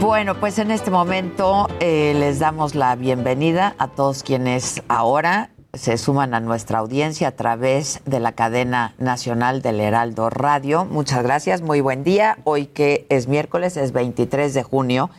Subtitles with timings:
[0.00, 5.98] Bueno, pues en este momento eh, les damos la bienvenida a todos quienes ahora se
[5.98, 10.84] suman a nuestra audiencia a través de la cadena nacional del Heraldo Radio.
[10.84, 12.38] Muchas gracias, muy buen día.
[12.44, 15.10] Hoy que es miércoles, es 23 de junio.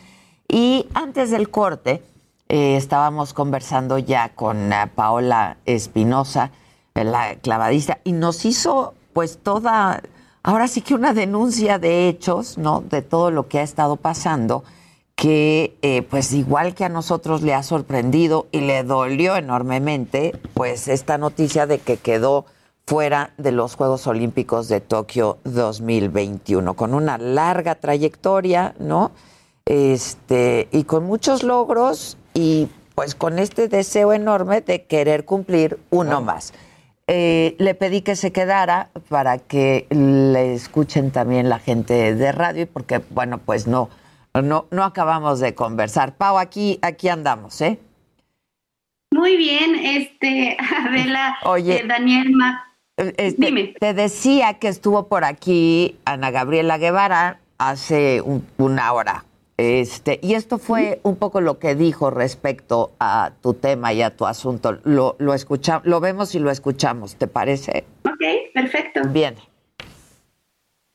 [0.48, 2.02] Y antes del corte,
[2.48, 6.52] eh, estábamos conversando ya con uh, Paola Espinosa,
[6.94, 10.02] la clavadista, y nos hizo pues toda,
[10.46, 12.82] ahora sí que una denuncia de hechos, ¿no?
[12.82, 14.64] De todo lo que ha estado pasando,
[15.16, 20.88] que eh, pues igual que a nosotros le ha sorprendido y le dolió enormemente, pues
[20.88, 22.46] esta noticia de que quedó
[22.86, 29.10] fuera de los Juegos Olímpicos de Tokio 2021, con una larga trayectoria, ¿no?
[29.66, 36.22] Este, y con muchos logros y pues con este deseo enorme de querer cumplir uno
[36.22, 36.54] más.
[37.08, 42.68] Eh, le pedí que se quedara para que le escuchen también la gente de radio,
[42.68, 43.90] porque bueno, pues no,
[44.34, 46.16] no, no acabamos de conversar.
[46.16, 47.80] Pau, aquí, aquí andamos, ¿eh?
[49.14, 52.64] Muy bien, este, Adela, Oye, eh, Daniel Ma.
[52.98, 53.76] Este, Dime.
[53.80, 59.26] Te decía que estuvo por aquí Ana Gabriela Guevara hace un- una hora.
[59.58, 64.16] Este, y esto fue un poco lo que dijo respecto a tu tema y a
[64.16, 64.80] tu asunto.
[64.84, 67.86] Lo, lo, escucha, lo vemos y lo escuchamos, ¿te parece?
[68.04, 69.02] Ok, perfecto.
[69.08, 69.36] Bien.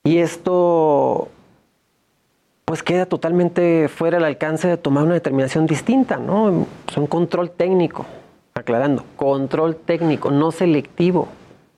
[0.05, 1.28] Y esto
[2.70, 6.67] pues queda totalmente fuera del alcance de tomar una determinación distinta, ¿no?
[6.89, 8.06] Es un control técnico,
[8.55, 11.27] aclarando, control técnico, no selectivo.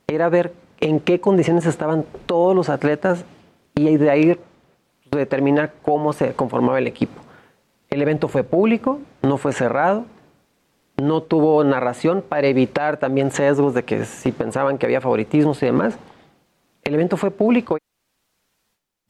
[0.07, 3.25] Era ver en qué condiciones estaban todos los atletas
[3.75, 4.39] y de ahí
[5.17, 7.21] determinar cómo se conformaba el equipo.
[7.91, 10.07] El evento fue público, no fue cerrado,
[10.97, 15.67] no tuvo narración para evitar también sesgos de que si pensaban que había favoritismos y
[15.67, 15.95] demás.
[16.85, 17.79] El evento fue público.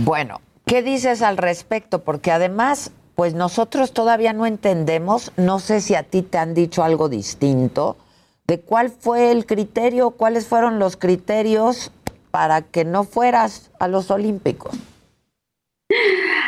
[0.02, 2.00] Bueno, ¿qué dices al respecto?
[2.00, 6.82] Porque además, pues nosotros todavía no entendemos, no sé si a ti te han dicho
[6.82, 7.96] algo distinto,
[8.46, 11.92] de cuál fue el criterio, cuáles fueron los criterios
[12.32, 14.76] para que no fueras a los Olímpicos.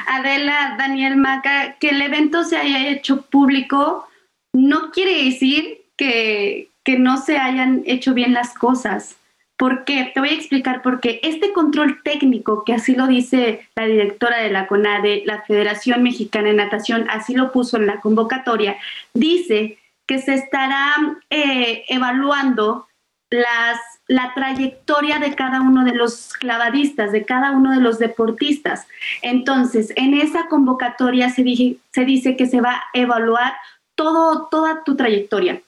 [0.06, 4.06] Adela, Daniel Maca, que el evento se haya hecho público
[4.54, 9.16] no quiere decir que, que no se hayan hecho bien las cosas.
[9.56, 10.10] ¿Por qué?
[10.12, 11.20] Te voy a explicar por qué.
[11.22, 16.48] Este control técnico, que así lo dice la directora de la CONADE, la Federación Mexicana
[16.48, 18.76] de Natación, así lo puso en la convocatoria,
[19.12, 20.94] dice que se estará
[21.30, 22.88] eh, evaluando
[23.30, 23.78] las,
[24.14, 28.86] la trayectoria de cada uno de los clavadistas, de cada uno de los deportistas.
[29.22, 33.54] Entonces, en esa convocatoria se, dije- se dice que se va a evaluar
[33.96, 35.60] todo, toda tu trayectoria.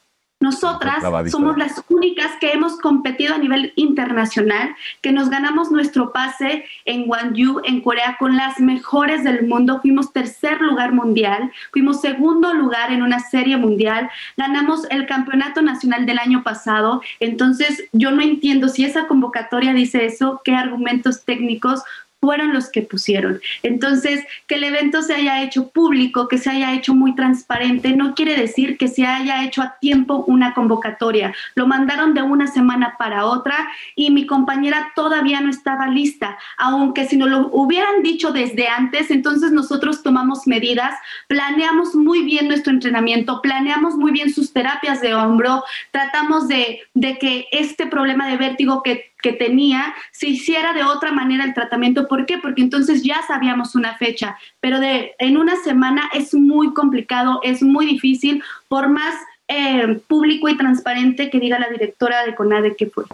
[0.46, 1.02] Nosotras
[1.32, 7.06] somos las únicas que hemos competido a nivel internacional, que nos ganamos nuestro pase en
[7.08, 9.80] Gwangju, en Corea, con las mejores del mundo.
[9.82, 16.06] Fuimos tercer lugar mundial, fuimos segundo lugar en una serie mundial, ganamos el campeonato nacional
[16.06, 17.02] del año pasado.
[17.18, 21.82] Entonces, yo no entiendo si esa convocatoria dice eso, qué argumentos técnicos
[22.20, 23.40] fueron los que pusieron.
[23.62, 28.14] Entonces, que el evento se haya hecho público, que se haya hecho muy transparente, no
[28.14, 31.34] quiere decir que se haya hecho a tiempo una convocatoria.
[31.54, 37.06] Lo mandaron de una semana para otra y mi compañera todavía no estaba lista, aunque
[37.06, 40.94] si nos lo hubieran dicho desde antes, entonces nosotros tomamos medidas,
[41.28, 47.18] planeamos muy bien nuestro entrenamiento, planeamos muy bien sus terapias de hombro, tratamos de, de
[47.18, 52.08] que este problema de vértigo que que tenía se hiciera de otra manera el tratamiento.
[52.08, 52.38] ¿Por qué?
[52.38, 57.62] Porque entonces ya sabíamos una fecha, pero de, en una semana es muy complicado, es
[57.62, 59.14] muy difícil, por más
[59.48, 63.04] eh, público y transparente que diga la directora de CONADE que fue.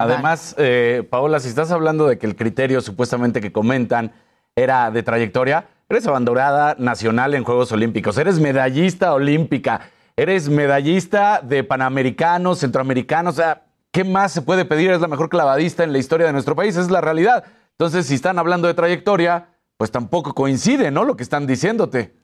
[0.00, 4.12] Además, eh, Paola, si estás hablando de que el criterio supuestamente que comentan
[4.54, 11.64] era de trayectoria, eres abanderada nacional en Juegos Olímpicos, eres medallista olímpica, eres medallista de
[11.64, 13.62] Panamericanos, Centroamericanos, o sea,
[13.92, 14.90] ¿qué más se puede pedir?
[14.90, 17.44] Es la mejor clavadista en la historia de nuestro país, es la realidad.
[17.72, 21.04] Entonces, si están hablando de trayectoria, pues tampoco coincide, ¿no?
[21.04, 22.14] Lo que están diciéndote.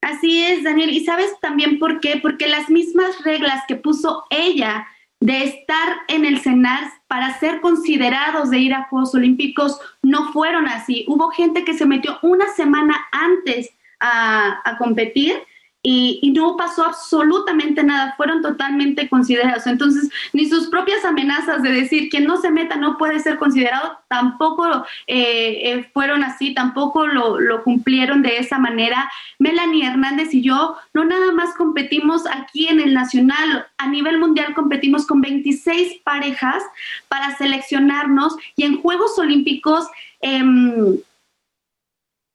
[0.00, 0.90] Así es, Daniel.
[0.90, 2.18] ¿Y sabes también por qué?
[2.22, 4.86] Porque las mismas reglas que puso ella
[5.20, 10.66] de estar en el CENAR para ser considerados de ir a Juegos Olímpicos no fueron
[10.66, 11.04] así.
[11.08, 13.70] Hubo gente que se metió una semana antes
[14.00, 15.34] a, a competir
[15.82, 19.66] y, no pasó absolutamente nada, fueron totalmente considerados.
[19.66, 23.98] Entonces, ni sus propias amenazas de decir que no se meta no puede ser considerado,
[24.08, 29.10] tampoco eh, eh, fueron así, tampoco lo, cumplieron de esa manera.
[29.38, 34.54] Melanie Hernández y yo no nada más competimos aquí en el Nacional, a nivel mundial
[34.54, 36.62] competimos con 26 parejas
[37.08, 39.88] para seleccionarnos y en Juegos Olímpicos
[40.20, 40.98] em,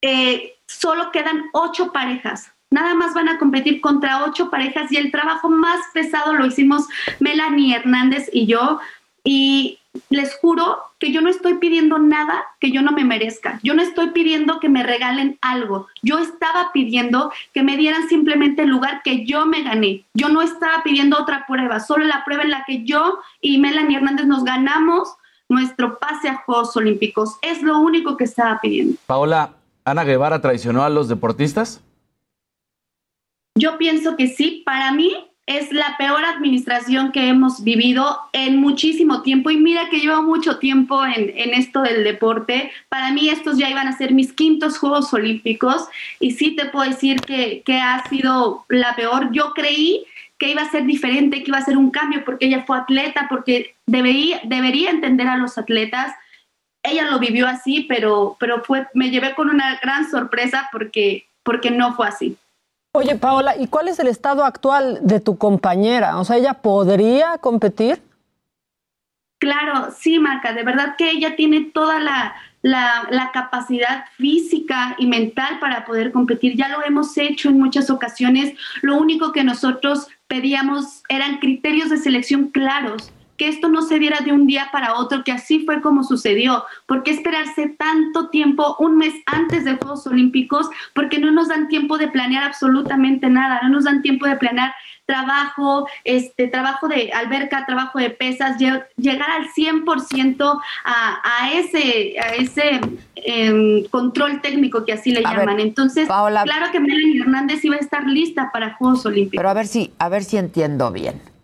[0.02, 5.10] eh, solo quedan ocho parejas Nada más van a competir contra ocho parejas y el
[5.10, 6.90] trabajo más pesado lo hicimos
[7.22, 8.82] Melanie Hernández y yo.
[9.24, 9.80] Y
[10.10, 13.62] les juro que yo no estoy pidiendo nada que yo no me merezca.
[13.64, 15.88] Yo no estoy pidiendo que me regalen algo.
[16.04, 20.04] Yo estaba pidiendo que me dieran simplemente el lugar que yo me gané.
[20.14, 23.96] Yo no estaba pidiendo otra prueba, solo la prueba en la que yo y Melanie
[23.96, 25.16] Hernández nos ganamos
[25.48, 27.38] nuestro pase a Juegos Olímpicos.
[27.42, 28.98] Es lo único que estaba pidiendo.
[29.06, 29.52] Paola,
[29.86, 31.80] ¿Ana Guevara traicionó a los deportistas?
[33.58, 35.14] Yo pienso que sí, para mí
[35.46, 40.58] es la peor administración que hemos vivido en muchísimo tiempo y mira que llevo mucho
[40.58, 42.72] tiempo en, esto del deporte.
[42.90, 45.88] Para mí estos ya iban a ser mis quintos Juegos Olímpicos
[46.20, 49.32] y sí te puedo decir que, que ha sido la peor.
[49.32, 50.06] Yo creí
[50.38, 53.28] que iba a ser diferente, que iba a ser un cambio porque ella fue atleta,
[53.30, 56.14] porque debería, debería entender a los atletas.
[56.84, 61.72] Ella lo vivió así, pero, pero fue, me llevé con una gran sorpresa porque, porque
[61.72, 62.38] no fue así.
[62.96, 66.18] Oye, Paola, ¿y cuál es el estado actual de tu compañera?
[66.18, 68.02] O sea, ¿ella podría competir?
[69.38, 75.60] Claro, sí, Marca, de verdad que ella tiene toda la, la, capacidad física y mental
[75.60, 76.56] para poder competir.
[76.56, 78.54] Ya lo hemos hecho en muchas ocasiones.
[78.82, 84.20] Lo único que nosotros pedíamos eran criterios de selección claros que esto no se diera
[84.22, 86.64] de un día para otro, que así fue como sucedió.
[86.86, 90.70] ¿Por qué esperarse tanto tiempo, un mes antes de Juegos Olímpicos?
[90.94, 94.74] Porque no nos dan tiempo de planear absolutamente nada, no nos dan tiempo de planear
[95.06, 102.36] trabajo, este trabajo de alberca, trabajo de pesas, llegar al 100% a, a ese, a
[102.36, 102.82] ese
[103.16, 105.60] em, control técnico que así le llaman.
[105.60, 109.38] Entonces, claro que Melanie Hernández iba a estar lista para Juegos Olímpicos.
[109.38, 111.35] Pero a ver si, a ver si entiendo bien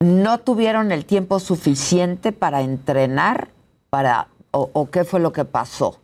[0.00, 3.48] no tuvieron el tiempo suficiente para entrenar
[3.90, 6.00] para o, qué fue lo que pasó.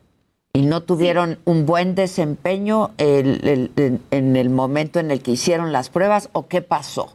[0.52, 6.29] Y no tuvieron un buen desempeño en el momento en el que hicieron las pruebas
[6.32, 7.14] o qué pasó.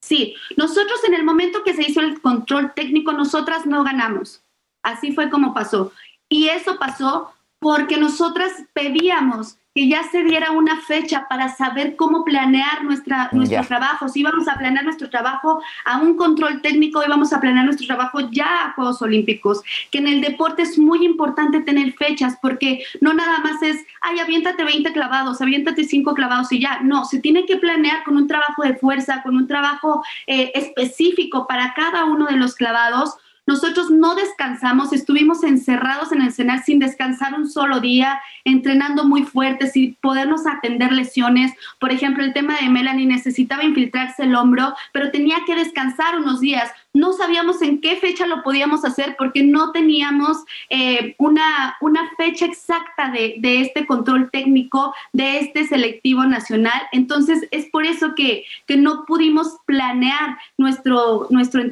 [0.00, 4.42] Sí nosotros en el momento que se hizo el control técnico nosotras no ganamos.
[4.82, 5.92] Así fue como pasó.
[6.28, 12.24] Y eso pasó porque nosotras pedíamos que ya se diera una fecha para saber cómo
[12.24, 14.08] planear nuestra, nuestro trabajo.
[14.08, 18.20] Si íbamos a planear nuestro trabajo a un control técnico, íbamos a planear nuestro trabajo
[18.30, 19.62] ya a Juegos Olímpicos.
[19.90, 24.18] Que en el deporte es muy importante tener fechas porque no nada más es, ay,
[24.18, 26.80] aviéntate 20 clavados, aviéntate 5 clavados y ya.
[26.82, 31.46] No, se tiene que planear con un trabajo de fuerza, con un trabajo eh, específico
[31.46, 33.16] para cada uno de los clavados
[33.46, 39.24] nosotros no descansamos, estuvimos encerrados en el cenar sin descansar un solo día, entrenando muy
[39.24, 41.52] fuerte, sin podernos atender lesiones.
[41.80, 46.40] Por ejemplo, el tema de Melanie necesitaba infiltrarse el hombro, pero tenía que descansar unos
[46.40, 52.10] días no sabíamos en qué fecha lo podíamos hacer porque no teníamos eh, una, una
[52.16, 56.80] fecha exacta de, este control técnico, de este selectivo nacional.
[56.92, 61.62] Entonces, es por eso que, que no pudimos planear nuestro, nuestro,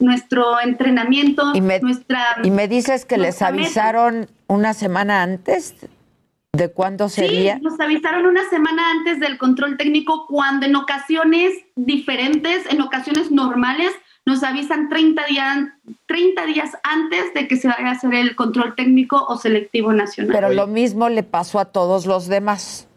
[0.00, 1.52] nuestro entrenamiento.
[1.54, 5.74] Y me, nuestra, y me dices que les avisaron una semana antes.
[6.52, 7.56] ¿De cuándo sería?
[7.56, 13.32] Sí, nos avisaron una semana antes del control técnico cuando en ocasiones diferentes, en ocasiones
[13.32, 13.92] normales,
[14.26, 15.68] nos avisan 30 días,
[16.06, 20.32] 30 días antes de que se vaya a hacer el control técnico o selectivo nacional.
[20.34, 22.88] Pero lo mismo le pasó a todos los demás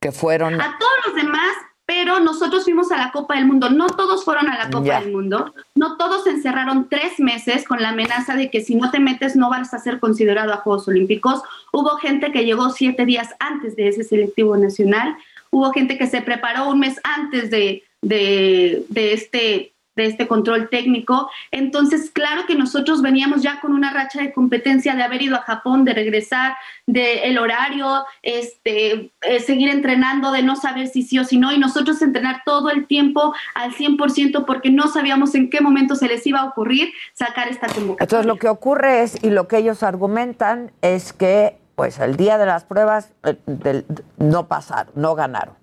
[0.00, 0.60] que fueron.
[0.60, 1.50] A todos los demás,
[1.84, 3.70] pero nosotros fuimos a la Copa del Mundo.
[3.70, 5.52] No todos fueron a la Copa del Mundo.
[5.74, 9.34] No todos se encerraron tres meses con la amenaza de que si no te metes
[9.34, 11.42] no vas a ser considerado a Juegos Olímpicos.
[11.72, 15.16] Hubo gente que llegó siete días antes de ese selectivo nacional.
[15.50, 20.68] Hubo gente que se preparó un mes antes de, de, de este de este control
[20.70, 21.30] técnico.
[21.50, 25.42] Entonces, claro que nosotros veníamos ya con una racha de competencia de haber ido a
[25.42, 31.18] Japón, de regresar, de el horario, este, eh, seguir entrenando, de no saber si sí
[31.18, 35.50] o si no, y nosotros entrenar todo el tiempo al 100% porque no sabíamos en
[35.50, 38.04] qué momento se les iba a ocurrir sacar esta convocatoria.
[38.04, 42.38] Entonces, lo que ocurre es, y lo que ellos argumentan, es que pues el día
[42.38, 43.36] de las pruebas eh,
[44.16, 45.54] no pasaron, no ganaron.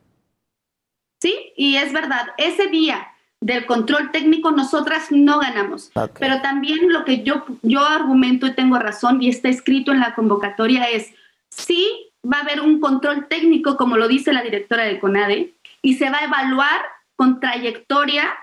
[1.22, 3.08] Sí, y es verdad, ese día
[3.46, 5.92] del control técnico, nosotras no ganamos.
[6.18, 10.16] Pero también lo que yo, yo argumento y tengo razón y está escrito en la
[10.16, 11.14] convocatoria es,
[11.52, 15.94] sí va a haber un control técnico, como lo dice la directora del CONADE, y
[15.94, 16.82] se va a evaluar
[17.16, 18.34] con trayectoria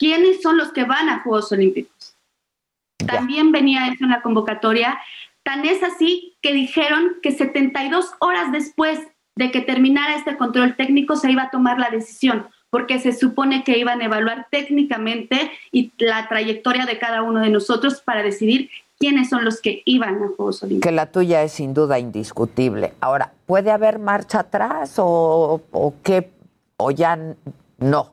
[0.00, 2.16] quiénes son los que van a Juegos Olímpicos.
[3.06, 4.98] También venía eso en la convocatoria.
[5.44, 8.98] Tan es así que dijeron que 72 horas después
[9.36, 13.64] de que terminara este control técnico se iba a tomar la decisión porque se supone
[13.64, 18.70] que iban a evaluar técnicamente y la trayectoria de cada uno de nosotros para decidir
[18.98, 20.88] quiénes son los que iban a Juegos Olímpicos.
[20.88, 22.94] Que la tuya es sin duda indiscutible.
[23.00, 26.30] Ahora, ¿puede haber marcha atrás o, o qué?
[26.76, 27.18] ¿O ya
[27.78, 28.12] no?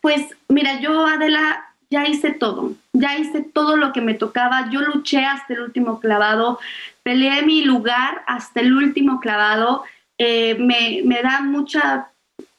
[0.00, 4.80] Pues mira, yo Adela ya hice todo, ya hice todo lo que me tocaba, yo
[4.80, 6.58] luché hasta el último clavado,
[7.02, 9.82] peleé mi lugar hasta el último clavado
[10.22, 12.12] eh, me, me, da mucha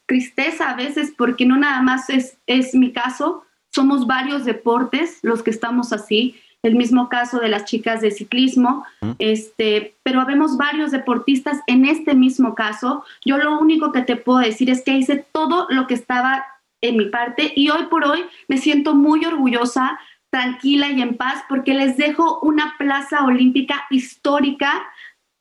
[0.07, 5.43] tristeza a veces porque no nada más es, es mi caso, somos varios deportes los
[5.43, 8.83] que estamos así, el mismo caso de las chicas de ciclismo,
[9.19, 13.05] este, pero vemos varios deportistas en este mismo caso.
[13.23, 16.43] Yo lo único que te puedo decir es que hice todo lo que estaba
[16.81, 19.99] en mi parte y hoy por hoy me siento muy orgullosa,
[20.31, 24.81] tranquila y en paz porque les dejo una plaza olímpica histórica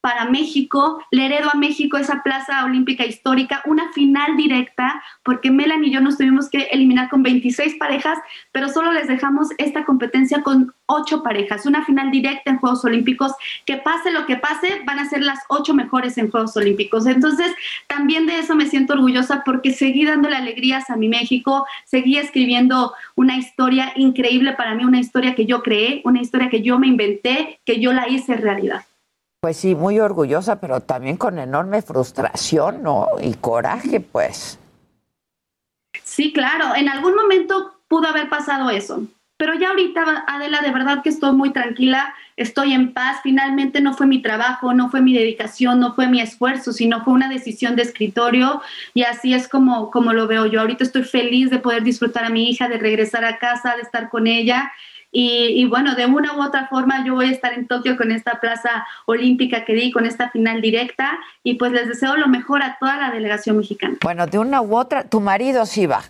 [0.00, 5.88] para México, le heredo a México esa plaza olímpica histórica, una final directa, porque Melanie
[5.88, 8.18] y yo nos tuvimos que eliminar con 26 parejas,
[8.52, 13.32] pero solo les dejamos esta competencia con 8 parejas, una final directa en Juegos Olímpicos,
[13.66, 17.06] que pase lo que pase, van a ser las 8 mejores en Juegos Olímpicos.
[17.06, 17.52] Entonces,
[17.86, 22.92] también de eso me siento orgullosa porque seguí dándole alegrías a mi México, seguí escribiendo
[23.14, 26.86] una historia increíble para mí, una historia que yo creé, una historia que yo me
[26.86, 28.84] inventé, que yo la hice realidad.
[29.40, 33.08] Pues sí, muy orgullosa, pero también con enorme frustración, ¿no?
[33.22, 34.58] Y coraje, pues.
[36.04, 39.02] Sí, claro, en algún momento pudo haber pasado eso,
[39.38, 43.94] pero ya ahorita, Adela, de verdad que estoy muy tranquila, estoy en paz, finalmente no
[43.94, 47.74] fue mi trabajo, no fue mi dedicación, no fue mi esfuerzo, sino fue una decisión
[47.74, 48.60] de escritorio
[48.92, 50.60] y así es como, como lo veo yo.
[50.60, 54.10] Ahorita estoy feliz de poder disfrutar a mi hija, de regresar a casa, de estar
[54.10, 54.70] con ella
[55.12, 58.40] y, bueno, de una u otra forma yo voy a estar en Tokio con esta
[58.40, 62.76] plaza olímpica que di, con esta final directa y pues les deseo lo mejor a
[62.78, 63.96] toda la delegación mexicana.
[64.02, 66.02] Bueno, de una u otra, tu marido sí va.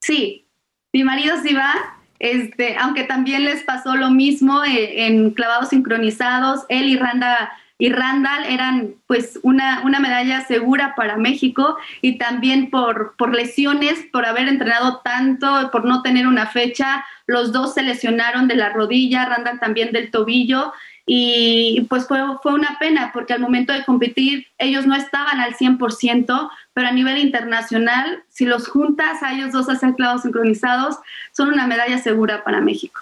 [0.00, 0.46] Sí,
[0.92, 1.72] mi marido sí va,
[2.18, 7.90] este, aunque también les pasó lo mismo eh, en clavados sincronizados, él y Randa y
[7.90, 14.26] Randall eran pues una, una medalla segura para México y también por, por lesiones, por
[14.26, 19.26] haber entrenado tanto, por no tener una fecha, los dos se lesionaron de la rodilla,
[19.26, 20.72] Randall también del tobillo
[21.04, 25.54] y pues fue, fue una pena porque al momento de competir ellos no estaban al
[25.54, 30.96] 100%, pero a nivel internacional, si los juntas a ellos dos a hacer clavos sincronizados,
[31.32, 33.00] son una medalla segura para México.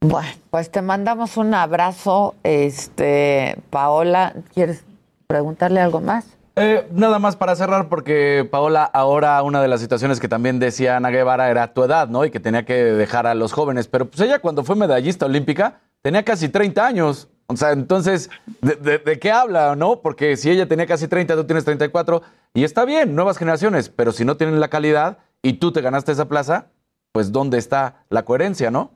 [0.00, 2.36] Bueno, pues te mandamos un abrazo.
[2.44, 4.84] Este, Paola, ¿quieres
[5.26, 6.37] preguntarle algo más?
[6.58, 10.96] Eh, nada más para cerrar, porque Paola, ahora una de las situaciones que también decía
[10.96, 12.24] Ana Guevara era tu edad, ¿no?
[12.24, 13.88] Y que tenía que dejar a los jóvenes.
[13.88, 17.28] Pero pues ella cuando fue medallista olímpica tenía casi 30 años.
[17.46, 18.28] O sea, entonces,
[18.60, 20.00] ¿de, de qué habla, no?
[20.00, 22.22] Porque si ella tenía casi 30, tú tienes 34,
[22.54, 26.12] y está bien, nuevas generaciones, pero si no tienen la calidad y tú te ganaste
[26.12, 26.66] esa plaza,
[27.12, 28.92] pues ¿dónde está la coherencia, no?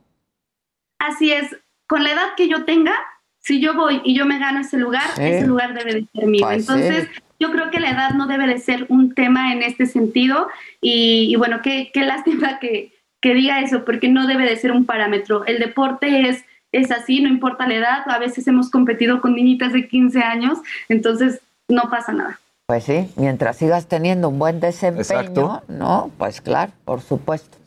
[0.99, 1.57] Así es,
[1.89, 2.95] con la edad que yo tenga,
[3.39, 6.47] si yo voy y yo me gano ese lugar, ese lugar debe de ser mío.
[6.47, 7.09] Pues Entonces,
[7.43, 10.47] yo creo que la edad no debe de ser un tema en este sentido
[10.81, 14.87] y, bueno, qué, qué lástima que, que, diga eso, porque no debe de ser un
[14.87, 15.45] parámetro.
[15.45, 19.73] El deporte es, es así, no importa la edad, a veces hemos competido con niñitas
[19.73, 20.59] de 15 años,
[20.89, 22.39] entonces no pasa nada.
[22.67, 26.13] Pues sí, mientras sigas teniendo un buen desempeño, ¿no?
[26.19, 27.59] Pues claro, por supuesto.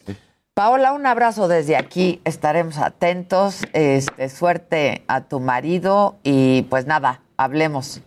[0.53, 7.19] Paola, un abrazo desde aquí, estaremos atentos, este, suerte a tu marido y pues nada,
[7.35, 8.01] hablemos,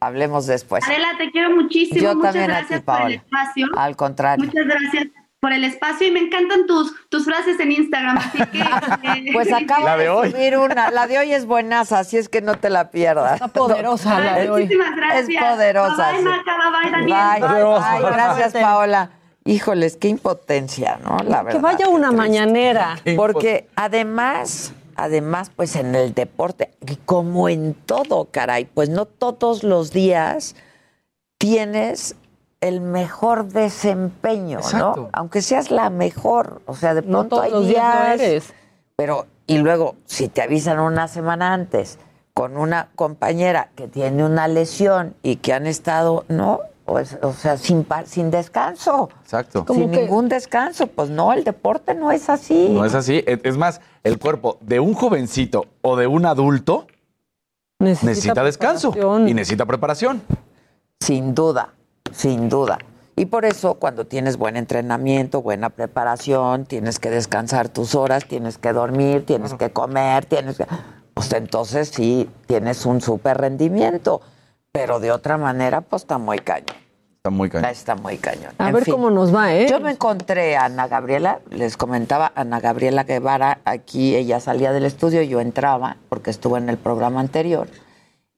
[0.00, 0.82] hablemos después.
[0.84, 3.66] Adela, te quiero muchísimo, Yo muchas gracias por el espacio.
[3.76, 4.44] Al contrario.
[4.44, 5.06] Muchas gracias
[5.40, 8.60] por el espacio y me encantan tus, tus frases en Instagram, así que...
[9.02, 12.56] Eh, pues acabo de, subir una, la de hoy es buenaza, así es que no
[12.56, 13.34] te la pierdas.
[13.34, 14.62] Está poderosa la de hoy.
[14.62, 15.28] Muchísimas gracias.
[15.28, 16.12] Es poderosa.
[16.12, 17.40] Bye, Maca, bye, Daniel.
[17.40, 19.10] Bye, bye, gracias Paola.
[19.44, 21.18] Híjoles, qué impotencia, ¿no?
[21.24, 21.58] La verdad.
[21.58, 22.98] Que vaya una mañanera.
[23.16, 26.70] Porque además, además, pues en el deporte,
[27.04, 30.56] como en todo, caray, pues no todos los días
[31.38, 32.16] tienes
[32.60, 35.08] el mejor desempeño, ¿no?
[35.12, 38.52] Aunque seas la mejor, o sea, de pronto hay días, eres.
[38.96, 41.98] Pero y luego si te avisan una semana antes
[42.34, 46.60] con una compañera que tiene una lesión y que han estado, ¿no?
[46.90, 49.10] Pues, o sea, sin, sin descanso.
[49.22, 49.64] Exacto.
[49.72, 50.88] Sin ningún descanso.
[50.88, 52.68] Pues no, el deporte no es así.
[52.68, 53.22] No es así.
[53.26, 56.88] Es más, el cuerpo de un jovencito o de un adulto
[57.78, 58.92] necesita, descanso
[59.24, 60.20] y necesita preparación.
[60.98, 61.74] Sin duda,
[62.10, 62.76] sin duda.
[63.14, 68.58] Y por eso cuando tienes buen entrenamiento, buena preparación, tienes que descansar tus horas, tienes
[68.58, 70.66] que dormir, tienes que comer, tienes que...
[71.14, 74.22] Pues entonces sí, tienes un súper rendimiento.
[74.72, 76.79] Pero de otra manera, pues está muy cañón.
[77.20, 77.70] Está muy cañón.
[77.70, 78.54] Está muy cañón.
[78.56, 79.66] A ver cómo nos va, ¿eh?
[79.68, 84.86] Yo me encontré a Ana Gabriela, les comentaba, Ana Gabriela Guevara, aquí ella salía del
[84.86, 87.68] estudio, yo entraba, porque estuvo en el programa anterior,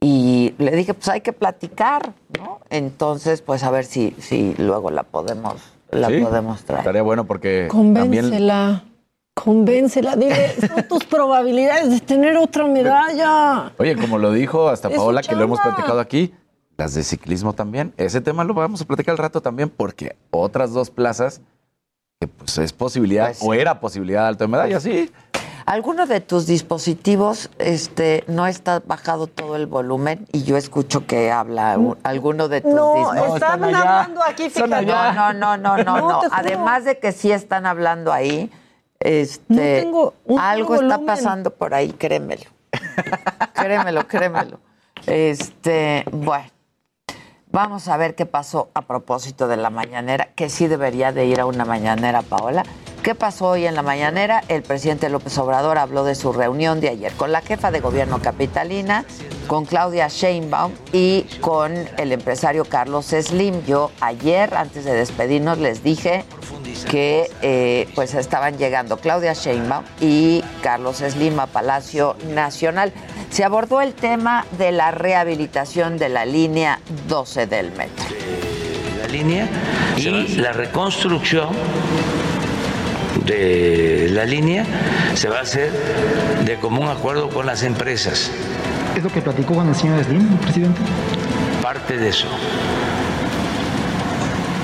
[0.00, 2.58] y le dije, pues hay que platicar, ¿no?
[2.70, 5.62] Entonces, pues a ver si, si luego la podemos,
[5.92, 6.80] la podemos traer.
[6.80, 8.82] Estaría bueno porque Convéncela.
[9.34, 13.70] Convéncela, dile, son tus probabilidades de tener otra medalla.
[13.78, 16.34] Oye, como lo dijo hasta Paola, que lo hemos platicado aquí,
[16.82, 17.94] las de ciclismo también.
[17.96, 21.40] Ese tema lo vamos a platicar al rato también, porque otras dos plazas,
[22.18, 25.08] que pues es posibilidad, pues o era posibilidad de alta medalla, sí.
[25.64, 31.30] ¿Alguno de tus dispositivos este, no está bajado todo el volumen y yo escucho que
[31.30, 33.28] habla alguno de tus no, dispositivos?
[33.28, 34.84] No, están hablando aquí, fíjate.
[34.84, 36.20] No, no, no, no, no, no.
[36.32, 38.50] Además de que sí están hablando ahí,
[38.98, 39.88] este,
[40.36, 42.50] algo está pasando por ahí, créemelo.
[43.54, 44.58] créemelo, créemelo.
[45.06, 46.50] Este, bueno,
[47.52, 51.38] vamos a ver qué pasó a propósito de la mañanera, que sí debería de ir
[51.38, 52.64] a una mañanera, Paola.
[53.02, 54.44] ¿Qué pasó hoy en la mañanera?
[54.46, 58.20] El presidente López Obrador habló de su reunión de ayer con la jefa de gobierno
[58.22, 59.04] capitalina,
[59.48, 63.64] con Claudia Sheinbaum y con el empresario Carlos Slim.
[63.66, 66.24] Yo ayer, antes de despedirnos, les dije
[66.88, 72.92] que eh, pues estaban llegando Claudia Sheinbaum y Carlos Slim a Palacio Nacional.
[73.30, 76.78] Se abordó el tema de la rehabilitación de la línea
[77.08, 78.04] 12 del metro.
[79.00, 79.48] La línea
[79.96, 81.48] y la reconstrucción
[83.24, 84.64] de la línea
[85.14, 85.70] se va a hacer
[86.44, 88.30] de común acuerdo con las empresas.
[88.96, 90.80] ¿Es lo que platicó con el señor Slim, presidente?
[91.62, 92.26] Parte de eso.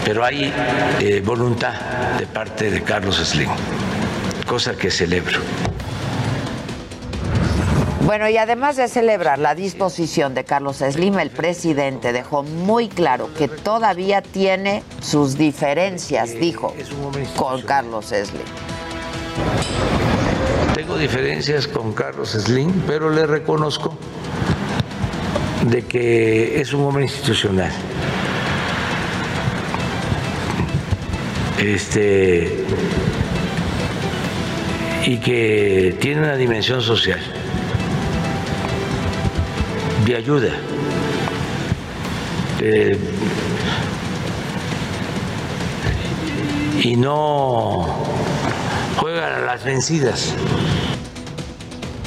[0.05, 0.53] Pero hay
[1.01, 1.73] eh, voluntad
[2.19, 3.51] de parte de Carlos Slim,
[4.47, 5.41] cosa que celebro.
[8.09, 13.29] Bueno, y además de celebrar la disposición de Carlos Slim, el presidente dejó muy claro
[13.37, 16.75] que todavía tiene sus diferencias, dijo,
[17.37, 18.47] con Carlos Slim.
[20.75, 23.95] Tengo diferencias con Carlos Slim, pero le reconozco
[25.67, 27.73] de que es un hombre institucional.
[31.59, 32.65] Este
[35.05, 37.21] y que tiene una dimensión social
[40.15, 40.51] ayuda.
[42.61, 42.99] Eh,
[46.83, 47.87] y no
[48.99, 50.35] juega a las vencidas.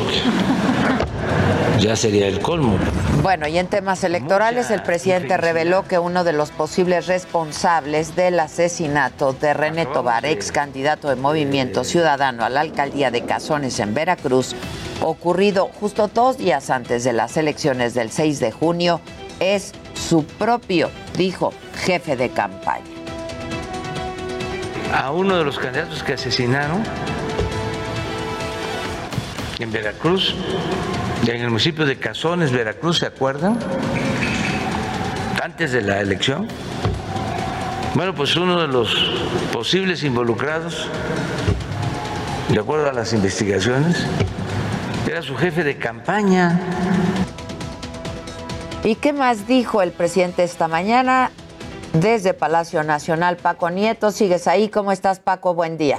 [1.79, 2.77] Ya sería el colmo.
[3.23, 8.41] Bueno, y en temas electorales, el presidente reveló que uno de los posibles responsables del
[8.41, 13.95] asesinato de René Tobar, ex candidato de Movimiento Ciudadano a la alcaldía de Cazones en
[13.95, 14.57] Veracruz,
[15.01, 19.01] ocurrido justo dos días antes de las elecciones del 6 de junio,
[19.41, 21.53] es su propio, dijo,
[21.85, 22.85] jefe de campaña.
[24.95, 26.83] A uno de los candidatos que asesinaron
[29.59, 30.35] en Veracruz,
[31.27, 33.59] en el municipio de Cazones, Veracruz, ¿se acuerdan?
[35.43, 36.49] Antes de la elección.
[37.95, 38.95] Bueno, pues uno de los
[39.53, 40.89] posibles involucrados,
[42.49, 44.07] de acuerdo a las investigaciones,
[45.09, 46.59] era su jefe de campaña.
[48.85, 51.31] ¿Y qué más dijo el presidente esta mañana?
[51.93, 54.69] Desde Palacio Nacional, Paco Nieto, sigues ahí.
[54.69, 55.55] ¿Cómo estás, Paco?
[55.55, 55.99] Buen día.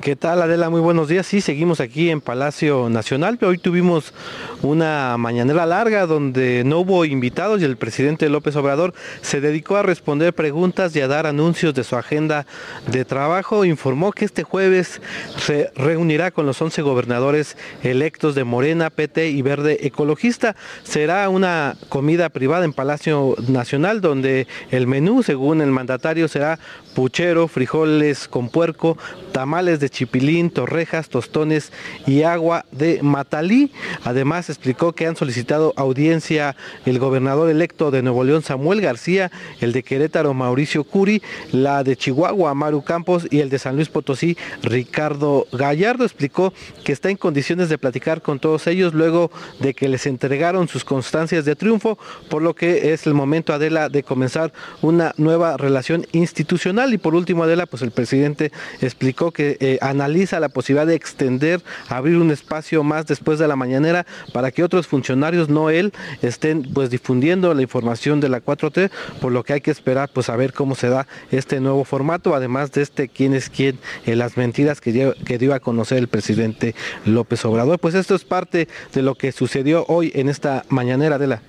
[0.00, 0.70] ¿Qué tal Adela?
[0.70, 1.26] Muy buenos días.
[1.26, 4.14] Sí, seguimos aquí en Palacio Nacional, hoy tuvimos
[4.62, 9.82] una mañanera larga donde no hubo invitados y el presidente López Obrador se dedicó a
[9.82, 12.46] responder preguntas y a dar anuncios de su agenda
[12.86, 13.64] de trabajo.
[13.64, 15.02] Informó que este jueves
[15.36, 20.54] se reunirá con los 11 gobernadores electos de Morena, PT y Verde Ecologista.
[20.84, 26.60] Será una comida privada en Palacio Nacional donde el menú, según el mandatario, será
[26.94, 28.96] puchero, frijoles con puerco,
[29.32, 31.72] tamales de chipilín, torrejas, tostones
[32.06, 33.72] y agua de matalí.
[34.04, 39.72] Además explicó que han solicitado audiencia el gobernador electo de Nuevo León, Samuel García, el
[39.72, 41.22] de Querétaro, Mauricio Curi,
[41.52, 46.04] la de Chihuahua, Maru Campos y el de San Luis Potosí, Ricardo Gallardo.
[46.04, 46.52] Explicó
[46.84, 50.84] que está en condiciones de platicar con todos ellos luego de que les entregaron sus
[50.84, 51.98] constancias de triunfo,
[52.28, 56.92] por lo que es el momento, Adela, de comenzar una nueva relación institucional.
[56.92, 61.62] Y por último, Adela, pues el presidente explicó que eh, analiza la posibilidad de extender,
[61.88, 66.62] abrir un espacio más después de la mañanera para que otros funcionarios, no él, estén
[66.72, 70.36] pues difundiendo la información de la 4T, por lo que hay que esperar pues a
[70.36, 74.36] ver cómo se da este nuevo formato, además de este quién es quién, en las
[74.36, 77.78] mentiras que dio, que dio a conocer el presidente López Obrador.
[77.78, 81.42] Pues esto es parte de lo que sucedió hoy en esta mañanera de la...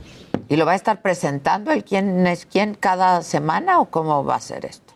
[0.48, 4.36] ¿Y lo va a estar presentando el quién es quién cada semana o cómo va
[4.36, 4.89] a ser esto?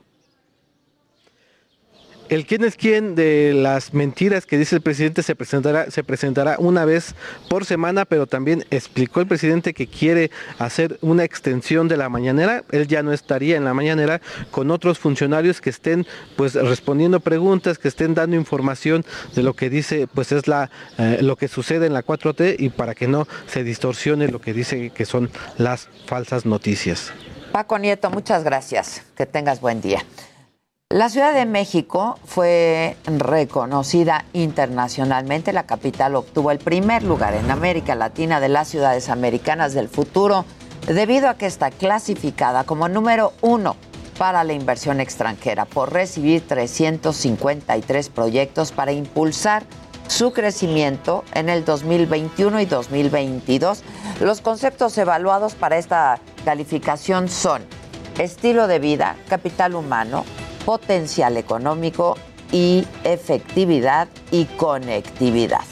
[2.34, 6.56] El quién es quién de las mentiras que dice el presidente se presentará, se presentará
[6.58, 7.14] una vez
[7.48, 12.64] por semana, pero también explicó el presidente que quiere hacer una extensión de la mañanera.
[12.72, 14.20] Él ya no estaría en la mañanera
[14.50, 19.70] con otros funcionarios que estén pues respondiendo preguntas, que estén dando información de lo que
[19.70, 23.28] dice, pues es la eh, lo que sucede en la 4T y para que no
[23.46, 27.14] se distorsione lo que dice que son las falsas noticias.
[27.52, 29.04] Paco Nieto, muchas gracias.
[29.16, 30.04] Que tengas buen día.
[30.94, 35.52] La Ciudad de México fue reconocida internacionalmente.
[35.52, 40.46] La capital obtuvo el primer lugar en América Latina de las ciudades americanas del futuro
[40.86, 43.76] debido a que está clasificada como número uno
[44.20, 49.64] para la inversión extranjera por recibir 353 proyectos para impulsar
[50.08, 53.84] su crecimiento en el 2021 y 2022.
[54.22, 57.64] Los conceptos evaluados para esta calificación son
[58.20, 60.24] estilo de vida, capital humano,
[60.66, 62.16] potencial económico
[62.52, 65.64] y efectividad y conectividad.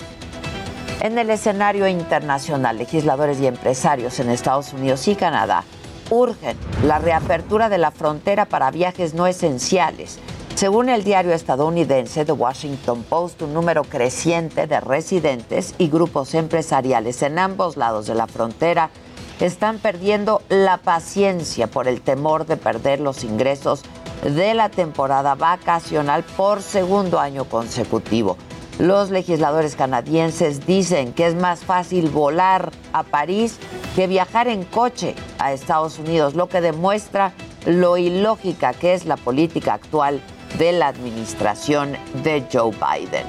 [1.01, 5.63] En el escenario internacional, legisladores y empresarios en Estados Unidos y Canadá
[6.11, 10.19] urgen la reapertura de la frontera para viajes no esenciales.
[10.55, 17.23] Según el diario estadounidense The Washington Post, un número creciente de residentes y grupos empresariales
[17.23, 18.91] en ambos lados de la frontera
[19.39, 23.81] están perdiendo la paciencia por el temor de perder los ingresos
[24.23, 28.37] de la temporada vacacional por segundo año consecutivo.
[28.79, 33.59] Los legisladores canadienses dicen que es más fácil volar a París
[33.95, 37.33] que viajar en coche a Estados Unidos, lo que demuestra
[37.65, 40.21] lo ilógica que es la política actual
[40.57, 43.25] de la administración de Joe Biden.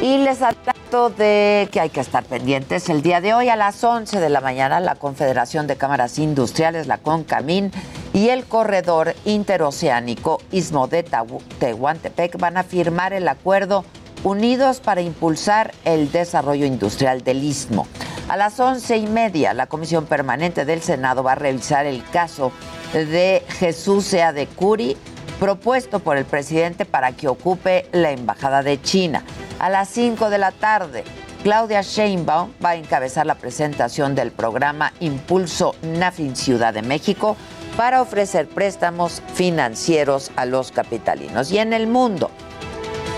[0.00, 0.42] Y les
[0.88, 2.88] de que hay que estar pendientes.
[2.88, 6.86] El día de hoy a las 11 de la mañana la Confederación de Cámaras Industriales,
[6.86, 7.70] la CONCAMIN,
[8.14, 13.84] y el corredor interoceánico Istmo de Tehuantepec van a firmar el acuerdo
[14.24, 17.86] Unidos para impulsar el desarrollo industrial del Istmo.
[18.28, 22.50] A las once y media, la Comisión Permanente del Senado va a revisar el caso
[22.94, 24.96] de Jesús Sea de Curi,
[25.38, 29.22] propuesto por el presidente para que ocupe la Embajada de China.
[29.58, 31.04] A las 5 de la tarde,
[31.42, 37.36] Claudia Sheinbaum va a encabezar la presentación del programa Impulso NAFIN Ciudad de México
[37.76, 41.52] para ofrecer préstamos financieros a los capitalinos.
[41.52, 42.30] Y en el mundo,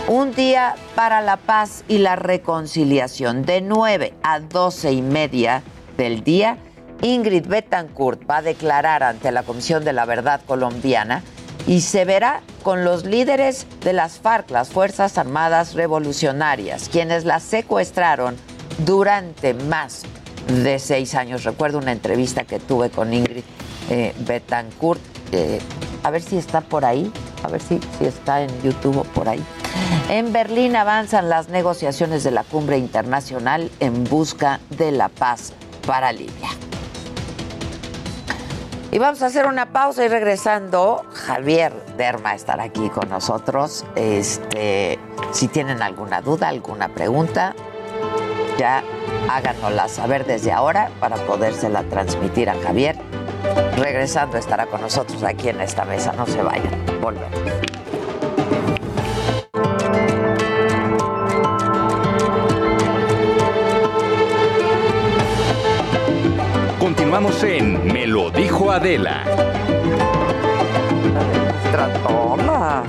[0.06, 5.62] un día para la paz y la reconciliación de 9 a 12 y media
[5.96, 6.58] del día.
[7.02, 11.22] Ingrid Betancourt va a declarar ante la Comisión de la Verdad colombiana
[11.66, 17.40] y se verá con los líderes de las FARC, las Fuerzas Armadas Revolucionarias, quienes la
[17.40, 18.36] secuestraron
[18.84, 20.02] durante más
[20.62, 21.44] de seis años.
[21.44, 23.44] Recuerdo una entrevista que tuve con Ingrid
[23.90, 25.00] eh, Betancourt.
[26.02, 27.12] A ver si está por ahí,
[27.44, 29.44] a ver si, si está en YouTube o por ahí.
[30.08, 35.52] En Berlín avanzan las negociaciones de la cumbre internacional en busca de la paz
[35.86, 36.48] para Libia.
[38.92, 43.84] Y vamos a hacer una pausa y regresando, Javier Derma estará aquí con nosotros.
[43.94, 44.98] Este,
[45.30, 47.54] si tienen alguna duda, alguna pregunta,
[48.58, 48.82] ya
[49.30, 52.96] háganosla saber desde ahora para podérsela transmitir a Javier.
[53.76, 56.12] Regresando estará con nosotros aquí en esta mesa.
[56.12, 56.84] No se vayan.
[57.00, 57.38] Volvemos.
[66.80, 67.42] Continuamos
[68.70, 69.24] Adela.
[72.02, 72.82] Toma.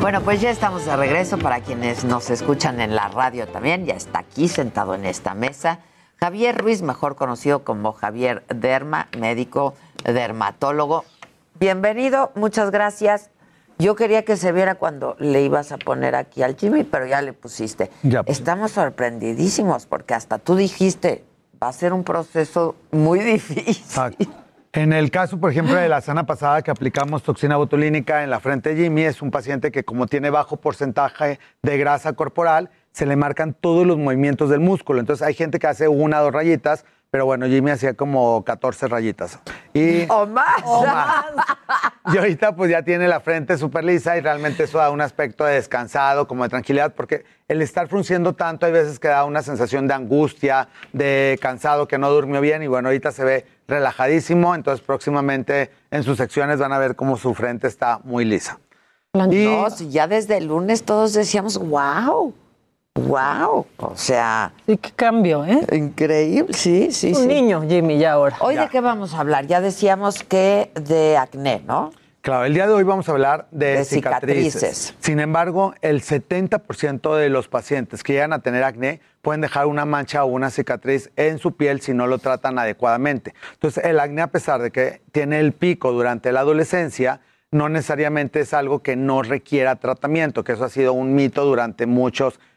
[0.00, 3.86] Bueno, pues ya estamos de regreso para quienes nos escuchan en la radio también.
[3.86, 5.80] Ya está aquí sentado en esta mesa
[6.22, 11.04] Javier Ruiz, mejor conocido como Javier Derma, médico dermatólogo.
[11.58, 13.30] Bienvenido, muchas gracias.
[13.80, 17.22] Yo quería que se viera cuando le ibas a poner aquí al Jimmy, pero ya
[17.22, 17.90] le pusiste.
[18.04, 18.22] Ya.
[18.26, 21.24] Estamos sorprendidísimos porque hasta tú dijiste,
[21.62, 24.28] va a ser un proceso muy difícil.
[24.72, 28.40] En el caso, por ejemplo, de la semana pasada que aplicamos toxina botulínica en la
[28.40, 33.06] frente de Jimmy, es un paciente que como tiene bajo porcentaje de grasa corporal, se
[33.06, 34.98] le marcan todos los movimientos del músculo.
[34.98, 38.88] Entonces hay gente que hace una o dos rayitas, pero bueno, Jimmy hacía como 14
[38.88, 39.38] rayitas.
[39.74, 40.62] Y, O más.
[40.64, 41.26] o más.
[42.10, 45.44] Y ahorita pues ya tiene la frente súper lisa y realmente eso da un aspecto
[45.44, 49.42] de descansado, como de tranquilidad, porque el estar frunciendo tanto hay veces que da una
[49.42, 54.54] sensación de angustia, de cansado, que no durmió bien y bueno, ahorita se ve relajadísimo,
[54.54, 58.58] entonces próximamente en sus secciones van a ver cómo su frente está muy lisa.
[59.30, 62.32] Y- No, ya desde el lunes todos decíamos, wow,
[62.94, 63.66] wow.
[63.78, 65.60] O sea, Sí, qué cambio, ¿eh?
[65.72, 67.26] increíble, sí, sí, Un sí.
[67.26, 68.36] niño, Jimmy, ya ahora.
[68.40, 69.46] Hoy de qué vamos a hablar?
[69.46, 71.90] Ya decíamos que de acné, ¿no?
[72.20, 74.52] Claro, el día de hoy vamos a hablar de, De cicatrices.
[74.52, 74.94] cicatrices.
[75.00, 79.84] Sin embargo, el 70% de los pacientes que llegan a tener acné pueden dejar una
[79.86, 83.34] mancha o una cicatriz en su piel si no lo tratan adecuadamente.
[83.54, 88.38] Entonces, el acné, a pesar de que tiene el pico durante la adolescencia, no necesariamente
[88.38, 92.51] es algo que no requiera tratamiento, que eso ha sido un mito durante muchos años,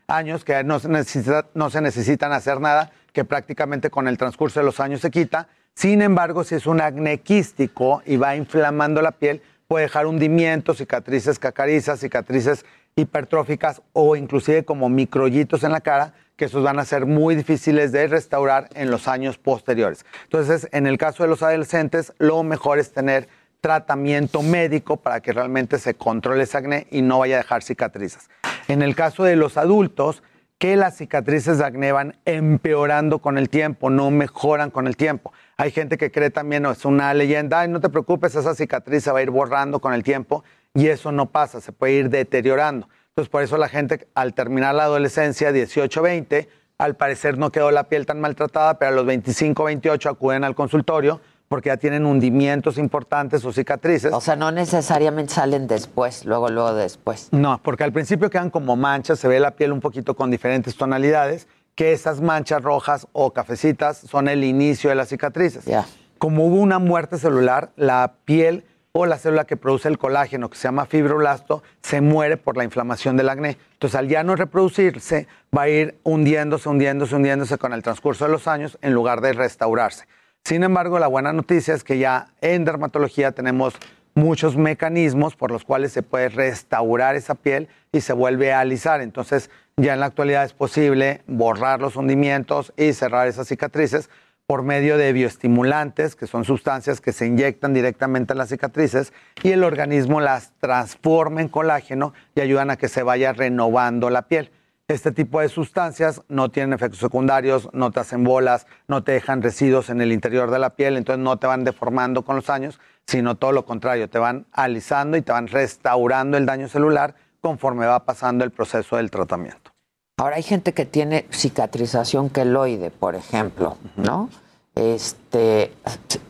[0.45, 4.65] que no se, necesita- no se necesitan hacer nada, que prácticamente con el transcurso de
[4.65, 5.47] los años se quita.
[5.73, 10.77] Sin embargo, si es un acné quístico y va inflamando la piel, puede dejar hundimientos,
[10.77, 12.65] cicatrices cacarizas, cicatrices
[12.95, 17.91] hipertróficas o inclusive como microllitos en la cara, que esos van a ser muy difíciles
[17.91, 20.05] de restaurar en los años posteriores.
[20.23, 23.27] Entonces, en el caso de los adolescentes, lo mejor es tener
[23.65, 28.29] tratamiento médico para que realmente se controle ese acné y no vaya a dejar cicatrices.
[28.67, 30.21] En el caso de los adultos,
[30.59, 35.33] que las cicatrices de acné van empeorando con el tiempo, no mejoran con el tiempo.
[35.57, 39.03] Hay gente que cree también, no, es una leyenda, Ay, no te preocupes, esa cicatriz
[39.03, 40.43] se va a ir borrando con el tiempo
[40.75, 42.87] y eso no pasa, se puede ir deteriorando.
[43.07, 47.71] Entonces, por eso la gente al terminar la adolescencia, 18, 20, al parecer no quedó
[47.71, 52.05] la piel tan maltratada, pero a los 25, 28 acuden al consultorio porque ya tienen
[52.05, 54.13] hundimientos importantes o cicatrices.
[54.13, 57.29] O sea, no necesariamente salen después, luego, luego después.
[57.31, 60.75] No, porque al principio quedan como manchas, se ve la piel un poquito con diferentes
[60.75, 65.65] tonalidades, que esas manchas rojas o cafecitas son el inicio de las cicatrices.
[65.65, 65.85] Ya.
[66.17, 70.57] Como hubo una muerte celular, la piel o la célula que produce el colágeno, que
[70.57, 73.57] se llama fibroblasto, se muere por la inflamación del acné.
[73.73, 78.31] Entonces, al ya no reproducirse, va a ir hundiéndose, hundiéndose, hundiéndose con el transcurso de
[78.31, 80.05] los años en lugar de restaurarse.
[80.45, 83.73] Sin embargo, la buena noticia es que ya en dermatología tenemos
[84.13, 89.01] muchos mecanismos por los cuales se puede restaurar esa piel y se vuelve a alisar.
[89.01, 94.11] Entonces, ya en la actualidad es posible borrar los hundimientos y cerrar esas cicatrices
[94.45, 99.49] por medio de bioestimulantes, que son sustancias que se inyectan directamente en las cicatrices y
[99.49, 104.51] el organismo las transforma en colágeno y ayudan a que se vaya renovando la piel.
[104.87, 109.41] Este tipo de sustancias no tienen efectos secundarios, no te hacen bolas, no te dejan
[109.41, 112.79] residuos en el interior de la piel, entonces no te van deformando con los años,
[113.07, 117.87] sino todo lo contrario, te van alisando y te van restaurando el daño celular conforme
[117.87, 119.71] va pasando el proceso del tratamiento.
[120.17, 124.29] Ahora hay gente que tiene cicatrización queloide, por ejemplo, ¿no?
[124.75, 125.73] Este,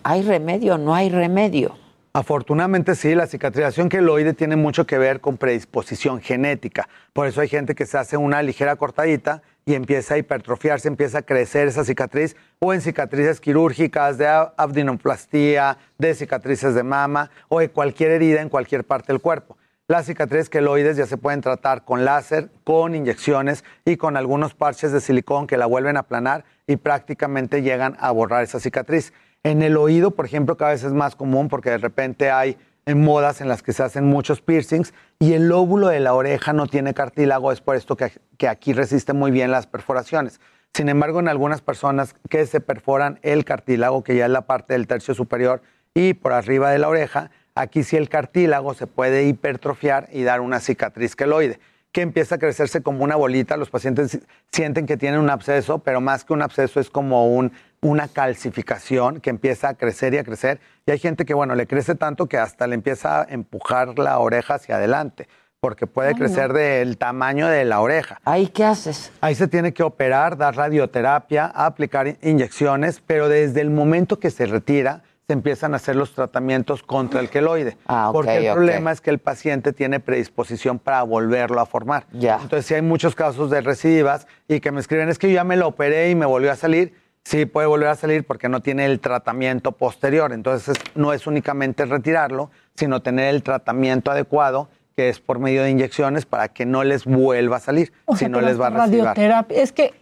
[0.04, 0.78] ¿hay remedio?
[0.78, 1.76] ¿No hay remedio?
[2.16, 6.88] Afortunadamente sí, la cicatrización queloide tiene mucho que ver con predisposición genética.
[7.12, 11.18] Por eso hay gente que se hace una ligera cortadita y empieza a hipertrofiarse, empieza
[11.18, 17.32] a crecer esa cicatriz, o en cicatrices quirúrgicas, de a- abdominoplastia, de cicatrices de mama,
[17.50, 19.58] o de cualquier herida en cualquier parte del cuerpo.
[19.90, 24.94] Las cicatrices queloides ya se pueden tratar con láser, con inyecciones y con algunos parches
[24.94, 29.12] de silicón que la vuelven a aplanar y prácticamente llegan a borrar esa cicatriz.
[29.46, 33.04] En el oído, por ejemplo, cada vez es más común porque de repente hay en
[33.04, 36.66] modas en las que se hacen muchos piercings y el lóbulo de la oreja no
[36.66, 40.42] tiene cartílago, es por esto que, que aquí resiste muy bien las perforaciones.
[40.74, 44.74] Sin embargo, en algunas personas que se perforan el cartílago, que ya es la parte
[44.74, 45.62] del tercio superior
[45.94, 50.42] y por arriba de la oreja, aquí sí el cartílago se puede hipertrofiar y dar
[50.42, 51.60] una cicatriz queloide
[51.96, 53.56] que empieza a crecerse como una bolita.
[53.56, 54.20] Los pacientes
[54.52, 59.22] sienten que tienen un absceso, pero más que un absceso es como un, una calcificación
[59.22, 60.60] que empieza a crecer y a crecer.
[60.86, 64.20] Y hay gente que, bueno, le crece tanto que hasta le empieza a empujar la
[64.20, 65.30] oreja hacia adelante,
[65.62, 66.56] porque puede Ay, crecer no.
[66.56, 68.20] del tamaño de la oreja.
[68.26, 69.14] ¿Ahí qué haces?
[69.22, 74.32] Ahí se tiene que operar, dar radioterapia, aplicar in- inyecciones, pero desde el momento que
[74.32, 77.78] se retira, se empiezan a hacer los tratamientos contra el queloide.
[77.88, 82.06] Ah, ok, porque el problema es que el paciente tiene predisposición para volverlo a formar.
[82.14, 85.44] Entonces, si hay muchos casos de recidivas y que me escriben, es que yo ya
[85.44, 86.94] me lo operé y me volvió a salir.
[87.24, 90.32] Sí, puede volver a salir porque no tiene el tratamiento posterior.
[90.32, 95.72] Entonces, no es únicamente retirarlo, sino tener el tratamiento adecuado, que es por medio de
[95.72, 98.68] inyecciones, para que no les vuelva a salir, O si sea, no les va a
[98.68, 99.08] hasta recibar.
[99.18, 99.60] radioterapia.
[99.64, 99.96] Es que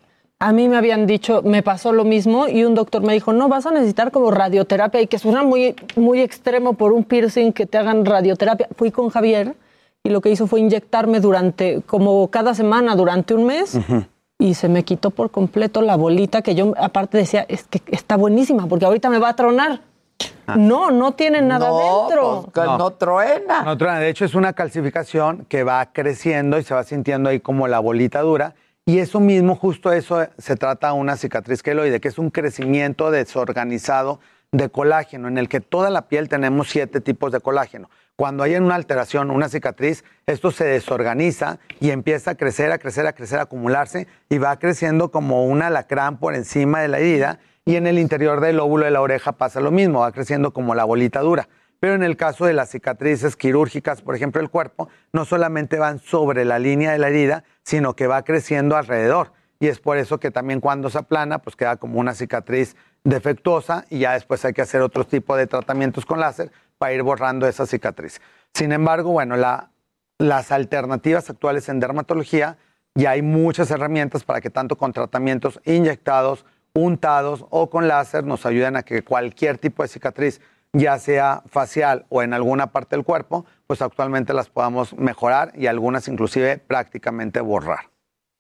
[0.48, 3.48] a mí me habían dicho, me pasó lo mismo y un doctor me dijo, no,
[3.48, 7.66] vas a necesitar como radioterapia y que suena muy, muy extremo por un piercing que
[7.66, 8.68] te hagan radioterapia.
[8.76, 9.56] Fui con Javier
[10.04, 13.80] y lo que hizo fue inyectarme durante, como cada semana, durante un mes.
[14.38, 18.18] Y se me quitó por completo la bolita que yo aparte decía, es que está
[18.18, 19.80] buenísima porque ahorita me va a tronar.
[20.58, 21.78] No, no tiene nada No,
[22.08, 22.42] dentro.
[22.52, 23.62] pues, que no truena.
[23.64, 24.00] No truena.
[24.00, 27.80] De hecho, es una calcificación que va creciendo y se va sintiendo ahí como la
[27.80, 28.54] bolita dura.
[28.86, 34.20] Y eso mismo, justo eso, se trata una cicatriz queloide, que es un crecimiento desorganizado
[34.52, 37.90] de colágeno, en el que toda la piel tenemos siete tipos de colágeno.
[38.18, 43.08] Cuando hay una alteración, una cicatriz, esto se desorganiza y empieza a crecer, a crecer,
[43.08, 47.40] a crecer, a acumularse y va creciendo como un alacrán por encima de la herida
[47.64, 50.76] y en el interior del lóbulo de la oreja pasa lo mismo, va creciendo como
[50.76, 51.48] la bolita dura.
[51.84, 56.00] Pero en el caso de las cicatrices quirúrgicas, por ejemplo, el cuerpo, no solamente van
[56.00, 59.34] sobre la línea de la herida, sino que va creciendo alrededor.
[59.60, 63.84] Y es por eso que también cuando se aplana, pues queda como una cicatriz defectuosa
[63.90, 67.48] y ya después hay que hacer otro tipo de tratamientos con láser para ir borrando
[67.48, 68.22] esa cicatriz.
[68.54, 69.70] Sin embargo, bueno, la-
[70.20, 72.56] las alternativas actuales en dermatología,
[72.96, 78.46] ya hay muchas herramientas para que tanto con tratamientos inyectados, untados o con láser nos
[78.46, 80.40] ayuden a que cualquier tipo de cicatriz,
[80.74, 85.68] ya sea facial o en alguna parte del cuerpo, pues actualmente las podamos mejorar y
[85.68, 87.92] algunas inclusive prácticamente borrar.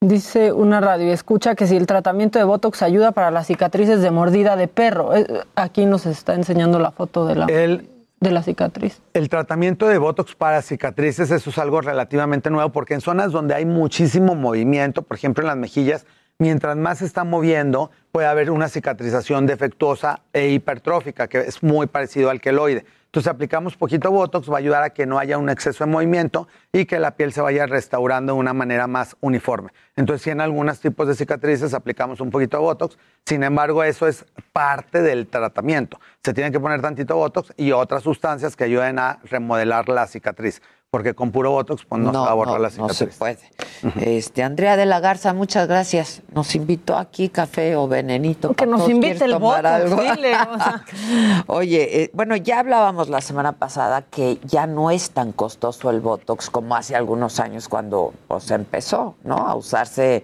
[0.01, 4.11] Dice una radio, escucha que si el tratamiento de Botox ayuda para las cicatrices de
[4.11, 5.15] mordida de perro.
[5.15, 9.01] Eh, Aquí nos está enseñando la foto de la, El- de la cicatriz.
[9.13, 13.53] El tratamiento de Botox para cicatrices, eso es algo relativamente nuevo, porque en zonas donde
[13.53, 16.05] hay muchísimo movimiento, por ejemplo en las mejillas,
[16.43, 21.87] mientras más se está moviendo, puede haber una cicatrización defectuosa e hipertrófica, que es muy
[21.87, 22.85] parecido al queloide.
[23.05, 26.49] Entonces aplicamos poquito Botox, va a ayudar a que no haya un exceso de movimiento
[26.73, 29.69] y que la piel se vaya restaurando de una manera más uniforme.
[29.95, 34.05] Entonces, si en algunos tipos de cicatrices aplicamos un poquito de Botox, sin embargo, eso
[34.05, 35.97] es parte del tratamiento.
[36.23, 40.61] Se tiene que poner tantito Botox y otras sustancias que ayuden a remodelar la cicatriz,
[40.93, 43.17] porque con puro Botox pues, no, se va a borrar la no se cicatriz.
[43.17, 44.15] puede.
[44.15, 46.21] Este, Andrea de la Garza, muchas gracias.
[46.35, 48.53] Nos invitó aquí café o venenito.
[48.53, 49.99] Que nos invite ¿Quieres el Botox, algo?
[49.99, 50.35] dile.
[50.35, 50.85] o sea.
[51.47, 55.99] Oye, eh, bueno, ya hablábamos la semana pasada que ya no es tan costoso el
[55.99, 59.37] Botox como hace algunos años cuando pues, empezó, ¿no?
[59.37, 60.23] A usarse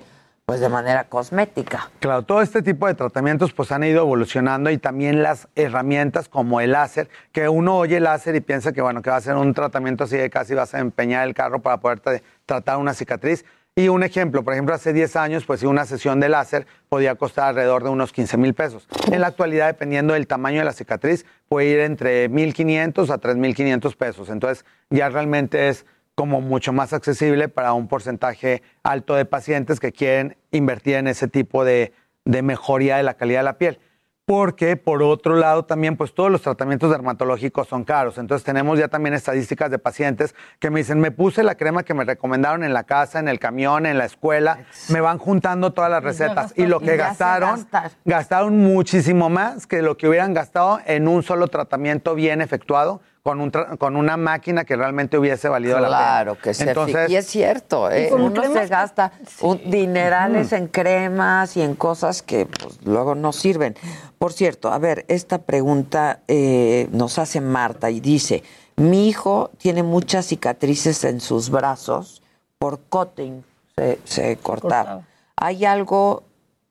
[0.50, 1.90] pues de manera cosmética.
[2.00, 6.60] Claro, todo este tipo de tratamientos pues han ido evolucionando y también las herramientas como
[6.60, 9.36] el láser, que uno oye el láser y piensa que bueno, que va a ser
[9.36, 12.94] un tratamiento así de casi vas a empeñar el carro para poder tra- tratar una
[12.94, 13.46] cicatriz.
[13.76, 17.50] Y un ejemplo, por ejemplo, hace 10 años, pues una sesión de láser podía costar
[17.50, 18.88] alrededor de unos 15 mil pesos.
[19.10, 23.96] En la actualidad, dependiendo del tamaño de la cicatriz, puede ir entre 1.500 a 3.500
[23.96, 24.30] pesos.
[24.30, 25.86] Entonces, ya realmente es
[26.20, 31.30] como mucho más accesible para un porcentaje alto de pacientes que quieren invertir en ese
[31.30, 31.94] tipo de,
[32.26, 33.80] de mejoría de la calidad de la piel.
[34.26, 38.18] Porque, por otro lado, también, pues todos los tratamientos dermatológicos son caros.
[38.18, 41.94] Entonces, tenemos ya también estadísticas de pacientes que me dicen, me puse la crema que
[41.94, 45.90] me recomendaron en la casa, en el camión, en la escuela, me van juntando todas
[45.90, 46.52] las recetas.
[46.58, 47.92] Y lo que gastaron, gastar.
[48.04, 53.42] gastaron muchísimo más que lo que hubieran gastado en un solo tratamiento bien efectuado con,
[53.42, 55.98] un tra- con una máquina que realmente hubiese valido la pena.
[56.00, 56.64] Claro que sí.
[56.68, 58.10] Entonces, y es cierto, ¿eh?
[58.14, 59.12] Uno se gasta
[59.42, 63.76] un dinerales en cremas y en cosas que pues, luego no sirven.
[64.18, 68.44] Por cierto, a ver, esta pregunta eh, nos hace Marta y dice,
[68.78, 72.22] mi hijo tiene muchas cicatrices en sus brazos
[72.58, 73.44] por cutting,
[73.76, 74.38] se, se.
[74.38, 75.04] Cortado.
[75.36, 76.24] ¿Hay algo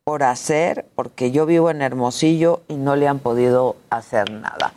[0.05, 0.86] por hacer?
[0.94, 4.72] Porque yo vivo en Hermosillo y no le han podido hacer nada.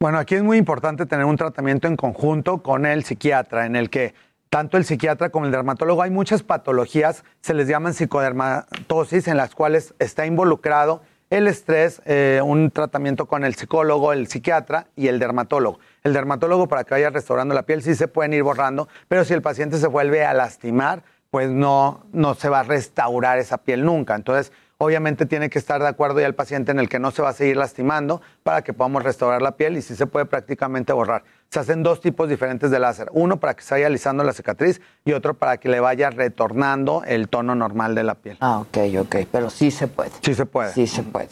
[0.00, 3.90] Bueno, aquí es muy importante tener un tratamiento en conjunto con el psiquiatra, en el
[3.90, 4.14] que
[4.50, 9.54] tanto el psiquiatra como el dermatólogo, hay muchas patologías, se les llaman psicodermatosis, en las
[9.54, 15.18] cuales está involucrado el estrés, eh, un tratamiento con el psicólogo, el psiquiatra y el
[15.18, 15.80] dermatólogo.
[16.02, 19.34] El dermatólogo para que vaya restaurando la piel sí se pueden ir borrando, pero si
[19.34, 23.84] el paciente se vuelve a lastimar, pues no, no se va a restaurar esa piel
[23.84, 24.14] nunca.
[24.14, 27.22] Entonces, obviamente tiene que estar de acuerdo ya el paciente en el que no se
[27.22, 30.92] va a seguir lastimando para que podamos restaurar la piel y sí se puede prácticamente
[30.92, 31.24] borrar.
[31.50, 34.80] Se hacen dos tipos diferentes de láser, uno para que se vaya alisando la cicatriz
[35.04, 38.36] y otro para que le vaya retornando el tono normal de la piel.
[38.40, 40.10] Ah, ok, ok, pero sí se puede.
[40.20, 40.72] Sí se puede.
[40.72, 41.28] Sí se puede.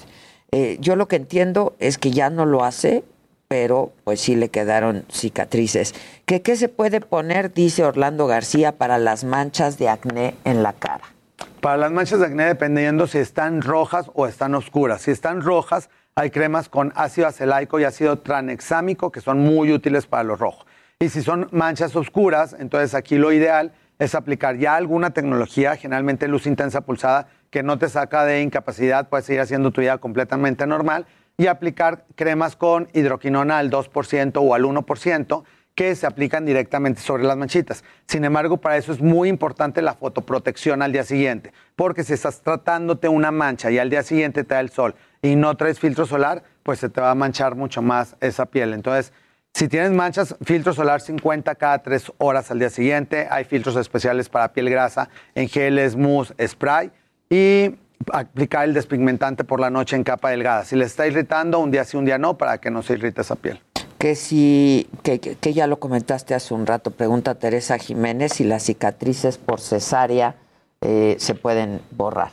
[0.52, 3.04] Eh, yo lo que entiendo es que ya no lo hace,
[3.48, 5.94] pero pues sí le quedaron cicatrices.
[6.24, 10.72] ¿Qué, ¿Qué se puede poner, dice Orlando García, para las manchas de acné en la
[10.72, 11.04] cara?
[11.60, 15.02] Para las manchas de acné, dependiendo si están rojas o están oscuras.
[15.02, 20.06] Si están rojas, hay cremas con ácido acelaico y ácido tranexámico que son muy útiles
[20.06, 20.66] para los rojos.
[20.98, 26.26] Y si son manchas oscuras, entonces aquí lo ideal es aplicar ya alguna tecnología, generalmente
[26.26, 30.66] luz intensa pulsada, que no te saca de incapacidad, puedes seguir haciendo tu vida completamente
[30.66, 31.06] normal
[31.38, 35.44] y aplicar cremas con hidroquinona al 2% o al 1%
[35.74, 37.84] que se aplican directamente sobre las manchitas.
[38.06, 42.42] Sin embargo, para eso es muy importante la fotoprotección al día siguiente, porque si estás
[42.42, 46.06] tratándote una mancha y al día siguiente te da el sol y no traes filtro
[46.06, 48.74] solar, pues se te va a manchar mucho más esa piel.
[48.74, 49.12] Entonces,
[49.54, 53.28] si tienes manchas, filtro solar 50 cada 3 horas al día siguiente.
[53.30, 56.90] Hay filtros especiales para piel grasa en geles, mousse, spray.
[57.28, 57.76] Y
[58.12, 60.64] aplicar el despigmentante por la noche en capa delgada.
[60.64, 63.20] Si le está irritando, un día sí, un día no, para que no se irrite
[63.20, 63.60] esa piel.
[64.02, 69.38] Que si, que, ya lo comentaste hace un rato, pregunta Teresa Jiménez si las cicatrices
[69.38, 70.34] por cesárea
[70.80, 72.32] eh, se pueden borrar.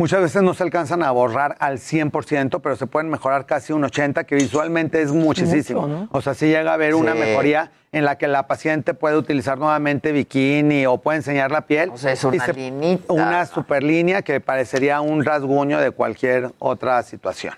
[0.00, 3.84] Muchas veces no se alcanzan a borrar al 100%, pero se pueden mejorar casi un
[3.84, 5.82] 80%, que visualmente es muchísimo.
[5.82, 6.08] Mucho, ¿no?
[6.10, 9.58] O sea, sí llega a haber una mejoría en la que la paciente puede utilizar
[9.58, 11.90] nuevamente bikini o puede enseñar la piel.
[11.90, 13.12] O sea, es Y una se- linita.
[13.12, 17.54] Una super línea que parecería un rasguño de cualquier otra situación.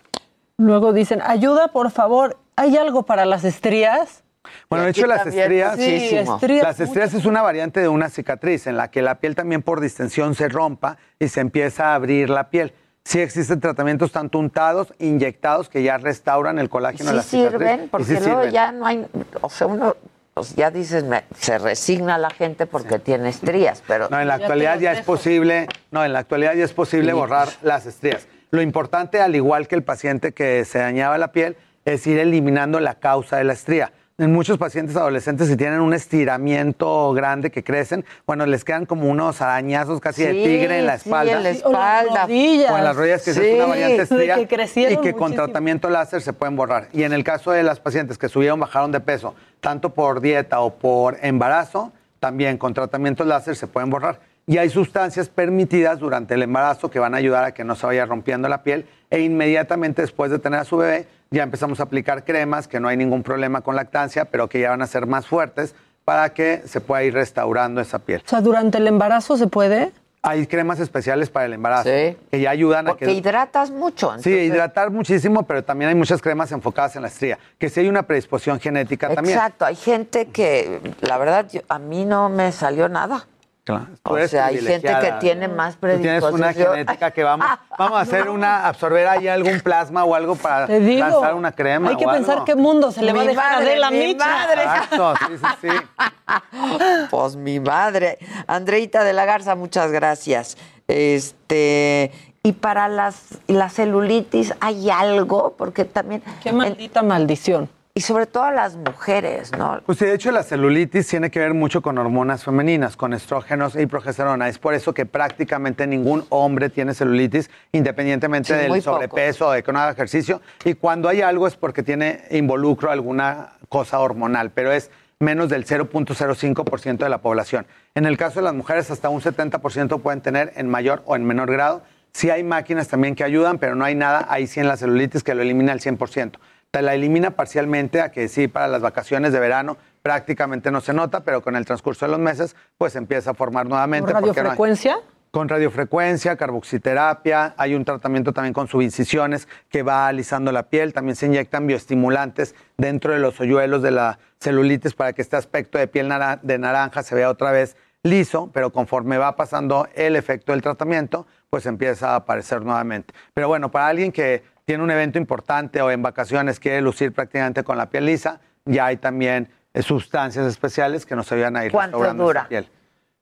[0.58, 4.22] Luego dicen, ayuda, por favor, ¿hay algo para las estrías?
[4.70, 6.34] Bueno, de hecho, las también estrías, muchísimo.
[6.36, 6.62] estrías.
[6.64, 9.80] las estrías es una variante de una cicatriz en la que la piel también por
[9.80, 12.72] distensión se rompa y se empieza a abrir la piel.
[13.04, 17.68] Sí existen tratamientos tanto untados, inyectados, que ya restauran el colágeno de Sí la cicatriz.
[17.68, 18.50] sirven, porque sí luego sirven.
[18.52, 19.06] ya no hay,
[19.40, 19.96] o sea, uno,
[20.34, 24.34] pues ya dices, me- se resigna la gente porque tiene estrías, pero No, en la
[24.34, 27.16] actualidad ya es posible, no, en la actualidad ya es posible Sí.
[27.18, 28.26] borrar las estrías.
[28.50, 31.56] Lo importante, al igual que el paciente que se dañaba la piel,
[31.92, 33.92] es ir eliminando la causa de la estría.
[34.20, 39.08] En muchos pacientes adolescentes, si tienen un estiramiento grande que crecen, bueno, les quedan como
[39.08, 41.32] unos arañazos casi de tigre en la sí, espalda.
[41.36, 42.22] en la Sí, o las espalda.
[42.26, 42.72] rodillas.
[42.72, 44.34] O en las rodillas, que esa Sí, es una variante de estría.
[44.46, 46.88] que y que con tratamiento láser se pueden borrar.
[46.92, 50.60] Y en el caso de las pacientes que subieron, bajaron de peso, tanto por dieta
[50.60, 54.18] o por embarazo, también con tratamientos láser se pueden borrar.
[54.48, 57.84] Y hay sustancias permitidas durante el embarazo que van a ayudar a que no se
[57.86, 58.86] vaya rompiendo la piel.
[59.10, 62.88] E inmediatamente después de tener a su bebé, ya empezamos a aplicar cremas que no
[62.88, 65.74] hay ningún problema con lactancia, pero que ya van a ser más fuertes
[66.06, 68.22] para que se pueda ir restaurando esa piel.
[68.24, 69.92] O sea, durante el embarazo se puede.
[70.22, 72.16] Hay cremas especiales para el embarazo Sí.
[72.30, 73.12] que ya ayudan a porque que...
[73.12, 74.08] hidratas mucho.
[74.18, 77.80] Sí, entonces- hidratar muchísimo, pero también hay muchas cremas enfocadas en la estría, que sí
[77.80, 79.36] hay una predisposición genética también.
[79.36, 83.26] Exacto, hay gente que, la verdad, yo- a mí no me salió nada.
[83.68, 83.86] Claro,
[84.24, 86.72] O sea, hay gente que tiene más Tú tienes una predisposición.
[86.72, 87.46] genética que vamos,
[87.78, 91.00] vamos a hacer una, absorber ahí algún plasma o algo para digo.
[91.06, 92.44] lanzar una crema Hay que o pensar algo.
[92.46, 94.26] qué mundo se le va a dejar madre, a Adela mi Micha.
[94.26, 94.62] madre.
[94.62, 95.68] Exacto, sí, sí, sí.
[97.10, 98.18] Pues mi madre.
[98.46, 100.56] Andreita de la Garza, muchas gracias.
[100.86, 102.12] Este,
[102.42, 105.54] y para las, la celulitis, ¿hay algo?
[105.58, 106.22] Porque también.
[106.42, 107.68] Qué maldita maldición.
[107.98, 109.80] Y sobre todo a las mujeres, ¿no?
[109.84, 113.74] Pues sí, de hecho la celulitis tiene que ver mucho con hormonas femeninas, con estrógenos
[113.74, 114.48] y progesterona.
[114.48, 119.64] Es por eso que prácticamente ningún hombre tiene celulitis, independientemente Sí, del sobrepeso o de
[119.64, 120.40] que no haga ejercicio.
[120.64, 125.66] Y cuando hay algo es porque tiene involucro alguna cosa hormonal, pero es menos del
[125.66, 127.66] 0.05% de la población.
[127.96, 131.24] En el caso de las mujeres, hasta un 70% pueden tener en mayor o en
[131.24, 131.82] menor grado.
[132.12, 135.24] Sí hay máquinas también que ayudan, pero no hay nada ahí sí en la celulitis
[135.24, 136.38] que lo elimina al 100%.
[136.82, 141.20] La elimina parcialmente a que sí para las vacaciones de verano prácticamente no se nota,
[141.24, 144.12] pero con el transcurso de los meses pues empieza a formar nuevamente.
[144.12, 144.96] ¿Con porque no hay- radiofrecuencia?
[145.30, 151.16] con radiofrecuencia, carboxiterapia, hay un tratamiento también con subincisiones que va alisando la piel, también
[151.16, 155.86] se inyectan bioestimulantes dentro de los hoyuelos de la celulitis para que este aspecto de
[155.86, 156.10] piel
[156.42, 161.26] de naranja se vea otra vez liso, pero conforme va pasando el efecto del tratamiento,
[161.50, 163.12] pues empieza a aparecer nuevamente.
[163.34, 167.64] Pero bueno, para alguien que tiene un evento importante o en vacaciones quiere lucir prácticamente
[167.64, 171.72] con la piel lisa, ya hay también eh, sustancias especiales que nos ayudan a ir
[171.72, 172.40] ¿Cuánto restaurando dura?
[172.40, 172.68] esa piel.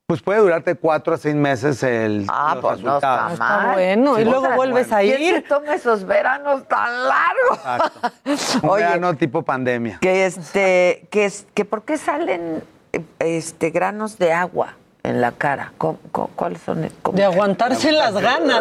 [0.09, 3.75] Pues puede durarte cuatro a seis meses el Ah, los pues no está mal.
[3.75, 4.97] bueno, y luego vuelves bueno.
[4.97, 5.45] a ¿Quién se ir.
[5.49, 7.93] toma esos veranos tan largos?
[8.25, 8.61] Exacto.
[8.67, 9.99] Un Oye, verano tipo pandemia.
[10.01, 12.65] que este, que, es- que por qué salen
[13.21, 14.75] este granos de agua
[15.07, 15.73] en la cara.
[15.79, 16.89] ¿Cómo- cómo- ¿Cuáles son?
[17.03, 17.17] ¿Cómo?
[17.17, 18.61] De aguantarse las ganas.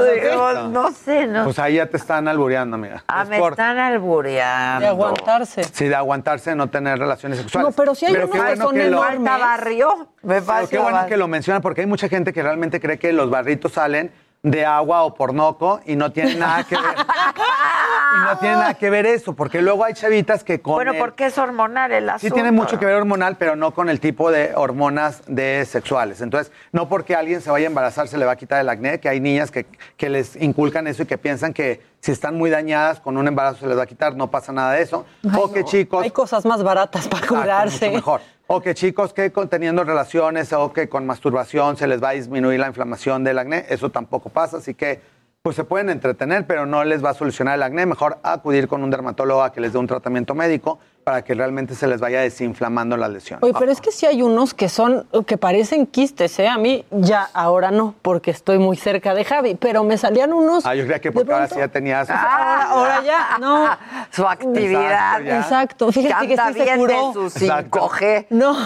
[0.69, 1.43] No, sé, no.
[1.43, 3.03] Pues ahí ya te están albureando, amiga.
[3.07, 4.81] ah, Es me por- están albureando.
[4.81, 5.63] De aguantarse.
[5.63, 7.69] Sí, de aguantarse, de no tener relaciones sexuales.
[7.69, 10.07] No, pero sí hay Pero unos que son que lo- Me falta barrio.
[10.21, 12.97] Me Pero falta qué bueno que lo mencionan porque hay mucha gente que realmente cree
[12.99, 14.11] que los barritos salen
[14.45, 16.83] de agua o pornoco y no tienen nada que ver.
[16.95, 20.99] y no tiene nada que ver eso, porque luego hay chavitas que con Bueno, el-
[20.99, 22.35] porque es hormonal el Sí asunto.
[22.35, 26.21] tiene mucho que ver hormonal, pero no con el tipo de hormonas de sexuales.
[26.21, 28.99] Entonces, no porque alguien se vaya a embarazar se le va a quitar el acné,
[28.99, 29.65] que hay niñas que,
[29.97, 33.61] que les inculcan eso y que piensan que si están muy dañadas con un embarazo
[33.61, 35.05] se les va a quitar, no pasa nada de eso.
[35.35, 36.03] o que chicos...
[36.03, 37.85] Hay cosas más baratas para Exacto, curarse.
[37.87, 38.21] mucho mejor.
[38.47, 42.11] O que chicos que con- teniendo relaciones o que con masturbación se les va a
[42.13, 45.01] disminuir la inflamación del acné, eso tampoco pasa, así que
[45.41, 48.83] pues se pueden entretener, pero no les va a solucionar el acné, mejor acudir con
[48.83, 52.19] un dermatólogo a que les dé un tratamiento médico para que realmente se les vaya
[52.21, 53.37] desinflamando la lesión.
[53.43, 56.47] Oye, pero es que sí hay unos que son, que parecen quistes, ¿eh?
[56.47, 60.65] A mí ya ahora no, porque estoy muy cerca de Javi, pero me salían unos...
[60.65, 62.09] Ah, yo creía que porque ahora sí ya tenías...
[62.09, 63.67] Ahora, ahora ya, no.
[64.11, 65.21] Su actividad.
[65.21, 67.07] Exacto, fíjate que que anda sí se bien curó.
[67.09, 67.79] de su Exacto.
[67.87, 68.25] 5G.
[68.31, 68.57] No.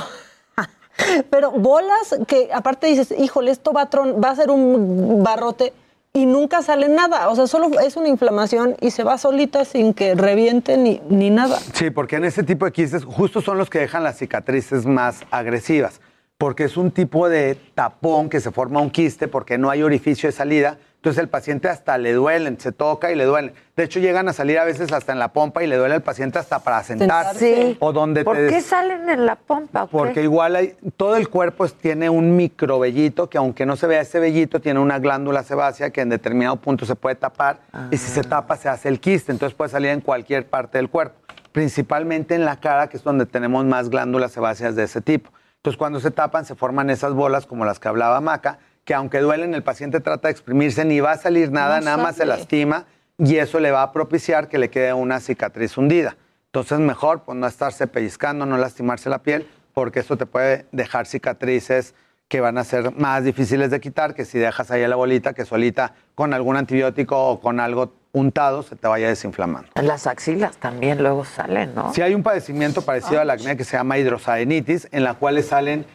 [1.30, 5.74] Pero bolas que aparte dices, híjole, esto va a, tron- va a ser un barrote
[6.14, 7.30] y nunca sale nada.
[7.30, 11.30] O sea, solo es una inflamación y se va solita sin que reviente ni, ni
[11.30, 11.60] nada.
[11.74, 15.24] Sí, porque en ese tipo de quistes justo son los que dejan las cicatrices más
[15.32, 16.01] agresivas,
[16.38, 20.28] porque es un tipo de tapón que se forma un quiste porque no hay orificio
[20.28, 23.54] de salida, entonces el paciente hasta le duelen, se toca y le duelen.
[23.78, 26.02] De hecho llegan a salir a veces hasta en la pompa y le duele al
[26.02, 27.78] paciente hasta para sentarse Sí.
[27.80, 29.86] o donde ¿Por te qué salen en la pompa?
[29.88, 34.20] porque igual hay, todo el cuerpo tiene un microvellito que aunque no se vea ese
[34.20, 38.24] vellito, tiene una glándula sebácea que en determinado punto se puede tapar y si se
[38.24, 41.16] tapa se hace el quiste, entonces puede salir en cualquier parte del cuerpo,
[41.54, 45.30] principalmente en la cara que es donde tenemos más glándulas sebáceas de ese tipo.
[45.58, 48.60] Entonces cuando se tapan se forman esas bolas como las que hablaba Maca,
[48.90, 51.98] que aunque duelen el paciente trata de exprimirse, ni va a salir nada, No nada
[51.98, 52.88] más se lastima
[53.20, 56.18] y eso le va a propiciar que le quede una cicatriz hundida.
[56.48, 61.06] Entonces, mejor pues, no estarse pellizcando, no lastimarse la piel, porque eso te puede dejar
[61.06, 61.94] cicatrices
[62.28, 65.46] que van a ser más difíciles de quitar que si dejas ahí la bolita que
[65.46, 69.70] solita con algún antibiótico o con algo untado se te vaya desinflamando.
[69.76, 71.94] Las axilas también luego salen, ¿no?
[71.94, 75.86] Si hay un padecimiento parecido al acné que se llama hidrosadenitis, en la cual salen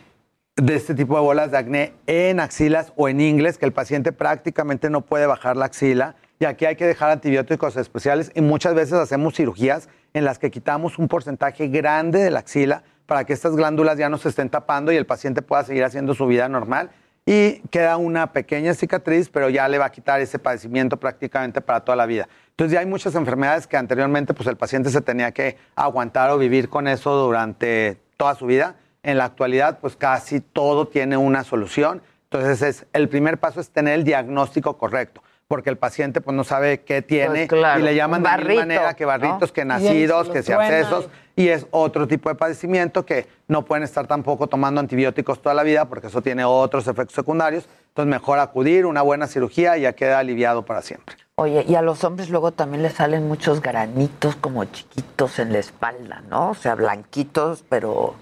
[0.57, 4.12] de este tipo de bolas de acné en axilas o en ingles, que el paciente
[4.12, 6.14] prácticamente no puede bajar la axila.
[6.38, 10.50] Y aquí hay que dejar antibióticos especiales y muchas veces hacemos cirugías en las que
[10.50, 14.48] quitamos un porcentaje grande de la axila para que estas glándulas ya no se estén
[14.48, 16.90] tapando y el paciente pueda seguir haciendo su vida normal.
[17.26, 21.80] Y queda una pequeña cicatriz, pero ya le va a quitar ese padecimiento prácticamente para
[21.80, 22.28] toda la vida.
[22.50, 26.38] Entonces ya hay muchas enfermedades que anteriormente pues el paciente se tenía que aguantar o
[26.38, 28.76] vivir con eso durante toda su vida.
[29.05, 32.02] En la actualidad pues casi todo tiene una solución.
[32.24, 36.42] Entonces es, el primer paso es tener el diagnóstico correcto, porque el paciente pues no
[36.42, 39.50] sabe qué tiene Pues, claro, y le llaman un de mil barrito, manera que barritos,
[39.50, 39.55] ¿no?
[39.55, 43.84] que nacidos, se que truena abscesos y es otro tipo de padecimiento que no pueden
[43.84, 47.68] estar tampoco tomando antibióticos toda la vida porque eso tiene otros efectos secundarios.
[47.88, 51.16] Entonces mejor acudir, una buena cirugía y ya queda aliviado para siempre.
[51.36, 55.59] Oye, y a los hombres luego también les salen muchos granitos como chiquitos en la
[55.59, 56.50] espalda, ¿no?
[56.50, 58.14] O sea, blanquitos, pero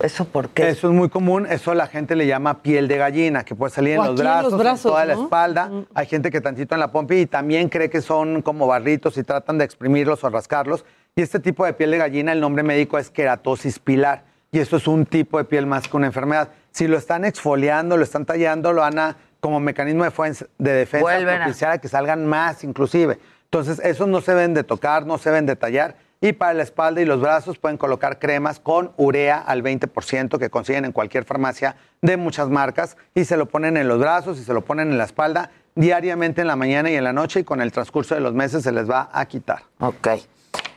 [0.00, 0.68] ¿eso por qué?
[0.68, 3.92] Eso es muy común, eso la gente le llama piel de gallina, que puede salir
[3.92, 5.70] en los aquí en los brazos, en, toda la espalda.
[5.94, 9.22] Hay gente que tantito en la pompa y también cree que son como barritos y
[9.22, 10.84] tratan de exprimirlos o rascarlos.
[11.16, 14.24] Y este tipo de piel de gallina, el nombre médico es queratosis pilar.
[14.50, 16.48] Y eso es un tipo de piel más que una enfermedad.
[16.70, 20.10] Si lo están exfoliando, lo están tallando, lo van a, como mecanismo de,
[20.58, 23.18] de defensa, propiciar a que salgan más inclusive.
[23.44, 25.96] Entonces, esos no se deben de tocar, no se deben de tallar.
[26.24, 30.48] Y para la espalda y los brazos pueden colocar cremas con urea al 20% que
[30.48, 34.42] consiguen en cualquier farmacia de muchas marcas y se lo ponen en los brazos y
[34.42, 37.44] se lo ponen en la espalda diariamente en la mañana y en la noche y
[37.44, 39.64] con el transcurso de los meses se les va a quitar.
[39.80, 40.08] Ok.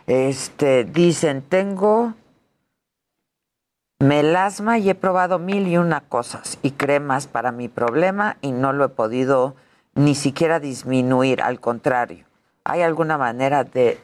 [0.05, 2.13] Este, dicen, tengo
[3.99, 8.73] melasma y he probado mil y una cosas y cremas para mi problema y no
[8.73, 9.55] lo he podido
[9.95, 12.25] ni siquiera disminuir, al contrario.
[12.65, 13.97] ¿Hay alguna manera de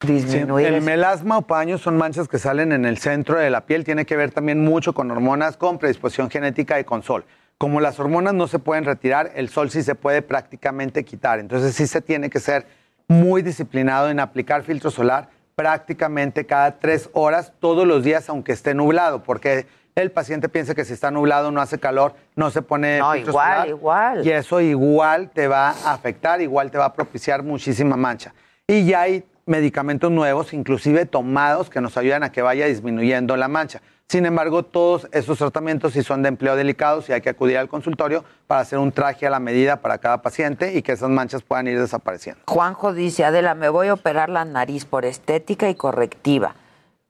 [0.00, 3.66] Sí, disminuir el melasma o paños son manchas que salen en el centro de la
[3.66, 7.24] piel, tiene que ver también mucho con hormonas, con predisposición genética y con sol.
[7.58, 11.74] Como las hormonas no se pueden retirar, el sol sí se puede prácticamente quitar, entonces
[11.74, 12.66] sí se tiene que ser
[13.08, 18.74] muy disciplinado en aplicar filtro solar prácticamente cada tres horas, todos los días, aunque esté
[18.74, 23.00] nublado, porque el paciente piensa que si está nublado no hace calor, no se pone
[23.00, 24.24] No, filtro igual, solar, igual.
[24.24, 28.32] Y eso igual te va a afectar, igual te va a propiciar muchísima mancha.
[28.68, 33.48] Y ya hay medicamentos nuevos, inclusive tomados, que nos ayudan a que vaya disminuyendo la
[33.48, 33.80] mancha.
[34.10, 37.68] Sin embargo, todos esos tratamientos sí son de empleo delicados y hay que acudir al
[37.68, 41.42] consultorio para hacer un traje a la medida para cada paciente y que esas manchas
[41.42, 42.40] puedan ir desapareciendo.
[42.46, 46.54] Juanjo dice, Adela, me voy a operar la nariz por estética y correctiva.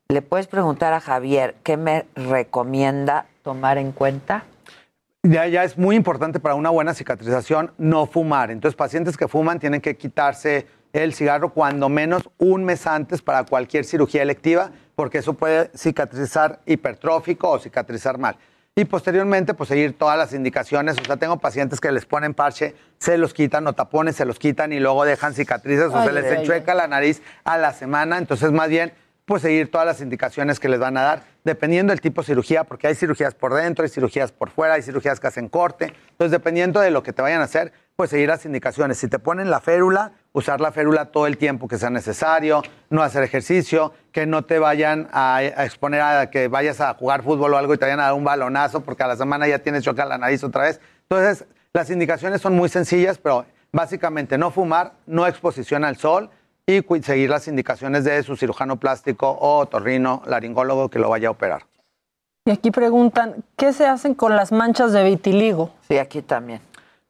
[0.08, 4.44] ¿Le puedes preguntar a Javier qué me recomienda tomar en cuenta?
[5.22, 8.50] Ya, ya es muy importante para una buena cicatrización no fumar.
[8.50, 13.44] Entonces, pacientes que fuman tienen que quitarse el cigarro cuando menos un mes antes para
[13.44, 18.36] cualquier cirugía electiva, porque eso puede cicatrizar hipertrófico o cicatrizar mal.
[18.74, 20.96] Y posteriormente, pues seguir todas las indicaciones.
[21.00, 24.38] O sea, tengo pacientes que les ponen parche, se los quitan o tapones, se los
[24.38, 26.40] quitan y luego dejan cicatrices o Ay, se les ay, ay.
[26.42, 28.18] enchueca la nariz a la semana.
[28.18, 28.92] Entonces, más bien,
[29.24, 32.64] pues seguir todas las indicaciones que les van a dar, dependiendo del tipo de cirugía,
[32.64, 35.94] porque hay cirugías por dentro, hay cirugías por fuera, hay cirugías que hacen corte.
[36.10, 38.98] Entonces, dependiendo de lo que te vayan a hacer, pues seguir las indicaciones.
[38.98, 43.02] Si te ponen la férula, usar la férula todo el tiempo que sea necesario, no
[43.02, 47.56] hacer ejercicio, que no te vayan a, exponer a que vayas a jugar fútbol o
[47.56, 50.04] algo y te vayan a dar un balonazo, porque a la semana ya tienes choca
[50.04, 50.80] la nariz otra vez.
[51.08, 56.30] Entonces, las indicaciones son muy sencillas, pero básicamente no fumar, no exposición al sol
[56.68, 61.30] y seguir las indicaciones de su cirujano plástico o torrino laringólogo que lo vaya a
[61.30, 61.62] operar.
[62.44, 65.70] Y aquí preguntan, ¿qué se hacen con las manchas de vitiligo?
[65.88, 66.60] Sí, aquí también.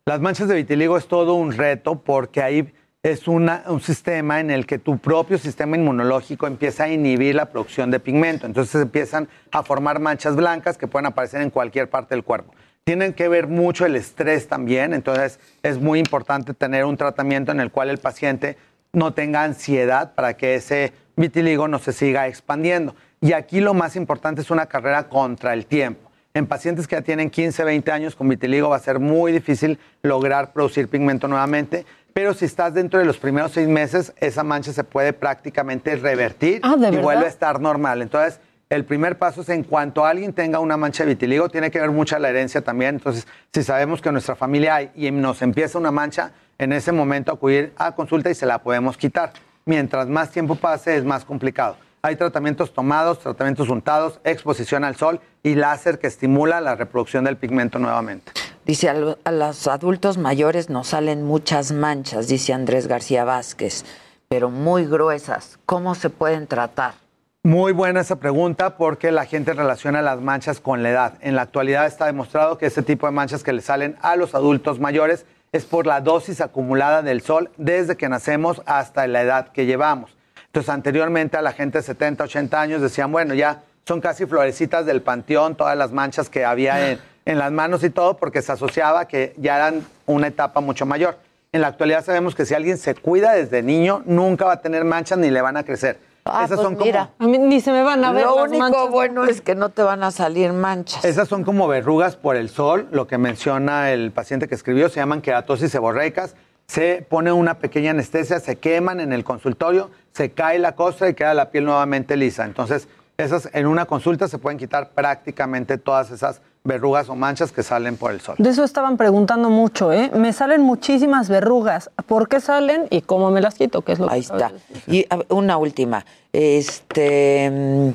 [0.06, 4.50] Las manchas de vitiligo es todo un reto porque ahí es una- un sistema en
[4.52, 8.46] el que tu propio sistema inmunológico empieza a inhibir la producción de pigmento.
[8.46, 12.54] Entonces empiezan a formar manchas blancas que pueden aparecer en cualquier parte del cuerpo.
[12.84, 17.60] Tienen que ver mucho el estrés también, entonces es muy importante tener un tratamiento en
[17.60, 18.56] el cual el paciente
[18.92, 22.94] no tenga ansiedad para que ese vitiligo no se siga expandiendo.
[23.20, 26.10] Y aquí lo más importante es una carrera contra el tiempo.
[26.34, 29.78] En pacientes que ya tienen 15, 20 años con vitiligo va a ser muy difícil
[30.02, 34.72] lograr producir pigmento nuevamente, pero si estás dentro de los primeros seis meses, esa mancha
[34.72, 38.02] se puede prácticamente revertir Ah, ¿de y vuelve a estar normal.
[38.02, 41.80] Entonces, el primer paso es en cuanto alguien tenga una mancha de vitiligo, tiene que
[41.80, 42.96] ver mucha la herencia también.
[42.96, 46.92] Entonces, si sabemos que en nuestra familia hay y nos empieza una mancha, en ese
[46.92, 49.32] momento acudir a consulta y se la podemos quitar.
[49.64, 51.76] Mientras más tiempo pase, es más complicado.
[52.02, 57.36] Hay tratamientos tomados, tratamientos untados, exposición al sol y láser que estimula la reproducción del
[57.36, 58.32] pigmento nuevamente.
[58.66, 63.84] Dice, a, a los adultos mayores nos salen muchas manchas, dice Andrés García Vázquez,
[64.28, 65.58] pero muy gruesas.
[65.64, 67.07] ¿Cómo se pueden tratar?
[67.44, 71.14] Muy buena esa pregunta porque la gente relaciona las manchas con la edad.
[71.20, 74.34] En la actualidad está demostrado que ese tipo de manchas que le salen a los
[74.34, 79.48] adultos mayores es por la dosis acumulada del sol desde que nacemos hasta la edad
[79.52, 80.16] que llevamos.
[80.46, 84.84] Entonces, anteriormente a la gente de 70, 80 años decían, bueno, ya son casi florecitas
[84.84, 88.50] del panteón, todas las manchas que había en, en las manos y todo, porque se
[88.50, 91.16] asociaba que ya eran una etapa mucho mayor.
[91.52, 94.84] En la actualidad sabemos que si alguien se cuida desde niño, nunca va a tener
[94.84, 96.07] manchas ni le van a crecer.
[96.30, 97.10] Ah, Esas pues son como- mira.
[97.18, 98.90] A mí ni se me van a ver Lo las único manchas.
[98.90, 101.04] bueno es que no te van a salir manchas.
[101.04, 104.96] Esas son como verrugas por el sol, lo que menciona el paciente que escribió, se
[105.00, 106.34] llaman queratosis seborreicas.
[106.66, 111.14] Se pone una pequeña anestesia, se queman en el consultorio, se cae la costra y
[111.14, 112.44] queda la piel nuevamente lisa.
[112.44, 117.64] Entonces, esas en una consulta se pueden quitar prácticamente todas esas verrugas o manchas que
[117.64, 118.36] salen por el sol.
[118.38, 120.12] De eso estaban preguntando mucho, ¿eh?
[120.14, 121.90] Me salen muchísimas verrugas.
[122.06, 123.82] ¿Por qué salen y cómo me las quito?
[123.82, 124.52] ¿Qué es lo Ahí que está.
[124.86, 126.04] Y una última.
[126.32, 127.94] Este,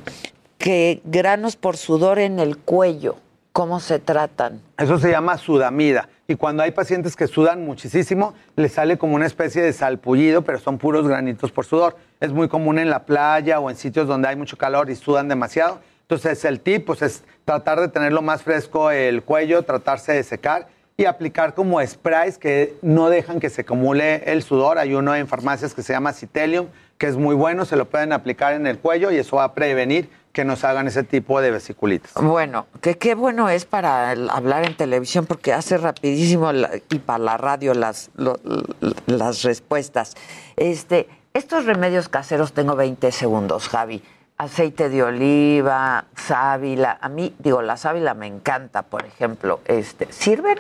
[0.58, 3.16] que granos por sudor en el cuello,
[3.54, 4.60] ¿cómo se tratan?
[4.78, 6.10] Eso se llama sudamida.
[6.28, 10.58] Y cuando hay pacientes que sudan muchísimo, les sale como una especie de salpullido, pero
[10.58, 11.96] son puros granitos por sudor.
[12.20, 15.28] Es muy común en la playa o en sitios donde hay mucho calor y sudan
[15.28, 15.80] demasiado.
[16.04, 20.68] Entonces, el tip pues, es tratar de tenerlo más fresco el cuello, tratarse de secar
[20.96, 24.78] y aplicar como sprays que no dejan que se acumule el sudor.
[24.78, 26.68] Hay uno en farmacias que se llama Citelium,
[26.98, 29.54] que es muy bueno, se lo pueden aplicar en el cuello y eso va a
[29.54, 32.12] prevenir que nos hagan ese tipo de vesiculitis.
[32.16, 36.52] Bueno, que qué bueno es para hablar en televisión porque hace rapidísimo
[36.90, 38.10] y para la radio las,
[39.06, 40.16] las respuestas.
[40.56, 44.04] Este, estos remedios caseros tengo 20 segundos, Javi.
[44.38, 46.98] Aceite de oliva, sábila.
[47.02, 49.60] A mí, digo, la sábila me encanta, por ejemplo.
[49.66, 50.58] Este, ¿Sirven?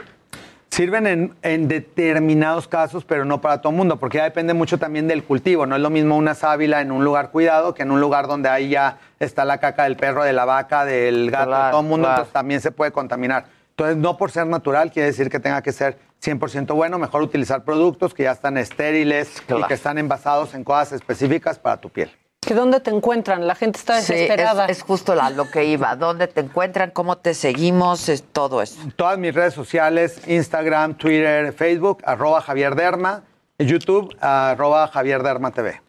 [0.70, 4.78] Sirven en, en determinados casos, pero no para todo el mundo, porque ya depende mucho
[4.80, 5.66] también del cultivo.
[5.66, 8.50] No es lo mismo una sábila en un lugar cuidado que en un lugar donde
[8.50, 11.88] ahí ya está la caca del perro, de la vaca, del gato, Claro, todo el
[11.88, 12.16] mundo, claro.
[12.22, 13.46] entonces también se puede contaminar.
[13.72, 17.64] Entonces, no por ser natural quiere decir que tenga que ser 100% bueno, mejor utilizar
[17.64, 22.12] productos que ya están estériles y que están envasados en cosas específicas para tu piel.
[22.46, 23.48] ¿Que dónde te encuentran?
[23.48, 24.66] La gente está Sí, desesperada.
[24.66, 25.96] es, es justo la- lo que iba.
[25.96, 26.92] ¿Dónde te encuentran?
[26.92, 28.10] ¿Cómo te seguimos?
[28.10, 28.80] Es todo eso.
[28.96, 33.22] Todas mis redes sociales, Instagram, Twitter, Facebook, arroba Javier Derma,
[33.60, 35.82] YouTube, arroba Javier Derma TV.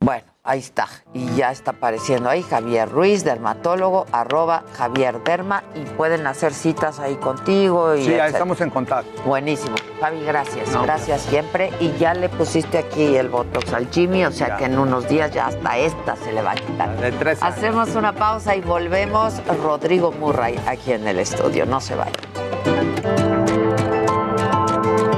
[0.00, 0.86] Bueno, ahí está.
[1.14, 5.64] Y ya está apareciendo ahí Javier Ruiz, dermatólogo, arroba Javier Derma.
[5.74, 7.94] Y pueden hacer citas ahí contigo.
[7.94, 9.22] Y Sí, ahí estamos en contacto.
[9.22, 9.74] Buenísimo.
[10.00, 10.70] Javi, gracias.
[10.72, 10.82] No.
[10.82, 11.70] Gracias siempre.
[11.80, 14.56] Y ya le pusiste aquí el Botox al Jimmy, o sea Ya.
[14.58, 16.96] que en unos días ya hasta esta se le va a quitar.
[16.98, 17.56] De tres años.
[17.56, 19.34] Hacemos una pausa y volvemos.
[19.62, 21.64] Rodrigo Murray aquí en el estudio.
[21.66, 22.12] No se vaya.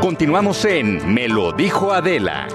[0.01, 2.47] Continuamos en Me lo dijo Adela.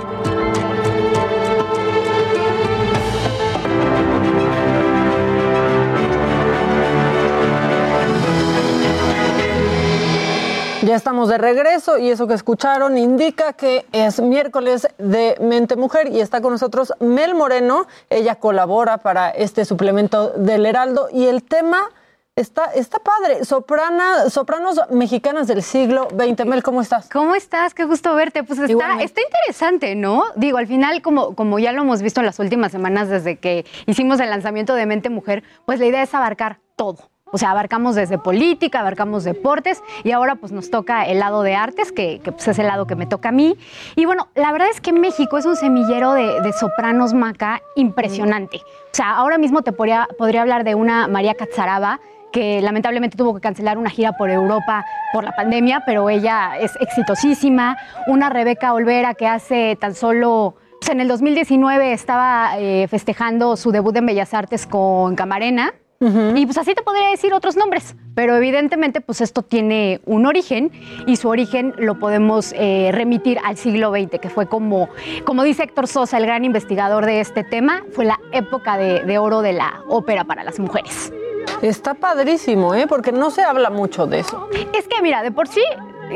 [10.83, 16.07] Ya estamos de regreso y eso que escucharon indica que es miércoles de Mente Mujer
[16.11, 17.85] y está con nosotros Mel Moreno.
[18.09, 21.91] Ella colabora para este suplemento del Heraldo y el tema
[22.35, 23.45] está, está padre.
[23.45, 26.47] Soprana, sopranos mexicanas del siglo XX.
[26.47, 27.07] Mel, ¿cómo estás?
[27.09, 27.75] ¿Cómo estás?
[27.75, 28.43] Qué gusto verte.
[28.43, 30.23] Pues está, está interesante, ¿no?
[30.35, 33.67] Digo, al final, como, como ya lo hemos visto en las últimas semanas desde que
[33.85, 37.10] hicimos el lanzamiento de Mente Mujer, pues la idea es abarcar todo.
[37.31, 41.55] O sea, abarcamos desde política, abarcamos deportes y ahora pues nos toca el lado de
[41.55, 43.57] artes, que, que, pues, es el lado que me toca a mí.
[43.95, 48.57] Y bueno, la verdad es que México es un semillero de, sopranos maca impresionante.
[48.57, 52.01] O sea, ahora mismo te podría, podría hablar de una María Catzaraba,
[52.31, 56.75] que lamentablemente tuvo que cancelar una gira por Europa por la pandemia, pero ella es
[56.79, 57.77] exitosísima.
[58.07, 63.71] Una Rebeca Olvera que hace tan solo, pues, en el 2019 estaba eh, festejando su
[63.71, 65.73] debut en Bellas Artes con Camarena.
[66.01, 70.71] Y pues así te podría decir otros nombres, pero evidentemente pues esto tiene un origen
[71.05, 74.89] y su origen lo podemos eh, remitir al siglo XX, que fue como,
[75.25, 79.17] como dice Héctor Sosa, el gran investigador de este tema, fue la época de, de
[79.19, 81.13] oro de la ópera para las mujeres.
[81.61, 82.87] Está padrísimo, ¿eh?
[82.87, 84.49] Porque no se habla mucho de eso.
[84.73, 85.61] Es que, mira, de por sí,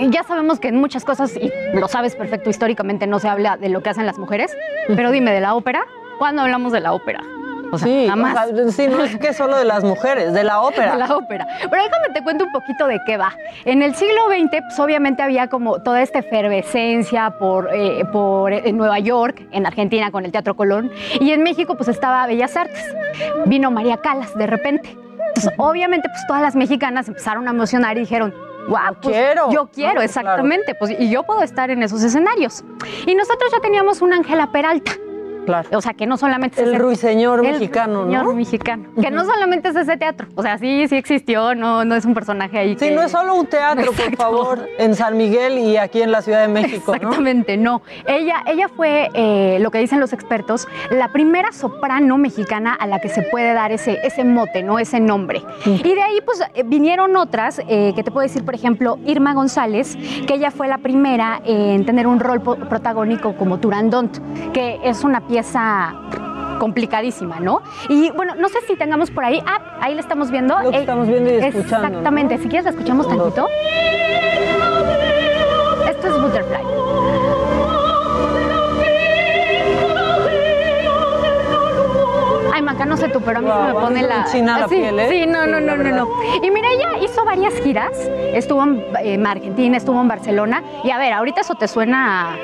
[0.10, 3.70] ya sabemos que en muchas cosas, y lo sabes perfecto, históricamente no se habla de
[3.70, 4.56] lo que hacen las mujeres,
[4.96, 5.86] pero dime, ¿de la ópera?
[6.18, 7.22] ¿Cuándo hablamos de la ópera?
[7.72, 8.50] O sea, sí, jamás.
[8.50, 10.94] o sea, sí, no es que solo de las mujeres, de la ópera.
[10.94, 11.48] De la ópera.
[11.70, 13.34] Pero déjame te cuento un poquito de qué va.
[13.66, 18.78] En el siglo XX, pues obviamente había como toda esta efervescencia por, eh, por en
[18.78, 22.96] Nueva York, en Argentina con el Teatro Colón, y en México pues estaba Bellas Artes.
[23.46, 24.98] Vino María Calas de repente.
[25.30, 28.34] Entonces, obviamente, pues todas las mexicanas empezaron a emocionar y dijeron,
[28.70, 29.52] wow, quiero.
[29.52, 32.64] yo quiero, No, exactamente, pues, y yo puedo estar en esos escenarios.
[33.06, 34.94] Y nosotros ya teníamos una Ángela Peralta.
[35.46, 35.70] Claro.
[35.74, 38.34] O sea, que no solamente es El ese- ruiseñor el mexicano, ruiseñor ¿no?
[38.34, 38.84] mexicano.
[39.02, 40.28] Que no solamente es ese teatro.
[40.36, 42.70] O sea, sí, sí existió, no, no es un personaje ahí.
[42.78, 44.18] Sí, que- no es solo un teatro, por Exacto.
[44.18, 46.96] favor, en San Miguel y aquí en la Ciudad de México, ¿no?
[46.96, 47.82] Exactamente, no.
[48.08, 53.00] Ella, ella fue, eh, lo que dicen los expertos, la primera soprano mexicana a la
[53.00, 54.80] que se puede dar ese, ese mote, ¿no?
[54.80, 55.44] Ese nombre.
[55.66, 59.34] Y de ahí, pues, eh, vinieron otras, eh, que te puedo decir, por ejemplo, Irma
[59.34, 64.10] González, que ella fue la primera en tener un rol protagónico como Turandot,
[64.54, 65.35] que es una pieza
[66.60, 67.62] complicadísima, ¿no?
[67.90, 70.58] Y bueno, no sé si tengamos por ahí, ah, ahí la estamos viendo.
[70.62, 71.88] Lo que Eh, estamos viendo y escuchando, ¿no?
[71.88, 73.48] Exactamente, si quieres la escuchamos tantito.
[75.90, 77.25] Esto es Butterfly.
[82.56, 84.16] Ay, Maca, no sé tú, pero a mí se me pone la...
[84.22, 85.08] enchina la sí, piel, ¿eh?
[85.10, 86.08] Sí, no, no, no, no, no.
[86.42, 87.92] Y mira, ella hizo varias giras.
[88.34, 90.64] Estuvo en eh, Argentina, estuvo en Barcelona.
[90.86, 92.36] Y a ver, ahorita eso te suena a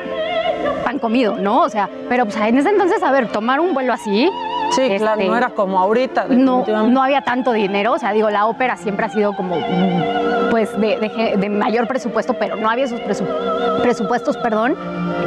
[0.84, 1.62] pan comido, ¿no?
[1.62, 4.30] O sea, pero pues en ese entonces, a ver, tomar un vuelo así...
[4.72, 6.28] Sí, claro, este, no era como ahorita.
[6.30, 9.58] no, no había tanto dinero, o sea, digo, la ópera siempre ha sido como,
[10.50, 14.78] pues, de, de ge- de mayor presupuesto, pero no había esos presu- presupuestos, perdón,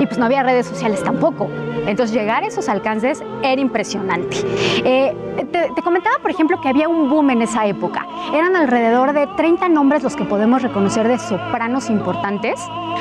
[0.01, 1.51] y pues no había redes sociales tampoco.
[1.87, 4.39] Entonces, llegar a esos alcances era impresionante.
[4.85, 5.15] Eh,
[5.51, 8.07] te, te comentaba, por ejemplo, que había un boom en esa época.
[8.35, 12.61] Eran alrededor de 30 nombres los que podemos reconocer de sopranos importantes.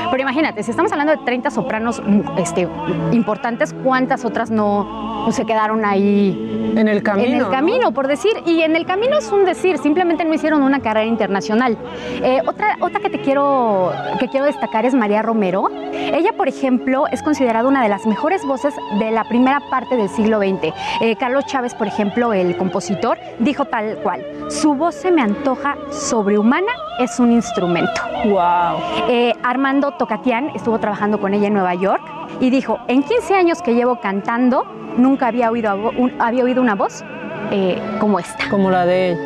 [0.09, 2.67] Pero imagínate, si estamos hablando de 30 sopranos mm, este,
[3.11, 7.27] importantes, ¿cuántas otras no, no se quedaron ahí En el camino.
[7.27, 7.49] en el ¿no?
[7.49, 8.31] camino, por decir.
[8.45, 11.77] Y en el camino es un decir, simplemente no hicieron una carrera internacional.
[12.21, 15.69] Eh, otra, otra que te quiero, que quiero destacar es María Romero.
[15.93, 20.09] Ella, por ejemplo, es considerada una de las mejores voces de la primera parte del
[20.09, 20.73] siglo XX.
[21.01, 25.75] Eh, Carlos Chávez, por ejemplo, el compositor, dijo tal cual, su voz se me antoja
[25.89, 28.01] sobrehumana, es un instrumento.
[28.25, 28.79] Wow.
[29.09, 32.01] Eh, Armando Tocatián estuvo trabajando con ella en Nueva York
[32.39, 34.65] y dijo, en 15 años que llevo cantando,
[34.97, 37.03] nunca había oído, un- había oído una voz
[37.51, 38.49] eh, como esta.
[38.49, 39.19] Como la de ella.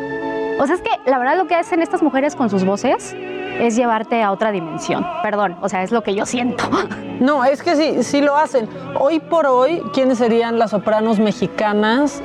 [0.62, 3.14] O sea, es que la verdad lo que hacen estas mujeres con sus voces
[3.60, 5.06] es llevarte a otra dimensión.
[5.22, 6.64] Perdón, o sea, es lo que yo siento.
[7.18, 8.68] No, es que sí, sí lo hacen.
[8.96, 12.22] Hoy por hoy, ¿quiénes serían las sopranos mexicanas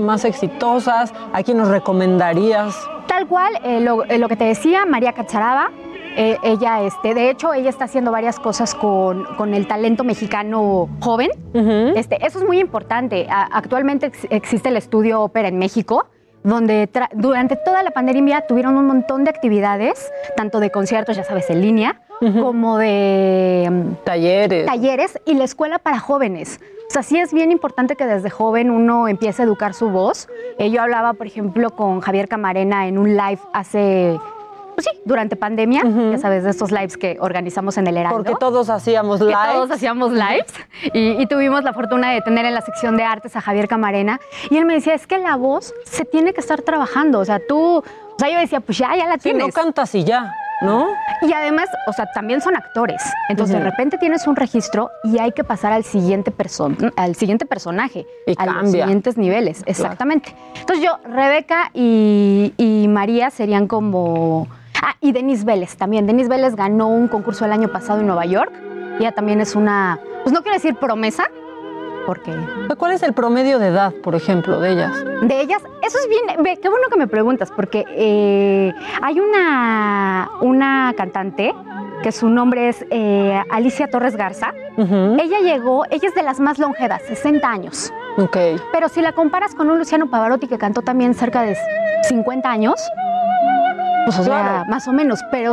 [0.00, 1.12] más exitosas?
[1.32, 2.76] ¿A quién nos recomendarías?
[3.08, 5.70] Tal cual, eh, lo, eh, lo que te decía, María Cacharaba,
[6.16, 10.88] eh, ella, este, de hecho, ella está haciendo varias cosas con, con el talento mexicano
[11.00, 11.30] joven.
[11.96, 13.26] este, eso es muy importante.
[13.28, 16.06] A- actualmente ex- existe el estudio ópera en México,
[16.46, 21.50] donde durante toda la pandemia tuvieron un montón de actividades, tanto de conciertos, ya sabes,
[21.50, 24.64] en línea, como de mm, talleres.
[24.64, 26.60] talleres y la escuela para jóvenes.
[26.88, 30.28] O sea, sí es bien importante que desde joven uno empiece a educar su voz.
[30.58, 34.16] Eh, yo hablaba, por ejemplo, con Javier Camarena en un live hace,
[34.76, 38.18] pues sí, durante pandemia, ya sabes, de estos lives que organizamos en el Heraldo.
[38.18, 39.36] Porque todos hacíamos Que live.
[39.54, 40.52] todos hacíamos lives
[40.92, 44.20] y, y tuvimos la fortuna de tener en la sección de artes a Javier Camarena
[44.50, 47.40] y él me decía, es que la voz se tiene que estar trabajando, o sea,
[47.48, 47.84] tú, o
[48.18, 49.44] sea, yo decía, pues ya, ya la tienes.
[49.46, 50.86] no cantas y ya, ¿no?
[51.22, 53.02] Y además, o sea, también son actores.
[53.30, 57.46] Entonces, de repente tienes un registro y hay que pasar al siguiente, person al siguiente
[57.46, 58.84] personaje, Y a los cambia.
[58.84, 59.62] siguientes niveles.
[59.66, 60.34] Exactamente.
[60.60, 64.46] Entonces, yo, Rebeca y, y María serían como.
[64.82, 66.06] Ah, y Denise Vélez también.
[66.06, 68.52] Denise Vélez ganó un concurso el año pasado en Nueva York.
[68.98, 71.24] Ella también es una, pues no quiero decir promesa,
[72.06, 72.32] porque
[72.78, 74.92] ¿Cuál es el promedio de edad, por ejemplo, de ellas?
[75.22, 78.72] de ellas, eso es bien, qué bueno que me preguntas, porque eh,
[79.02, 81.52] hay una, una cantante
[82.04, 84.54] que su nombre es eh, Alicia Torres Garza.
[84.76, 87.92] Ella llegó, ella es de las más longevas, 60 años.
[88.18, 88.36] Ok.
[88.72, 91.56] Pero si la comparas con un Luciano Pavarotti que cantó también cerca de
[92.08, 92.74] 50 años,
[94.04, 94.64] pues o sea, Claro.
[94.68, 95.52] más o menos, pero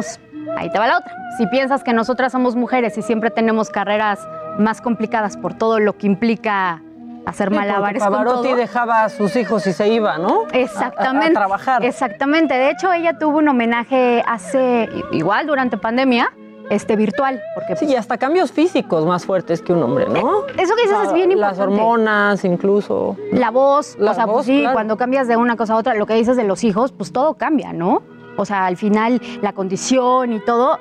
[0.57, 1.11] ahí te va la otra.
[1.37, 4.19] Si piensas que nosotras somos mujeres y siempre tenemos carreras
[4.59, 6.81] más complicadas por todo lo que implica
[7.25, 8.57] hacer Sí, malabares con Pavarotti todo.
[8.57, 10.41] dejaba a sus hijos y se iba, ¿no?
[10.51, 11.27] Exactamente.
[11.27, 11.85] A, a trabajar.
[11.85, 12.53] Exactamente.
[12.53, 16.31] De hecho, ella tuvo un homenaje hace, igual durante pandemia,
[16.69, 20.45] este virtual, porque Sí, y hasta cambios físicos más fuertes que un hombre, ¿no?
[20.57, 21.81] Eso que dices es bien Las importante.
[21.81, 23.17] hormonas, incluso.
[23.31, 24.73] la voz, La o sea, pues sí, claro.
[24.73, 27.33] cuando cambias de una cosa a otra, lo que dices de los hijos, pues todo
[27.35, 28.01] cambia, ¿no?
[28.37, 30.79] O sea, al final la condición y todo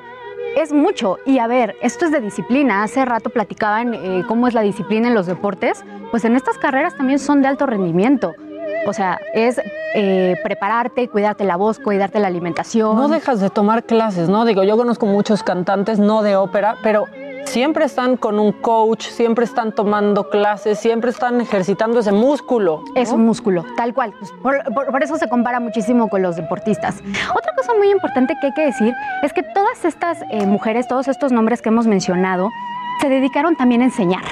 [0.57, 1.19] es mucho.
[1.25, 2.83] Y a ver, esto es de disciplina.
[2.83, 5.85] Hace rato platicaban eh, cómo es la disciplina en los deportes.
[6.11, 8.35] Pues en estas carreras también son de alto rendimiento.
[8.87, 9.61] O sea, es
[9.95, 12.97] eh, prepararte, cuidarte la voz, cuidarte la alimentación.
[12.97, 14.45] No dejas de tomar clases, ¿no?
[14.45, 17.05] Digo, yo conozco muchos cantantes, no de ópera, pero
[17.45, 22.85] siempre están con un coach, siempre están tomando clases, siempre están ejercitando ese músculo.
[22.95, 24.13] Es un músculo, tal cual.
[24.19, 27.01] Pues por, por- por eso se compara muchísimo con los deportistas.
[27.35, 31.09] Otra cosa muy importante que hay que decir es que todas estas eh, mujeres, todos
[31.09, 32.49] estos nombres que hemos mencionado,
[33.01, 34.23] se dedicaron también a enseñar.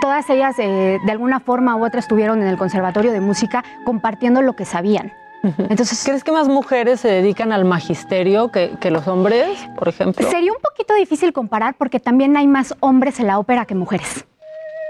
[0.00, 4.40] Todas ellas, eh, de alguna forma u otra, estuvieron en el Conservatorio de Música compartiendo
[4.40, 5.12] lo que sabían.
[5.42, 10.28] Entonces, ¿Crees que más mujeres se dedican al magisterio que, que los hombres, por ejemplo?
[10.28, 14.26] sería un poquito difícil comparar porque también hay más hombres en la ópera que mujeres.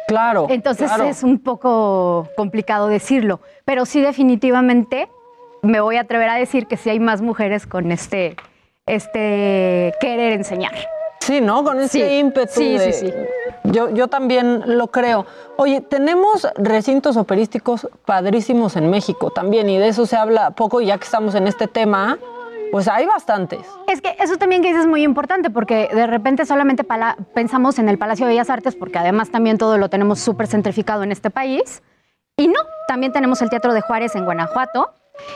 [0.08, 0.48] Claro.
[0.50, 1.04] Entonces claro.
[1.04, 5.08] es un poco complicado decirlo, pero sí definitivamente
[5.62, 8.34] me voy a atrever a decir que sí hay más mujeres con este,
[8.86, 10.74] este querer enseñar.
[11.20, 11.62] Sí, ¿no?
[11.64, 12.52] Con ese Sí, ímpetu.
[12.60, 13.14] sí, de- sí, sí.
[13.64, 15.26] Yo, yo también lo creo.
[15.58, 20.86] Oye, tenemos recintos operísticos padrísimos en México también, y de eso se habla poco, y
[20.86, 22.18] ya que estamos en este tema,
[22.72, 23.60] pues hay bastantes.
[23.86, 26.84] Es que eso también que dices es muy importante porque de repente solamente
[27.34, 31.02] pensamos en el Palacio de Bellas Artes porque además también todo lo tenemos súper centrificado
[31.02, 31.82] en este país.
[32.36, 34.94] Y no, también tenemos el Teatro de Juárez en Guanajuato,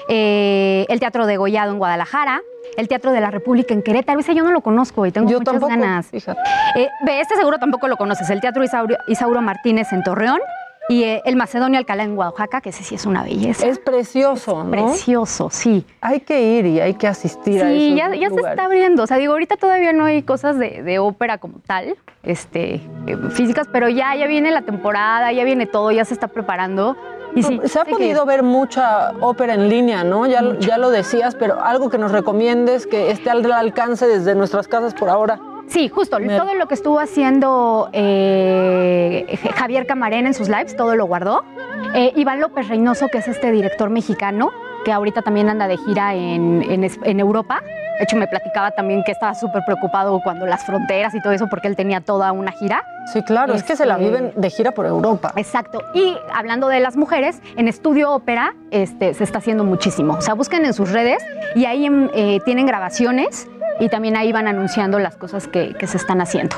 [0.09, 2.43] eh, el Teatro de Gollado en Guadalajara,
[2.76, 4.20] el Teatro de la República en Querétaro.
[4.20, 6.12] Ese yo no lo conozco y tengo Yo muchas tampoco, ganas.
[6.12, 10.41] Eh, este seguro tampoco lo conoces, el Teatro Isauro, Isauro Martínez en Torreón
[10.89, 13.66] y eh, el Macedonio Alcalá en Oaxaca, que ese sí es una belleza.
[13.66, 14.70] Es precioso, ¿no?
[14.70, 15.87] Precioso, sí.
[16.01, 19.03] Hay que ir y hay que asistir a Sí, esos ya, ya se está abriendo.
[19.03, 23.16] O sea, digo, ahorita todavía no hay cosas de, de ópera como tal, este, eh,
[23.30, 26.97] físicas, pero ya, ya viene la temporada, ya viene todo, ya se está preparando.
[27.35, 30.26] Y sí, Se ha que podido ver mucha ópera en línea, ¿no?
[30.26, 34.35] Ya, lo- ya lo decías, pero algo que nos recomiendes que esté al alcance desde
[34.35, 35.41] nuestras casas por ahora.
[35.66, 36.18] Sí, justo.
[36.37, 41.43] Todo lo que estuvo haciendo eh, Javier Camarena en sus lives, todo lo guardó.
[41.95, 44.51] Eh, Iván López Reynoso, que es este director mexicano,
[44.85, 46.62] que ahorita también anda de gira en,
[47.03, 47.62] en Europa.
[47.99, 51.47] De hecho, me platicaba también que estaba súper preocupado cuando las fronteras y todo eso,
[51.49, 52.84] porque él tenía toda una gira.
[53.12, 55.32] Sí, claro, es que se la Este- viven de gira por Europa.
[55.36, 55.80] Exacto.
[55.95, 60.14] Y hablando de las mujeres, en Estudio Ópera este, se está haciendo muchísimo.
[60.14, 61.24] O sea, busquen en sus redes
[61.55, 63.47] y ahí em, eh, tienen grabaciones
[63.78, 66.57] y también ahí van anunciando las cosas que, que se están haciendo.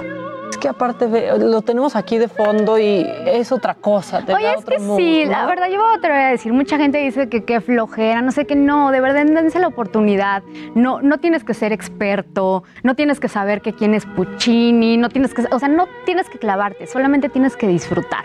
[0.51, 4.25] Es que aparte lo tenemos aquí de fondo y es otra cosa.
[4.25, 5.33] te Oye, es otro que mood, sí, ¿no?
[5.33, 6.53] la verdad, yo te lo voy a decir.
[6.53, 10.43] Mucha gente dice que qué flojera, no sé qué, no, de verdad, dense la oportunidad.
[10.75, 15.09] No, no tienes que ser experto, no tienes que saber que quién es Puccini, no
[15.09, 18.25] tienes que, o sea, no tienes que clavarte, solamente tienes que disfrutar.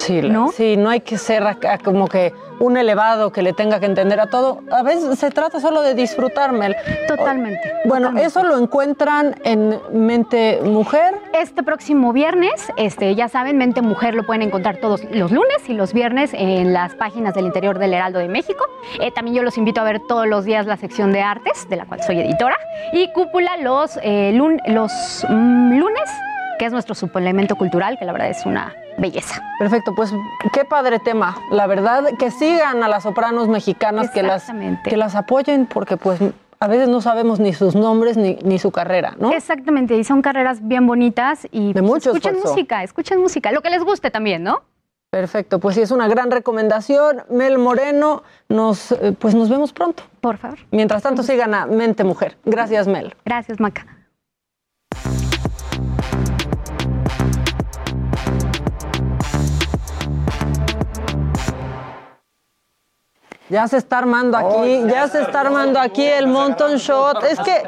[0.00, 0.50] Sí, ¿No?
[0.50, 4.18] sí, no hay que ser acá como que un elevado que le tenga que entender
[4.20, 4.60] a todo.
[4.70, 6.74] A veces se trata solo de disfrutarme.
[7.08, 7.60] Totalmente.
[7.86, 8.26] Bueno, totalmente.
[8.28, 11.14] eso lo encuentran en Mente Mujer.
[11.32, 15.74] Este próximo viernes, este, ya saben, Mente Mujer lo pueden encontrar todos los lunes y
[15.74, 18.64] los viernes en las páginas del interior del Heraldo de México.
[19.00, 21.76] Eh, también yo los invito a ver todos los días la sección de artes, de
[21.76, 22.56] la cual soy editora.
[22.92, 24.92] Y Cúpula los, eh, lun- los
[25.28, 26.10] mm, lunes,
[26.60, 29.42] que es nuestro suplemento cultural, que la verdad es una belleza.
[29.58, 30.12] Perfecto, pues
[30.52, 31.34] qué padre tema.
[31.50, 34.52] La verdad, que sigan a las sopranos mexicanas, que las,
[34.84, 36.20] que las apoyen, porque pues
[36.58, 39.32] a veces no sabemos ni sus nombres ni, ni su carrera, ¿no?
[39.32, 42.50] Exactamente, y son carreras bien bonitas y pues, mucho escuchen esfuerzo.
[42.50, 44.60] música, escuchen música, lo que les guste también, ¿no?
[45.08, 47.22] Perfecto, pues sí, es una gran recomendación.
[47.30, 50.02] Mel Moreno, nos, eh, pues nos vemos pronto.
[50.20, 50.58] Por favor.
[50.72, 52.36] Mientras tanto, sigan a Mente Mujer.
[52.44, 53.16] Gracias, Mel.
[53.24, 53.86] Gracias, Maca.
[63.50, 67.24] Ya se está armando aquí, ya se está armando aquí el Monton Shot.
[67.24, 67.62] Es que,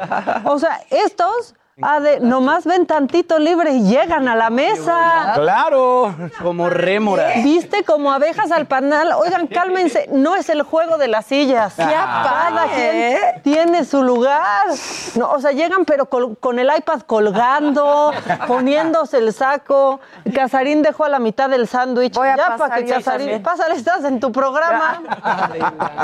[0.45, 5.31] o sea, estos, ah, de, nomás ven tantito libre y llegan a la mesa.
[5.35, 6.13] Claro.
[6.41, 7.43] Como rémoras.
[7.43, 9.11] ¿Viste como abejas al panal?
[9.13, 11.73] Oigan, cálmense, no es el juego de las sillas.
[11.75, 14.67] Cada quien tiene su lugar.
[15.15, 18.11] No, o sea, llegan pero col- con el iPad colgando,
[18.47, 19.99] poniéndose el saco.
[20.33, 22.13] Casarín dejó a la mitad del sándwich.
[22.13, 23.43] Ya pasar para que Casarín, también.
[23.43, 25.01] pásale, estás en tu programa.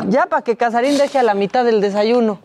[0.08, 2.40] ya para que Casarín deje a la mitad del desayuno.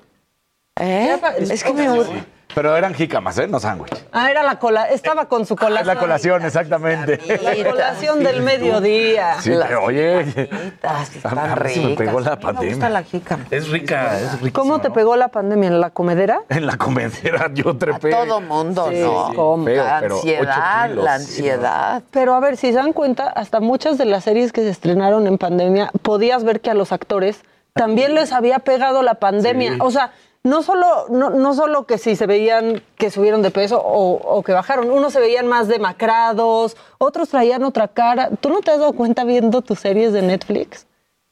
[0.78, 1.20] ¿Eh?
[1.38, 2.33] Es que me...
[2.54, 3.48] Pero eran jícamas, ¿eh?
[3.48, 3.92] No sándwich.
[4.12, 5.86] Ah, era la cola, estaba con su Es colación.
[5.86, 7.18] la colación, exactamente.
[7.42, 9.36] La colación del mediodía.
[9.40, 10.20] Sí, pero oye.
[10.20, 12.88] Están A me pegó la A mí me gusta pandemia.
[12.90, 13.44] la jícama.
[13.50, 14.60] Es rica, es rica.
[14.60, 15.68] ¿Cómo te pegó la pandemia?
[15.68, 16.42] ¿En la comedera?
[16.48, 18.10] En la comedera yo trepé.
[18.10, 19.28] Todo mundo, Sí, ¿no?
[19.30, 19.64] sí, ¿cómo?
[19.64, 22.02] Feo, la ansiedad, kilos, la sí, ansiedad.
[22.12, 25.26] Pero a ver, si se dan cuenta, hasta muchas de las series que se estrenaron
[25.26, 27.42] en pandemia, podías ver que a los actores
[27.72, 29.72] también les había pegado la pandemia.
[29.72, 29.78] Sí.
[29.80, 30.12] O sea,
[30.44, 34.42] no solo, no, no solo que si se veían que subieron de peso o, o
[34.42, 38.28] que bajaron, unos se veían más demacrados, otros traían otra cara.
[38.40, 40.86] ¿Tú no te has dado cuenta viendo tus series de Netflix?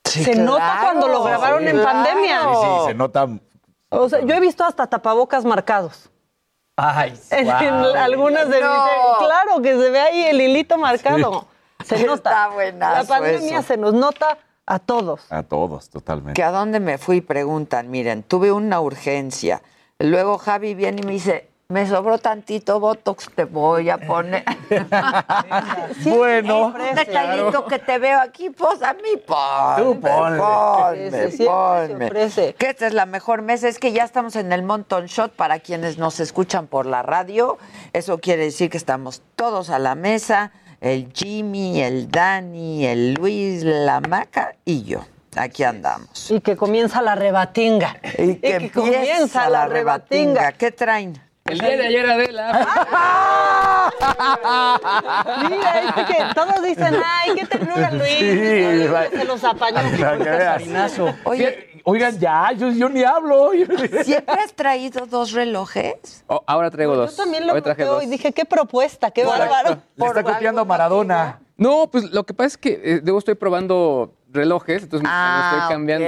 [0.04, 1.92] se nota cuando lo grabaron en claro.
[1.92, 2.40] pandemia.
[2.40, 3.28] Sí, sí, se nota.
[3.90, 6.10] O sea, yo he visto hasta tapabocas marcados.
[6.76, 7.62] Ay, En, guau.
[7.62, 8.86] en algunas de mis No.
[8.86, 9.16] series.
[9.18, 11.46] Claro que se ve ahí el hilito marcado.
[11.84, 12.48] Se Está nota.
[12.48, 13.68] buenazo La pandemia eso.
[13.68, 15.30] se nos nota a todos.
[15.30, 16.34] A todos, totalmente.
[16.34, 19.62] que a dónde me fui preguntan, miren, tuve una urgencia.
[19.98, 24.44] Luego Javi viene y me dice, me sobró tantito Botox, te voy a poner.
[26.04, 26.66] bueno.
[26.66, 30.38] Un detallito que te veo aquí, pues a mí ponme, Tú ponle.
[30.38, 32.06] ponme, Sí, sí, ponme.
[32.06, 32.54] ofrece.
[32.54, 35.60] Que esta es la mejor mesa, es que ya estamos en el Monton Shot para
[35.60, 37.58] quienes nos escuchan por la radio.
[37.92, 40.52] Eso quiere decir que estamos todos a la mesa,
[40.82, 45.04] el Jimmy, el Dani, el Luis, la Maca y yo.
[45.36, 46.30] Aquí andamos.
[46.30, 47.96] Y que comienza la rebatinga.
[48.18, 50.52] Y que, empieza la rebatinga.
[50.52, 51.18] ¿Qué traen?
[51.44, 52.52] El día de ayer, Adela.
[55.50, 58.18] Mira, es que todos dicen, ay, qué ternura Luis.
[58.18, 59.80] Sí, Luis se los apañó.
[61.24, 63.50] Oye, Oigan, ya, yo, yo ni hablo.
[64.04, 66.24] ¿siempre has traído dos relojes?
[66.28, 67.16] Oh, ahora traigo dos.
[67.16, 68.02] Yo también lo traje dos.
[68.04, 69.78] y dije, qué propuesta, qué bárbaro.
[69.96, 71.40] Le está copiando Maradona.
[71.56, 75.14] No, pues lo que pasa es que eh, debo estoy probando relojes, entonces me- me
[75.14, 76.06] Ah, estoy cambiando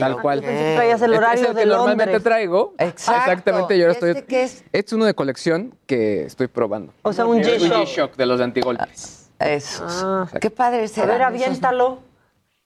[0.00, 0.40] tal cual.
[0.40, 2.22] Traías el Este horario es el de que normalmente Londres.
[2.22, 2.74] traigo.
[2.78, 3.20] Exacto.
[3.30, 4.10] Exactamente, yo ahora estoy.
[4.10, 4.52] ¿Este qué es?
[4.72, 6.92] Este es uno de colección que estoy probando.
[7.02, 7.72] O sea, un Un G-Shock.
[7.86, 9.30] G-Shock de los de antigolpes.
[9.38, 10.02] Esos.
[10.04, 10.26] Ah.
[10.40, 11.06] Qué padre A será.
[11.06, 11.98] ver, aviéntalo.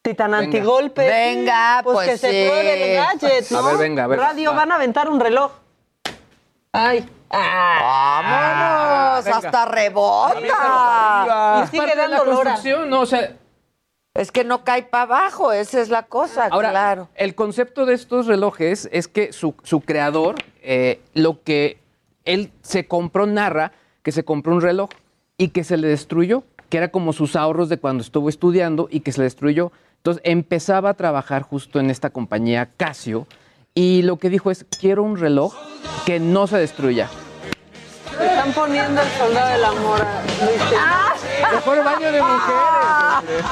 [0.03, 1.07] Titan antigolpe.
[1.07, 2.49] Venga, pues, pues que se sí.
[2.49, 3.59] pruebe el gadget, ¿no?
[3.59, 4.19] A ver, venga, a ver.
[4.19, 4.57] Radio, Va.
[4.57, 5.53] van a aventar un reloj.
[6.73, 7.07] Ay.
[7.31, 9.25] ¡Vámonos!
[9.25, 9.37] venga.
[9.39, 11.65] ¡Hasta rebota!
[11.65, 12.35] Y sigue la dando lora.
[12.53, 13.33] construcción, no, o sea,
[14.15, 17.09] Es que no cae para abajo, esa es la cosa, Ahora, claro.
[17.15, 21.79] el concepto de estos relojes es que su, su creador, eh, lo que
[22.25, 24.91] él se compró, narra que se compró un reloj
[25.39, 29.01] y que se le destruyó, que era como sus ahorros de cuando estuvo estudiando y
[29.01, 29.71] que se le destruyó.
[29.99, 33.29] Entonces empezaba a trabajar justo en esta compañía Casio
[33.75, 35.55] y lo que dijo es, quiero un reloj
[36.05, 37.09] que no se destruya.
[38.19, 41.15] Están poniendo el soldado del amor a Luis Tena.
[41.53, 43.45] Mejor baño de mujeres.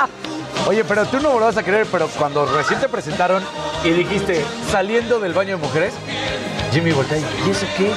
[0.67, 3.43] Oye, pero tú no me lo vas a creer, pero cuando recién te presentaron
[3.85, 5.95] y dijiste, saliendo del baño de mujeres,
[6.73, 7.93] Jimmy voltea y, ¿y eso qué?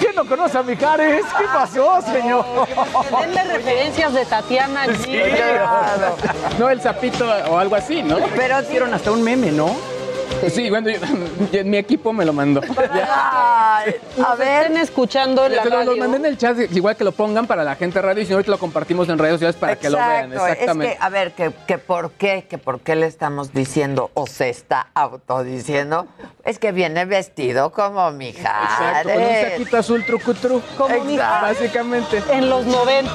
[0.00, 1.24] ¿Qué no no conoce a Mijares.
[1.38, 2.44] ¿Qué pasó, señor?
[3.20, 5.02] Denle referencias de Tatiana allí.
[5.04, 5.18] Sí,
[6.58, 8.18] No, el sapito o algo así, ¿no?
[8.36, 9.74] Pero hicieron hasta un meme, ¿no?
[10.50, 10.98] Sí, bueno, yo-
[11.52, 12.60] yo- mi equipo me lo mandó.
[13.16, 13.94] Ay,
[14.24, 14.62] a ver.
[14.62, 15.96] Estén escuchando en la Te lo, lo radio.
[15.96, 18.30] mandé en el chat, igual que lo pongan para la gente de radio y si
[18.30, 20.32] no, ahorita lo compartimos en redes sociales para que lo vean.
[20.32, 20.92] Exactamente.
[20.92, 24.26] Es que, a ver, que, que por qué, que por qué le estamos diciendo o
[24.26, 26.06] se está autodiciendo,
[26.44, 28.70] es que viene vestido como Mijares.
[28.70, 30.62] Exacto, con un saquito azul trucutru.
[30.76, 31.46] Como Exacto.
[31.46, 32.22] Básicamente.
[32.30, 33.10] En los 90.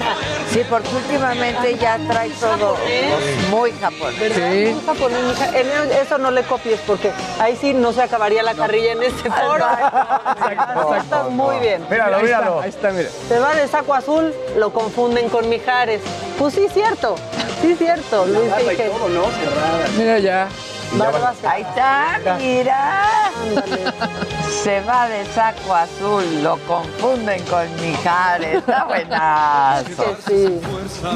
[0.51, 4.33] Sí, porque últimamente ya trae todo pues, muy japonés.
[4.33, 4.73] Sí.
[4.73, 5.99] Un japonés, mija.
[6.01, 9.63] Eso no le copies porque ahí sí no se acabaría la carrilla en este foro.
[10.99, 11.85] Está muy bien.
[11.87, 12.61] Míralo, míralo.
[12.61, 13.09] ahí está, mira.
[13.27, 16.01] Se va de saco azul, lo confunden con Mijares.
[16.39, 17.15] Pues sí, cierto.
[17.61, 18.25] Sí, cierto.
[18.25, 18.51] Luis.
[19.97, 20.47] Mira ya.
[21.47, 23.31] Ahí está, mira.
[24.49, 28.57] Se va de saco azul, lo confunden con Mijares.
[28.57, 30.15] Está buenazo.
[30.27, 30.59] Sí.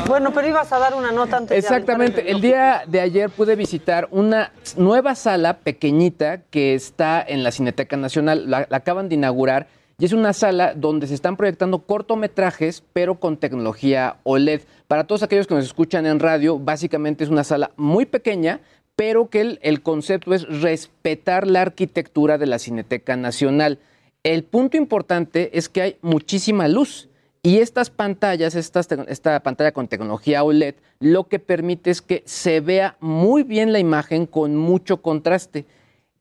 [0.08, 2.30] Bueno, pero ibas a dar una nota antes de Exactamente.
[2.30, 7.98] El día de ayer pude visitar una nueva sala pequeñita que está en la Cineteca
[7.98, 8.50] Nacional.
[8.50, 9.68] La, la acaban de inaugurar
[10.00, 14.62] y es una sala donde se están proyectando cortometrajes, pero con tecnología OLED.
[14.88, 18.60] Para todos aquellos que nos escuchan en radio, básicamente es una sala muy pequeña,
[18.96, 23.80] pero que el, concepto es respetar la arquitectura de la Cineteca Nacional.
[24.24, 27.10] El punto importante es que hay muchísima luz.
[27.46, 32.62] Y estas pantallas, estas esta pantalla con tecnología OLED, lo que permite es que se
[32.62, 35.66] vea muy bien la imagen con mucho contraste.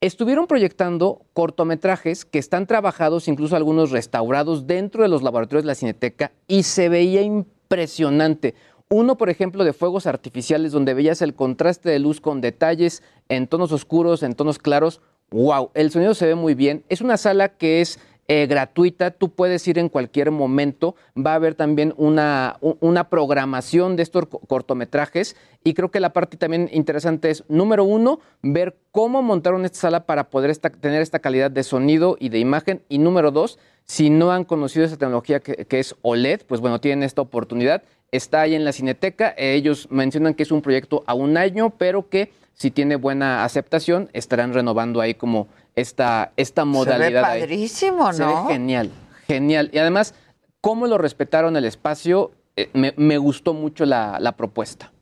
[0.01, 5.77] Estuvieron proyectando cortometrajes que están trabajados, incluso algunos restaurados dentro de los laboratorios de la
[5.77, 8.57] Cineteca y se veía impresionante.
[8.95, 13.47] Uno, por ejemplo, de fuegos artificiales donde veías el contraste de luz con detalles en
[13.47, 15.01] tonos oscuros, en tonos claros.
[15.31, 15.71] ¡Wow!
[15.73, 16.85] El sonido se ve muy bien.
[16.91, 20.95] Es una sala que es eh, gratuita, tú puedes ir en cualquier momento.
[21.17, 26.13] Va a haber también una, una programación de estos co- cortometrajes y creo que la
[26.13, 31.19] parte también interesante es, número uno, ver cómo montaron esta sala para poder tener esta
[31.21, 35.41] calidad de sonido y de imagen y número dos, si no han conocido esa tecnología
[35.41, 37.83] que es OLED, pues bueno, tienen esta oportunidad.
[38.13, 39.35] Está ahí en la Cineteca.
[39.37, 43.45] Eh, Ellos mencionan que es un proyecto a un año, pero que si tiene buena
[43.45, 47.25] aceptación, estarán renovando ahí como esta, esta modalidad.
[47.25, 47.41] ahí.
[47.41, 48.47] padrísimo, Se ve ¿no?
[48.49, 48.91] genial,
[49.27, 49.71] genial.
[49.73, 50.15] Y además,
[50.61, 54.93] cómo lo respetaron el espacio, eh, me, me gustó mucho la, la propuesta.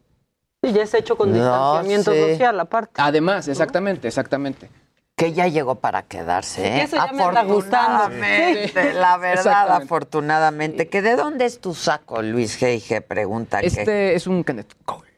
[0.63, 2.33] Y ya es hecho con No distanciamiento sé.
[2.33, 2.93] social, aparte.
[2.99, 4.71] Además, exactamente, exactamente.
[5.21, 6.83] Que ya llegó para quedarse, ¿eh?
[6.85, 8.05] eso ya me anda gustando.
[8.05, 10.89] Afortunadamente, la verdad, afortunadamente.
[10.89, 13.03] ¿Que ¿De dónde es tu saco, Luis G.I.G.?
[13.03, 13.67] Pregunta que.
[13.67, 15.10] Este es un Kenneth Cole.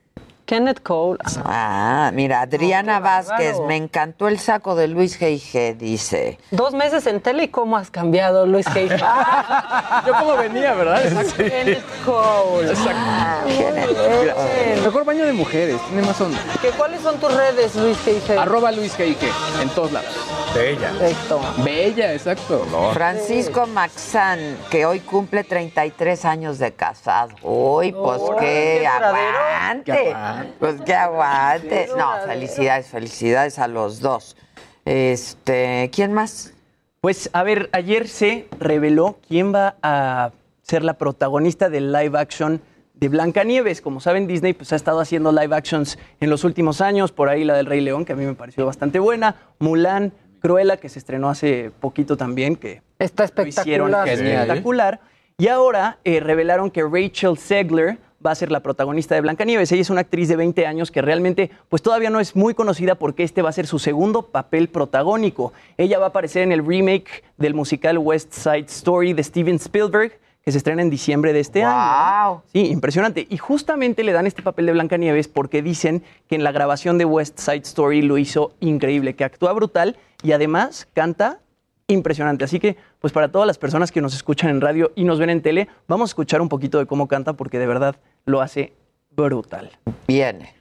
[0.52, 1.16] Kenneth Cole.
[1.46, 6.38] Ah, mira, Adriana Vázquez, me encantó el saco de Luis G.I.G., dice.
[6.50, 8.86] Dos meses en tele y cómo has cambiado, Luis G.
[10.06, 11.00] Yo como venía, ¿verdad?
[11.38, 12.70] Kenneth Cole.
[12.86, 14.82] Ah, bien.
[14.84, 16.38] Mejor baño de mujeres, tiene más onda.
[16.60, 18.36] ¿Qué, ¿Cuáles son tus redes, Luis G?
[18.36, 19.62] Arroba Luis G.I.G.
[19.62, 20.10] en todos lados.
[20.54, 20.90] Bella.
[20.90, 21.40] Perfecto.
[21.64, 22.66] Bella, exacto.
[22.92, 27.30] Francisco Maxán, que hoy cumple 33 años de casado.
[27.42, 30.14] Uy, pues qué qué aguante.
[30.58, 31.88] Pues qué aguante.
[31.96, 34.36] No, felicidades, felicidades a los dos.
[34.84, 36.52] Este, ¿quién más?
[37.00, 40.30] Pues a ver, ayer se reveló quién va a
[40.62, 42.60] ser la protagonista del live action
[42.94, 43.80] de Blancanieves.
[43.80, 47.44] Como saben, Disney pues, ha estado haciendo live actions en los últimos años, por ahí
[47.44, 50.98] la del Rey León, que a mí me pareció bastante buena, Mulan, Cruella, que se
[50.98, 54.08] estrenó hace poquito también, que Está lo hicieron espectacular.
[54.08, 54.42] Genial.
[54.42, 55.00] espectacular.
[55.38, 59.72] Y ahora eh, revelaron que Rachel Zegler va a ser la protagonista de Blancanieves.
[59.72, 62.94] Ella es una actriz de 20 años que realmente pues todavía no es muy conocida
[62.94, 65.52] porque este va a ser su segundo papel protagónico.
[65.76, 70.18] Ella va a aparecer en el remake del musical West Side Story de Steven Spielberg
[70.44, 72.30] que se estrena en diciembre de este año.
[72.30, 72.42] Wow.
[72.52, 73.26] Sí, impresionante.
[73.30, 77.04] Y justamente le dan este papel de Blancanieves porque dicen que en la grabación de
[77.04, 81.38] West Side Story lo hizo increíble, que actúa brutal y además canta
[81.86, 82.44] impresionante.
[82.44, 85.28] Así que, pues para todas las personas que nos escuchan en radio y nos ven
[85.28, 88.72] en tele, vamos a escuchar un poquito de cómo canta porque de verdad lo hace
[89.10, 89.70] brutal.
[90.06, 90.54] Viene.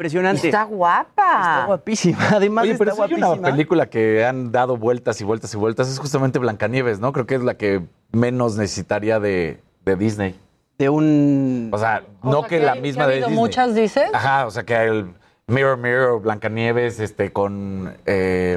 [0.00, 0.48] Impresionante.
[0.48, 1.12] Está guapa.
[1.32, 2.18] Está guapísima.
[2.36, 3.30] Además Oye, está pero hay guapísima.
[3.32, 7.12] una película que han dado vueltas y vueltas y vueltas, es justamente Blancanieves, ¿no?
[7.12, 7.82] Creo que es la que
[8.12, 10.34] menos necesitaría de, de Disney.
[10.78, 11.70] De un...
[11.72, 13.34] O sea, O no sea, que, que la hay- misma que ha de Disney.
[13.36, 14.08] muchas, dices.
[14.14, 15.12] Ajá, o sea, que el
[15.46, 17.94] Mirror Mirror, Blancanieves, este, con...
[18.06, 18.56] eh,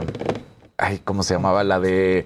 [0.77, 1.63] ay, ¿cómo se llamaba?
[1.65, 2.25] La de...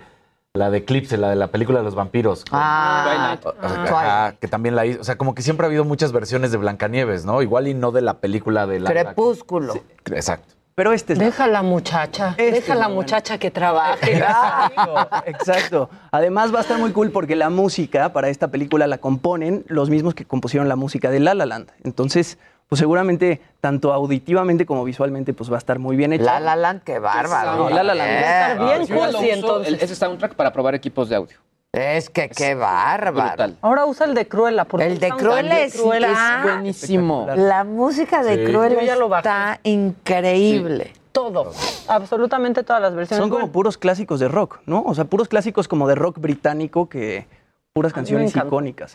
[0.58, 2.44] La de Eclipse, la de la película de los vampiros.
[2.52, 5.02] Ah, ajá, que también la hizo.
[5.02, 7.42] O sea, como que siempre ha habido muchas versiones de Blancanieves, ¿no?
[7.42, 8.90] Igual y no de la película de la.
[8.90, 9.74] Crepúsculo.
[10.06, 10.56] Exacto.
[10.76, 13.02] Pero este es Deja a la muchacha, Este deja la bueno.
[13.02, 14.18] muchacha que trabaje.
[14.18, 15.90] Exacto, exacto.
[16.12, 19.90] Además va a estar muy cool porque la música para esta película la componen los
[19.90, 21.72] mismos que compusieron la música de La La Land.
[21.84, 22.38] Entonces,
[22.68, 26.24] pues seguramente tanto auditivamente como visualmente pues va a estar muy bien hecha.
[26.26, 27.56] La La Land, qué bárbaro.
[27.58, 28.10] No, La La Land.
[28.12, 29.82] Eh, Va a estar bien cursi, uso, entonces.
[29.84, 31.38] ese soundtrack para probar equipos de audio.
[31.74, 33.28] Es que qué bárbaro.
[33.30, 33.58] Brutal.
[33.62, 34.66] Ahora usa el de Cruella.
[34.66, 37.28] Porque El de Cruella de es- Cruella es buenísimo.
[37.36, 38.52] La música de Sí.
[38.52, 40.94] Cruella está increíble.
[41.12, 41.52] Todo,
[41.88, 43.22] absolutamente todas las versiones.
[43.22, 44.84] Son como puros clásicos de rock, ¿no?
[44.86, 47.26] O sea, puros clásicos como de rock británico que
[47.74, 48.92] puras canciones icónicas.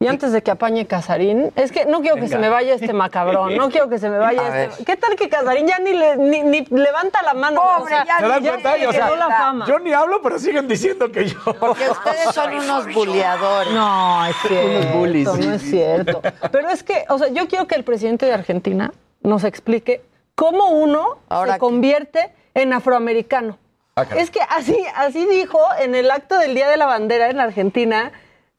[0.00, 2.92] Y antes de que apañe Casarín, es que no quiero que se me vaya este
[2.92, 4.68] macabrón, no quiero que se me A vaya ver.
[4.70, 4.84] este.
[4.84, 7.60] ¿Qué tal que Casarín ya ni, le, ni, ni levanta la mano?
[7.60, 8.72] Pobre, ya ¿Se dan Ya cuenta?
[8.74, 9.66] se Y, o sea, la fama.
[9.66, 11.38] yo ni hablo, pero siguen diciendo que yo.
[11.58, 13.72] Porque ustedes son unos buleadores.
[13.72, 15.26] No, es cierto, Unos bullies.
[15.34, 16.22] no es cierto.
[16.52, 18.92] Pero es que, o sea, yo quiero que el presidente de Argentina
[19.22, 20.02] nos explique
[20.36, 23.58] cómo uno Ahora se que- convierte en afroamericano.
[23.96, 27.40] Ah, es que así, así dijo en el acto del Día de la Bandera en
[27.40, 28.12] Argentina,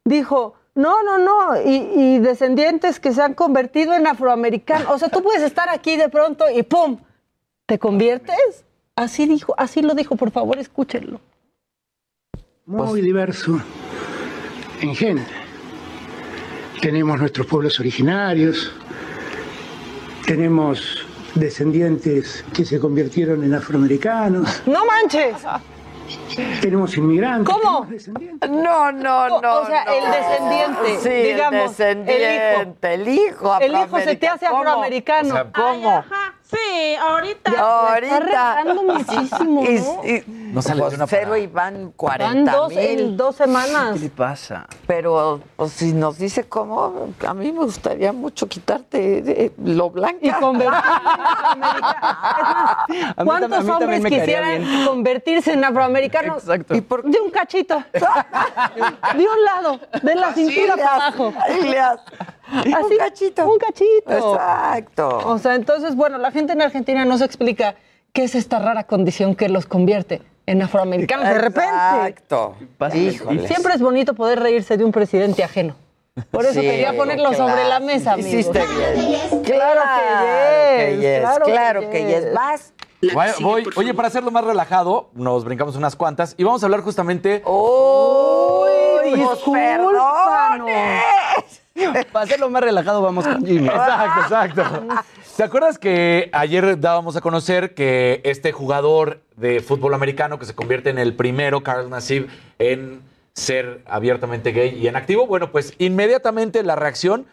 [0.03, 4.89] dijo, no, no, no, y, y descendientes que se han convertido en afroamericanos.
[4.89, 6.97] O sea, tú puedes estar aquí de pronto y ¡pum!
[7.65, 8.65] ¿Te conviertes?
[8.95, 11.21] Así dijo, así lo dijo, por favor, escúchenlo.
[12.65, 13.61] muy diverso
[14.81, 15.25] en gente.
[16.81, 18.71] Tenemos nuestros pueblos originarios,
[20.25, 21.05] tenemos
[21.35, 25.35] descendientes que se convirtieron en afroamericanos, ¡No manches!
[26.61, 27.53] Tenemos inmigrantes.
[27.53, 27.61] ¿Cómo?
[27.61, 28.49] tenemos descendientes.
[28.49, 29.59] No, no, no.
[29.61, 29.93] O sea, no.
[29.93, 33.57] el descendiente, Sí, digamos, el descendiente, el hijo.
[33.59, 34.59] El hijo se te hace ¿Cómo?
[34.59, 35.29] afroamericano.
[35.29, 36.03] O sea, ¿Cómo?
[36.51, 37.51] Sí, ahorita.
[37.59, 38.17] Ahorita.
[38.17, 40.01] Está retando muchísimo, Y- ¿no?
[40.03, 40.23] y-
[40.53, 41.39] No sale pues de una cero parada.
[41.39, 43.17] y van 40 Van dos, en mil.
[43.17, 43.93] dos semanas.
[43.93, 44.65] ¿Qué le pasa?
[44.87, 50.17] Pero pues, si nos dice cómo, a mí me gustaría mucho quitarte eh, lo blanca.
[50.21, 53.15] Y convertirse en afroamericano.
[53.25, 54.85] ¿Cuántos mí hombres quisieran bien.
[54.87, 56.43] convertirse en afroamericanos?
[56.43, 56.75] Exacto.
[56.75, 57.83] ¿Y por De un cachito.
[57.93, 61.33] De un lado, de la cintura para abajo.
[62.51, 63.47] Así, Un cachito.
[63.47, 64.33] Un cachito.
[64.33, 65.19] Exacto.
[65.25, 67.75] O sea, entonces, bueno, la gente en Argentina no se explica
[68.13, 71.69] qué es esta rara condición que los convierte en afroamericanos de repente.
[71.69, 72.55] Exacto.
[72.93, 73.47] Híjole.
[73.47, 75.75] Siempre es bonito poder reírse de un presidente ajeno.
[76.31, 77.47] Por eso Sí, quería ponerlo claro.
[77.49, 78.33] sobre la mesa, amigos.
[78.33, 78.59] Hiciste
[78.95, 79.43] bien.
[79.43, 79.81] Claro
[80.77, 82.33] que yes, Claro claro que que yes.
[82.33, 82.73] Vas.
[83.13, 83.29] Voy-
[83.63, 87.41] voy- oye, para hacerlo más relajado, nos brincamos unas cuantas y vamos a hablar justamente.
[87.45, 88.69] ¡Uy!
[89.15, 90.69] discúlpanos.
[92.11, 93.67] Para hacerlo más relajado, vamos con Jimmy.
[93.67, 94.63] Exacto, exacto.
[95.37, 100.53] ¿Te acuerdas que ayer dábamos a conocer que este jugador de fútbol americano que se
[100.55, 102.27] convierte en el primero, Carl Nassib,
[102.59, 103.01] en
[103.33, 105.27] ser abiertamente gay y en activo?
[105.27, 107.25] Bueno, pues inmediatamente la reacción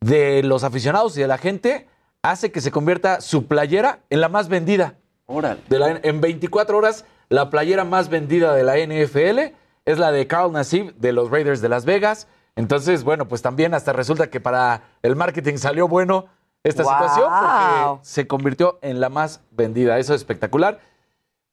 [0.00, 1.88] de los aficionados y de la gente
[2.22, 4.94] hace que se convierta su playera en la más vendida.
[5.26, 5.60] Órale.
[5.68, 9.54] De la- en 24 horas, la playera más vendida de la NFL
[9.86, 12.28] es la de Carl Nassib de los Raiders de Las Vegas.
[12.56, 16.26] Entonces, bueno, pues también hasta resulta que para el marketing salió bueno
[16.64, 19.98] esta situación porque se convirtió en la más vendida.
[19.98, 20.80] Eso es espectacular.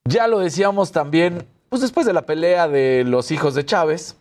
[0.06, 4.18] Ya lo decíamos también, pues después de la pelea de los hijos de Chávez,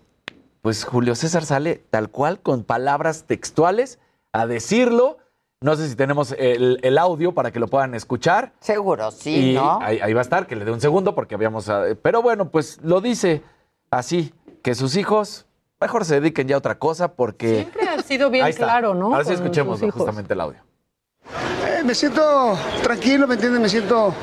[0.60, 3.98] pues Julio César sale tal cual con palabras textuales
[4.32, 5.18] a decirlo.
[5.60, 8.52] No sé si tenemos el, el audio para que lo puedan escuchar.
[8.58, 9.78] Seguro, sí, y ¿no?
[9.80, 11.68] ahí, ahí va a estar, que le dé un segundo porque habíamos...
[11.68, 13.42] ah, Pero bueno, pues lo dice
[13.90, 15.46] así, que sus hijos
[15.82, 17.54] mejor se dediquen ya a otra cosa porque...
[17.56, 19.06] Siempre ha sido bien claro, ¿no?
[19.06, 20.60] Ahora sí escuchemos justamente el audio.
[21.66, 23.60] Eh, me siento tranquilo, ¿me entiendes?
[23.60, 24.14] Me siento...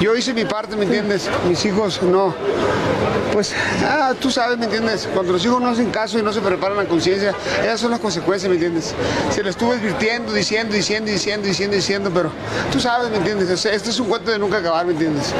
[0.00, 1.30] Yo hice mi parte, ¿me entiendes?
[1.48, 2.34] Mis hijos no.
[3.32, 3.54] Pues,
[3.84, 5.08] ah, tú sabes, ¿me entiendes?
[5.14, 8.00] Cuando los hijos no hacen caso y no se preparan a conciencia, esas son las
[8.00, 8.94] consecuencias, ¿me entiendes?
[9.30, 12.30] Se lo estuve advirtiendo, diciendo, diciendo, diciendo, diciendo, diciendo, pero
[12.70, 13.50] tú sabes, ¿me entiendes?
[13.50, 15.32] O sea, Este es un cuento de nunca acabar, ¿me entiendes?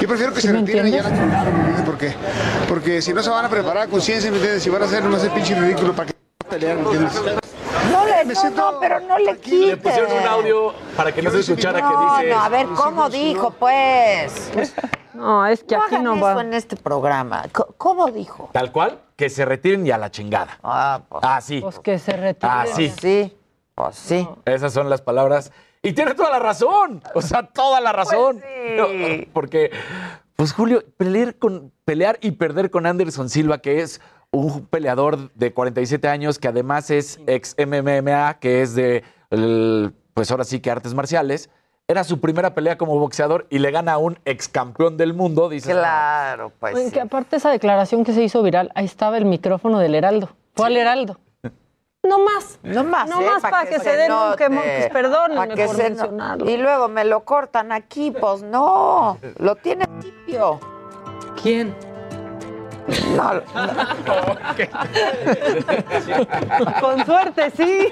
[0.00, 1.82] Yo prefiero que se retiren y ya la ¿me entiendes?
[1.84, 2.14] ¿Por qué?
[2.68, 4.62] Porque si no se van a preparar a conciencia, ¿me entiendes?
[4.62, 6.14] Si van a hacer nomás el pinche ridículo, ¿para qué
[6.48, 7.39] pelear, ¿me entiendes?
[7.92, 9.76] No le, Me no, no, pero no le Le quite.
[9.76, 12.34] pusieron un audio para que no se escuchara No, que dice...
[12.34, 14.50] no, a ver, ¿cómo dijo, pues?
[15.14, 16.40] No, es que No aquí hagan no eso va.
[16.40, 17.44] en este programa.
[17.76, 18.48] ¿Cómo dijo?
[18.52, 20.58] Tal cual, que se retiren y a la chingada.
[20.62, 21.60] Ah, pues, Así.
[21.60, 22.50] Pues que se retire.
[22.50, 23.36] Ah, sí.
[23.74, 24.26] pues sí.
[24.46, 25.52] Esas son las palabras
[25.82, 27.02] Y tiene toda la razón.
[27.14, 28.40] O sea, toda la razón.
[28.40, 29.28] sí.
[29.32, 29.70] Porque,
[30.36, 34.00] pues Julio, pelear, con, pelear y perder con Anderson Silva, que es
[34.32, 40.30] un peleador de 47 años, que además es ex MMA, que es de, el- pues
[40.30, 41.50] ahora sí que artes marciales.
[41.88, 45.48] Era su primera pelea como boxeador y le gana a un ex campeón del mundo.
[45.48, 46.76] Dices, Claro, pues.
[46.76, 46.92] Oye, sí.
[46.92, 50.28] que aparte esa declaración que se hizo viral, ahí estaba el micrófono del Heraldo.
[50.54, 51.18] Fue al Heraldo.
[52.04, 52.58] No más.
[52.62, 53.24] No más, No ¿eh?
[53.26, 54.62] más Pa' para que, se den un quemón.
[54.64, 56.48] Pues Pa' perdónenme que por se no- mencionarlo.
[56.50, 59.18] Y luego me lo cortan aquí, pues no.
[59.38, 60.60] Lo tiene limpio.
[61.42, 61.74] ¿Quién?
[63.16, 63.42] No, no.
[66.80, 67.88] Con suerte, sí.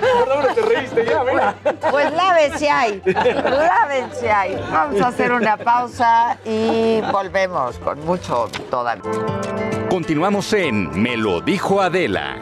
[0.00, 1.54] Perdón, te reíste ya, mira.
[1.90, 3.02] Pues lávense ahí.
[3.04, 4.56] Lávense ahí.
[4.70, 9.02] Vamos a hacer una pausa y volvemos con mucho todavía.
[9.88, 12.36] Continuamos en Me lo dijo Adela.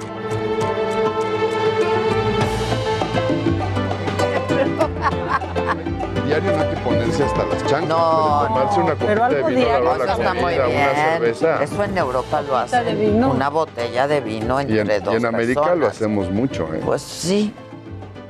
[6.31, 7.89] Diario no hay que ponerse hasta las chanclas.
[7.89, 10.43] No, pero tomarse una Pero copita de vino a la diario, la eso está muy
[10.43, 10.95] comida, una bien.
[10.95, 11.63] cerveza.
[11.65, 12.85] Eso en Europa lo hacen.
[12.85, 13.31] de vino.
[13.33, 15.97] Una botella de vino Y en, entre y dos en América lo personas.
[15.97, 16.81] hacemos mucho, ¿eh?
[16.85, 17.53] Pues sí.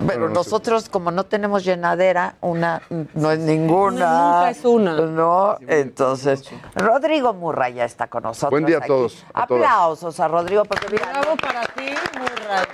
[0.06, 2.80] Pero Bueno, nosotros, como no tenemos llenadera, una
[3.12, 4.06] no es ninguna.
[4.38, 4.94] Nunca es una.
[4.94, 6.42] No, entonces.
[6.74, 8.50] Rodrigo Murra ya está con nosotros.
[8.50, 8.88] Buen día a aquí.
[8.88, 9.62] todos, a todas.
[9.62, 12.64] Aplausos a Rodrigo, porque mira, Bravo para ti, Murray.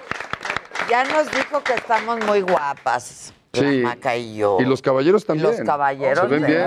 [0.88, 3.32] ya nos dijo que estamos muy guapas.
[3.60, 3.80] Sí.
[3.82, 4.58] La Maca y yo.
[4.60, 5.50] Y los caballeros también.
[5.50, 6.60] Los caballeros Se ven bien,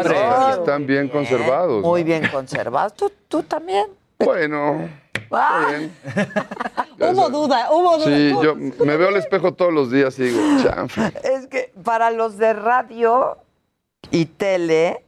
[0.52, 1.82] están- bien conservados.
[1.84, 2.94] Muy bien conservados.
[2.96, 3.88] ¿Tú, tú también.
[4.20, 4.90] Bueno,
[5.32, 5.92] Ah, bien.
[7.14, 8.06] Hubo duda, hubo duda.
[8.18, 8.56] Sí, yo
[8.86, 11.14] me veo al espejo todos los días y digo, chanfle.
[11.24, 13.38] Es que para los de radio
[14.12, 15.06] y tele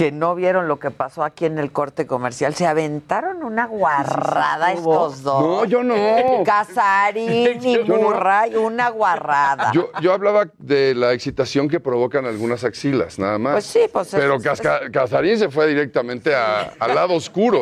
[0.00, 4.72] que no vieron lo que pasó aquí en el corte comercial, se aventaron una guarrada
[4.72, 5.42] estos dos.
[5.42, 5.94] No, yo no.
[6.42, 8.04] Casarín y Yo no.
[8.04, 9.70] Murray, una guarrada.
[9.74, 13.52] Yo, yo hablaba de la excitación que provocan algunas axilas, nada más.
[13.52, 17.60] Pues sí, pues Pero es- Casca- Casarín se fue directamente a- al lado oscuro.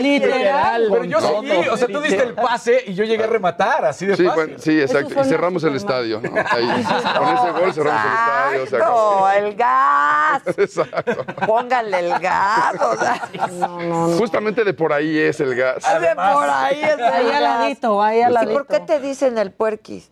[0.00, 0.88] Literal.
[0.90, 4.04] Pero yo seguí, o sea, tú diste el pase y yo llegué a rematar, así
[4.04, 4.42] de Sí, fácil.
[4.46, 5.20] bueno, sí, exacto.
[5.20, 6.28] Y cerramos el estadio, ¿no?
[6.50, 8.66] Ahí, con ese gol cerramos el estadio.
[8.66, 9.28] se acabó.
[9.28, 10.42] Exacto, el gas.
[10.58, 11.24] Exacto.
[11.56, 12.74] Pónganle el gas.
[12.80, 13.28] O sea,
[14.18, 15.82] Justamente de por ahí es el gas.
[16.00, 17.34] de por ahí es el Ahí gas.
[17.36, 18.52] al ladito, ahí al ¿Y ladito.
[18.52, 20.10] por qué te dicen el puerquis?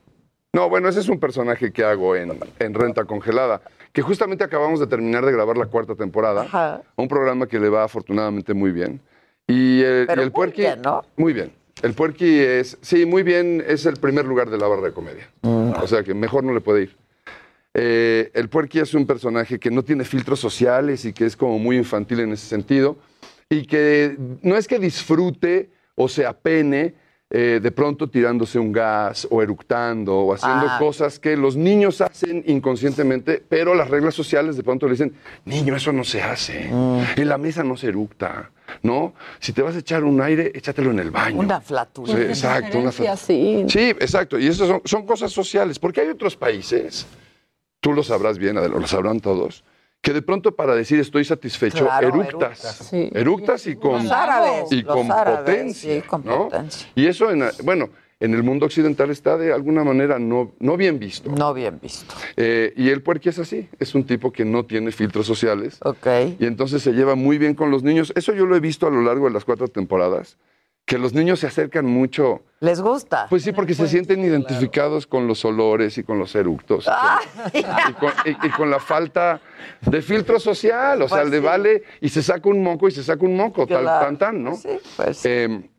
[0.53, 3.61] No, bueno, ese es un personaje que hago en, en Renta Congelada,
[3.93, 6.83] que justamente acabamos de terminar de grabar la cuarta temporada, Ajá.
[6.97, 9.01] un programa que le va afortunadamente muy bien.
[9.47, 11.05] Y el, Pero y el muy Puerqui, bien, ¿no?
[11.17, 11.53] Muy bien.
[11.83, 15.31] El Puerqui es, sí, muy bien, es el primer lugar de la barra de comedia.
[15.43, 15.73] Mm.
[15.83, 16.97] O sea que mejor no le puede ir.
[17.74, 21.59] Eh, el Puerqui es un personaje que no tiene filtros sociales y que es como
[21.59, 22.97] muy infantil en ese sentido.
[23.48, 26.94] Y que no es que disfrute o se apene
[27.32, 30.78] eh, de pronto tirándose un gas o eructando o haciendo Ah.
[30.80, 35.14] cosas que los niños hacen inconscientemente, pero las reglas sociales de pronto le dicen,
[35.44, 36.68] niño, eso no se hace.
[36.72, 37.02] Mm.
[37.20, 38.51] En la mesa no se eructa,
[38.82, 39.14] ¿no?
[39.38, 41.38] Si te vas a echar un aire, échatelo en el baño.
[41.38, 42.28] Una Sí, flatulencia.
[42.59, 42.78] exacto.
[42.80, 43.64] Una sí.
[43.68, 44.36] Sí, exacto.
[44.36, 47.06] Y eso son, son cosas sociales, porque hay otros países,
[47.81, 49.65] tú lo sabrás bien, lo sabrán todos,
[50.01, 52.31] que de pronto para decir estoy satisfecho, Claro, eructas.
[52.65, 52.77] eructas.
[52.89, 53.11] Sí.
[53.12, 55.94] Eructas y con, árabes, y con árabes, potencia.
[55.94, 56.44] sí, con ¿no?
[56.48, 56.89] potencia.
[56.94, 60.98] Y eso, en, bueno, en el mundo occidental está de alguna manera no, no bien
[60.98, 61.31] visto.
[61.31, 62.15] No bien visto.
[62.36, 65.78] Eh, y el puerqui es así, es un tipo que no tiene filtros sociales.
[65.82, 66.07] Ok.
[66.39, 68.12] Y entonces se lleva muy bien con los niños.
[68.15, 70.36] Eso yo lo he visto a lo largo de las cuatro temporadas,
[70.91, 72.43] que los niños se acercan mucho.
[72.59, 73.29] ¿Les gusta?
[73.31, 76.89] Pues sí, porque se sienten identificados con los olores y con los eructos.
[76.89, 77.27] Ay,
[77.91, 79.41] Y con, y- y con la falta
[79.83, 81.01] de filtro social.
[81.03, 81.45] O sea, Pues le sí.
[81.45, 84.57] vale y se saca un moco y se saca un moco, tal, tan, tan, ¿no?
[84.57, 85.29] Sí, pues sí.
[85.29, 85.69] Eh,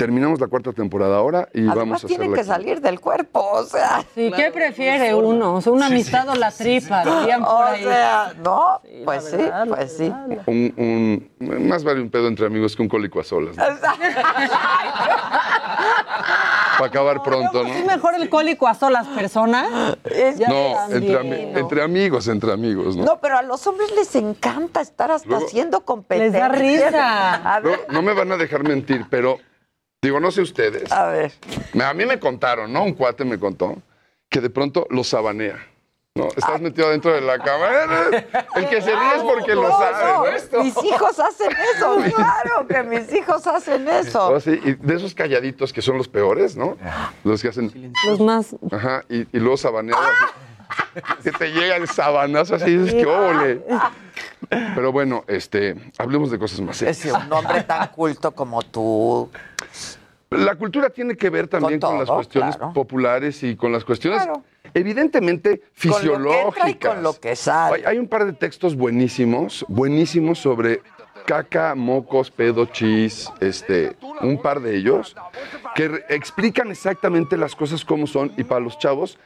[0.00, 3.40] terminamos la cuarta temporada ahora y vamos Además a tienen hacer que salir del cuerpo,
[3.52, 4.02] o sea.
[4.14, 5.54] Sí, ¿qué prefiere uno?
[5.56, 7.82] O sea, una amistad o la tripa, dirían por O ahí.
[7.82, 10.10] sea, no, pues sí, verdad, pues sí.
[10.46, 13.56] un, un- más vale un pedo entre amigos que un cólico a solas.
[13.56, 13.62] ¿no?
[16.78, 17.84] Para acabar pronto, ¿Es ¿no?
[17.86, 19.68] mejor el cólico a solas personas?
[19.70, 19.94] No,
[20.94, 23.04] entre, amigos, entre amigos, ¿no?
[23.04, 26.48] No, pero a los hombres les encanta estar hasta Luego- haciendo competencia.
[26.48, 26.58] Les da
[26.90, 27.56] risa.
[27.56, 27.60] A
[27.90, 29.38] no me van a dejar mentir, pero
[30.02, 30.90] digo, no sé ustedes.
[30.92, 31.32] a ver.
[31.84, 32.84] A mí me contaron, ¿no?
[32.84, 33.76] Un cuate me contó
[34.28, 35.66] que de pronto lo sabanea.
[36.16, 37.68] No, estás metido dentro de la cama.
[38.56, 40.04] El que se ríe es porque lo No, sabe.
[40.04, 40.24] no,
[40.58, 40.64] ¿no?
[40.64, 44.28] mis hijos hacen eso, claro que mis hijos hacen eso.
[44.32, 46.76] Oh, sí, y de esos calladitos que son los peores, ¿no?
[47.22, 47.92] Los que hacen.
[48.06, 48.56] Los más.
[48.72, 51.04] Ajá, y, y luego sabaneado así.
[51.22, 53.62] Que te llega el sabanazo así, dices, qué óvole.
[54.50, 57.24] Pero bueno, este, hablemos de cosas más Es serias.
[57.24, 59.30] un hombre tan culto como tú.
[60.30, 62.72] La cultura tiene que ver también con, Con las cuestiones claro.
[62.72, 64.34] populares y con las cuestiones Claro.
[64.34, 64.44] Con
[64.74, 66.94] evidentemente lo que entra y fisiológicas.
[66.94, 67.76] con lo que sale.
[67.76, 70.82] Hay, hay un par de textos buenísimos, buenísimos sobre
[71.26, 75.16] caca, mocos, pedo, chis, este, un par de ellos,
[75.74, 79.18] que explican exactamente las cosas como son y para los chavos,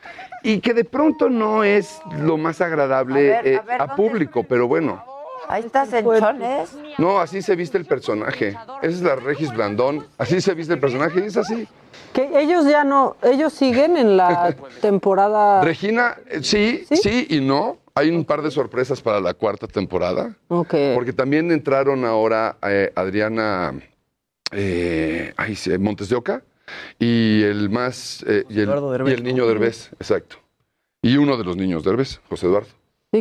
[0.43, 3.87] y que de pronto no es lo más agradable A ver, a eh, ver, a
[3.87, 5.05] ¿dónde público, pero bueno.
[5.49, 6.77] Ahí estás en chones.
[6.99, 8.49] No, así se viste el personaje.
[8.83, 10.07] Esa es la Regis Blandón.
[10.19, 11.69] Así se viste el personaje y es así.
[12.13, 15.63] Que ellos ya no, ellos siguen en la temporada.
[15.63, 17.79] Regina, eh, sí, sí, y no.
[17.97, 20.35] Hay un par de sorpresas para la cuarta temporada.
[20.49, 20.75] Ok.
[20.95, 23.73] Porque también entraron ahora eh, Adriana
[24.51, 26.43] eh, ay, sí, Montes de Oca
[26.99, 28.69] y el más eh, y, el,
[29.07, 29.49] y el niño ¿no?
[29.49, 30.37] Derbez, exacto.
[31.03, 32.69] Y uno de los niños Derbez, José Eduardo.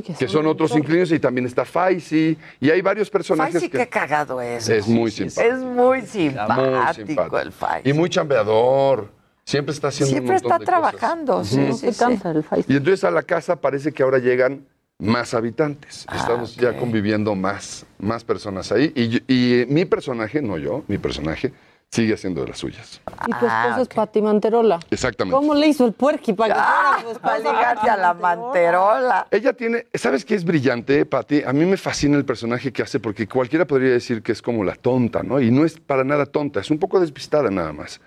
[0.01, 3.87] Que son otros incluidos y también está Faisy y hay varios personajes Faisy, que qué
[3.89, 4.67] cagado es.
[4.69, 5.53] es muy simpático.
[5.53, 7.89] Es muy Muy simpático, el Faisy.
[7.89, 9.11] Y muy chambeador.
[9.45, 11.49] Siempre está haciendo Siempre un montón está de trabajando, cosas.
[11.53, 11.73] sí, Ujú.
[11.77, 12.65] sí, sí.
[12.69, 14.65] Y entonces a la casa parece que ahora llegan
[14.99, 16.05] más habitantes.
[16.07, 18.93] Ah, Estamos ya conviviendo más, más personas ahí.
[18.95, 21.51] Y, y, mi personaje, no yo, mi personaje,
[21.93, 23.01] sigue haciendo de las suyas.
[23.27, 24.79] Y tu esposa es Pati Manterola.
[24.89, 25.35] Exactamente.
[25.35, 29.27] ¿Cómo le hizo el puerqui para que Ah, fuera para ligarse a la manterola.
[29.29, 31.43] Ella tiene, ¿sabes qué es brillante, Patti?
[31.45, 34.63] A mí me fascina el personaje que hace porque cualquiera podría decir que es como
[34.63, 35.39] la tonta, ¿no?
[35.39, 38.01] Y no es para nada tonta, es un poco despistada nada más.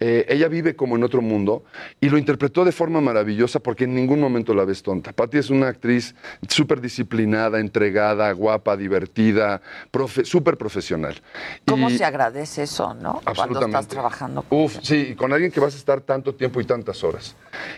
[0.00, 1.64] Eh, ella vive como en otro mundo
[2.00, 5.12] y lo interpretó de forma maravillosa porque en ningún momento la ves tonta.
[5.12, 6.14] Patti es una actriz
[6.48, 9.60] súper disciplinada, entregada, guapa, divertida,
[9.92, 11.20] profe- súper profesional.
[11.66, 13.20] ¿Cómo Y- se agradece eso, no?
[13.34, 14.44] Cuando estás trabajando.
[14.50, 17.34] Uf, sí, con alguien que vas a estar tanto tiempo y tantas horas.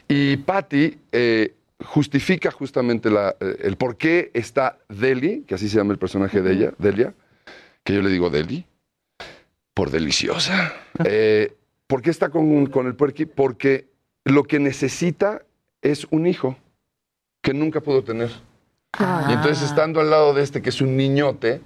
[0.07, 1.55] Y Patty eh,
[1.85, 6.43] justifica justamente la- eh, el por qué está Deli, que así se llama el personaje
[6.43, 7.15] de ella, Delia,
[7.85, 8.67] que yo le digo Deli,
[9.75, 10.73] por deliciosa.
[11.05, 11.55] Eh,
[11.87, 13.25] ¿Por qué está con, con el puerqui?
[13.25, 13.87] Porque
[14.25, 15.43] lo que necesita
[15.81, 16.57] es un hijo
[17.41, 18.31] que nunca pudo tener.
[19.29, 21.61] Y entonces estando al lado de este, que es un niñote,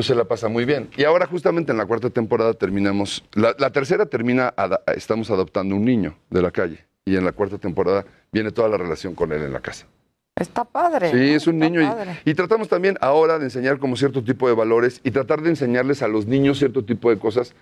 [0.00, 0.88] pues se la pasa muy bien.
[0.96, 4.54] Y ahora justamente en la cuarta temporada terminamos, la, la tercera termina,
[4.96, 6.86] estamos adoptando un niño de la calle.
[7.04, 9.86] Y en la cuarta temporada viene toda la relación con él en la casa.
[10.34, 11.10] Está padre.
[11.10, 11.82] Sí, es un niño.
[12.24, 16.02] y tratamos también ahora de enseñar como cierto tipo de valores y tratar de enseñarles
[16.02, 17.52] a los niños cierto tipo de cosas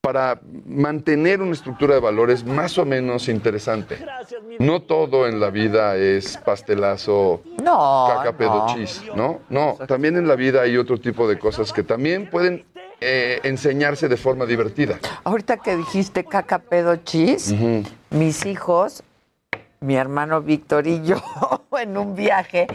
[0.00, 3.98] para mantener una estructura de valores más o menos interesante.
[4.60, 8.74] No todo en la vida es pastelazo, No, caca, pedo, no.
[8.74, 9.40] chis, ¿no?
[9.48, 12.64] No, también en la vida hay otro tipo de cosas que también pueden
[13.00, 14.98] eh, enseñarse de forma divertida.
[15.24, 17.52] Ahorita que dijiste caca, pedo, chis,
[18.10, 19.02] mis hijos,
[19.80, 21.16] mi hermano Víctor y yo,
[21.78, 22.66] en un viaje,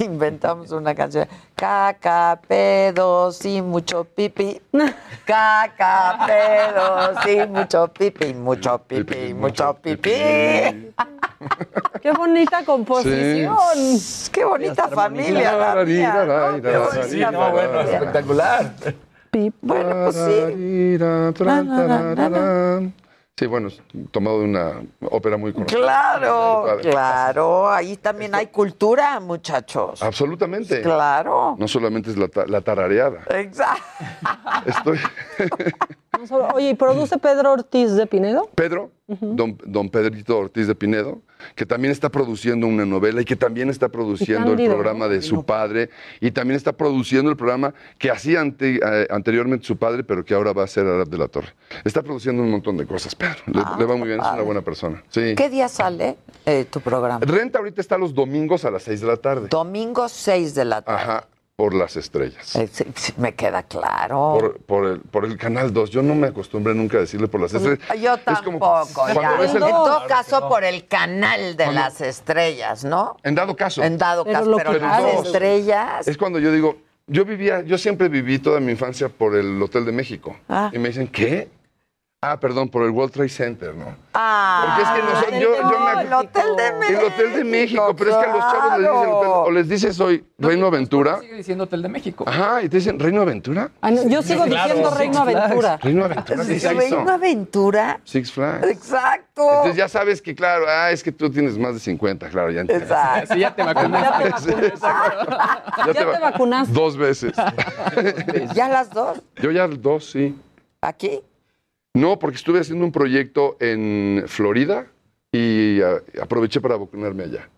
[0.00, 1.26] inventamos una canción.
[1.54, 4.60] Caca, pedo, sí, mucho pipi.
[5.24, 10.10] Caca, pedo, sí, mucho pipi, mucho pipi, mucho pipi.
[12.02, 13.56] Qué bonita composición.
[14.32, 15.74] Qué bonita familia.
[15.74, 16.60] la mía, ¿no?
[16.60, 17.96] Qué bonita Sí, no, bueno, familia.
[17.98, 18.72] espectacular.
[19.62, 20.98] Bueno, pues sí.
[23.42, 23.82] Sí, bueno, es
[24.12, 25.80] tomado de una ópera muy conocida.
[25.80, 27.68] Claro, claro.
[27.68, 30.00] Ahí también hay cultura, muchachos.
[30.00, 30.80] Absolutamente.
[30.80, 31.56] Claro.
[31.58, 33.22] No solamente es la, ta- la tarareada.
[33.30, 33.82] Exacto.
[34.64, 34.98] Estoy.
[36.54, 38.48] Oye, ¿y produce Pedro Ortiz de Pinedo?
[38.54, 41.20] Pedro, don, don Pedrito Ortiz de Pinedo,
[41.54, 45.44] que también está produciendo una novela y que también está produciendo el programa de su
[45.44, 45.90] padre
[46.20, 50.34] y también está produciendo el programa que hacía ante- eh, anteriormente su padre, pero que
[50.34, 51.48] ahora va a ser Arab de la Torre.
[51.84, 53.38] Está produciendo un montón de cosas, Pedro.
[53.46, 55.02] Le, Ah, le va muy bien, es una buena persona.
[55.08, 55.34] Sí.
[55.36, 56.16] ¿Qué día sale
[56.46, 57.24] eh, tu programa?
[57.24, 59.48] Renta ahorita está los domingos a las 6 de la tarde.
[59.48, 61.00] Domingo 6 de la tarde.
[61.02, 62.56] Ajá, por las estrellas.
[62.56, 64.36] Eh, sí, sí, me queda claro.
[64.40, 65.90] Por, por el, por el canal 2.
[65.90, 67.80] Yo no me acostumbré nunca a decirle por las estrellas.
[68.00, 68.88] Yo Es como tampoco.
[68.94, 69.32] cuando ya.
[69.36, 70.48] ves el- En todo caso, no.
[70.48, 73.16] por el canal de las estrellas, ¿no?
[73.22, 73.82] En dado caso.
[73.82, 76.08] En dado Pero caso, pero las estrellas.
[76.08, 79.84] Es cuando yo digo, yo vivía, yo siempre viví toda mi infancia por el Hotel
[79.84, 80.34] de México.
[80.48, 80.70] Ah.
[80.72, 81.48] Y me dicen, ¿qué?
[82.24, 83.96] Ah, perdón, por el World Trade Center, ¿no?
[84.14, 87.00] Ah, Porque es que nosotros- yo- yo me- el Hotel de México.
[87.00, 89.68] El Hotel de México, pero es que a los chavos les dicen hotel, o les
[89.68, 91.18] dices hoy Reino Aventura.
[91.18, 92.24] Sigue diciendo Hotel de México.
[92.28, 93.72] Ajá, y te dicen Reino Aventura.
[93.80, 95.76] Ah, no, yo sigo diciendo Reino Aventura.
[95.78, 96.42] Reino Aventura.
[97.02, 98.00] Una aventura.
[98.04, 98.68] Six Flags.
[98.68, 99.42] Exacto.
[99.48, 102.60] Entonces ya sabes que, claro, ah, es que tú tienes más de 50, claro, ya
[102.60, 102.84] entiendo.
[102.84, 103.34] Exacto.
[103.34, 104.54] Sí, ya te vacunaste.
[105.86, 106.72] Ya te va- vacunaste.
[106.72, 107.32] Dos veces.
[108.54, 109.20] ¿Ya las dos?
[109.40, 110.38] Yo ya dos, sí.
[110.80, 111.20] ¿Aquí?
[111.94, 114.86] No, porque estuve haciendo un proyecto en Florida
[115.30, 117.48] y ah, aproveché para vacunarme allá.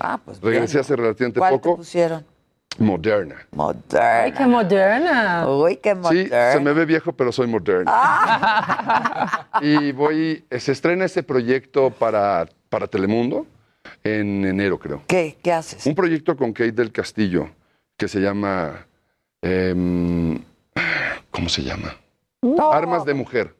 [0.00, 0.54] Ah, pues bien.
[0.54, 1.76] Regresé hace relativamente ¿Cuál te poco.
[1.78, 2.24] pusieron?
[2.78, 3.36] Moderna.
[3.50, 4.22] Moderna.
[4.22, 5.46] Ay, qué moderna.
[5.46, 6.52] Uy, qué Sí, moderna.
[6.52, 7.90] se me ve viejo, pero soy moderna.
[7.94, 9.48] Ah.
[9.60, 13.46] Y voy, se estrena ese proyecto para, para Telemundo
[14.02, 15.02] en enero, creo.
[15.06, 15.36] ¿Qué?
[15.42, 15.84] ¿Qué haces?
[15.84, 17.50] Un proyecto con Kate del Castillo
[17.98, 18.86] que se llama.
[19.42, 20.38] em,
[21.30, 21.94] ¿Cómo se llama?
[22.40, 22.72] No.
[22.72, 23.54] Armas de mujer.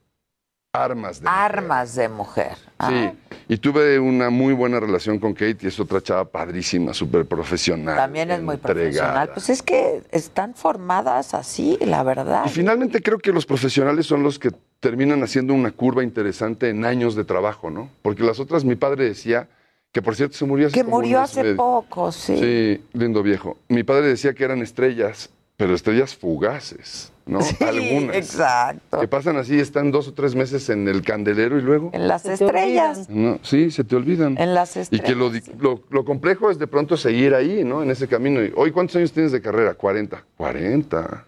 [0.74, 2.57] Armas de Armas de mujer.
[2.78, 3.11] Ah, Sí,
[3.47, 7.94] y tuve una muy buena relación con Kate y es otra chava padrísima, súper profesional.
[7.94, 9.32] También es muy profesional.
[9.35, 12.44] Pues es que están formadas así, la verdad.
[12.47, 14.51] Y finalmente creo que los profesionales son los que
[14.81, 17.90] terminan haciendo una curva interesante en años de trabajo, ¿no?
[18.01, 19.51] Porque las otras, mi padre decía,
[19.93, 21.57] que por cierto se murió hace Que como murió hace medio.
[21.57, 22.39] poco, sí.
[22.39, 23.59] Sí, lindo viejo.
[23.69, 25.28] Mi padre decía que eran estrellas,
[25.59, 27.40] pero estrellas fugaces, ¿no?
[27.40, 28.16] Sí, Algunas.
[28.16, 29.01] exacto.
[29.01, 31.90] Que pasan así, están dos o tres meses en el candelero y luego...
[31.93, 33.09] En las estrellas.
[33.09, 34.36] No, sí, se te olvidan.
[34.39, 35.07] En las Y estrellas.
[35.07, 37.82] que lo, lo, lo complejo es de pronto seguir ahí, ¿no?
[37.82, 38.43] En ese camino.
[38.43, 39.74] Y, Hoy, ¿cuántos años tienes de carrera?
[39.74, 40.24] 40.
[40.36, 41.24] 40.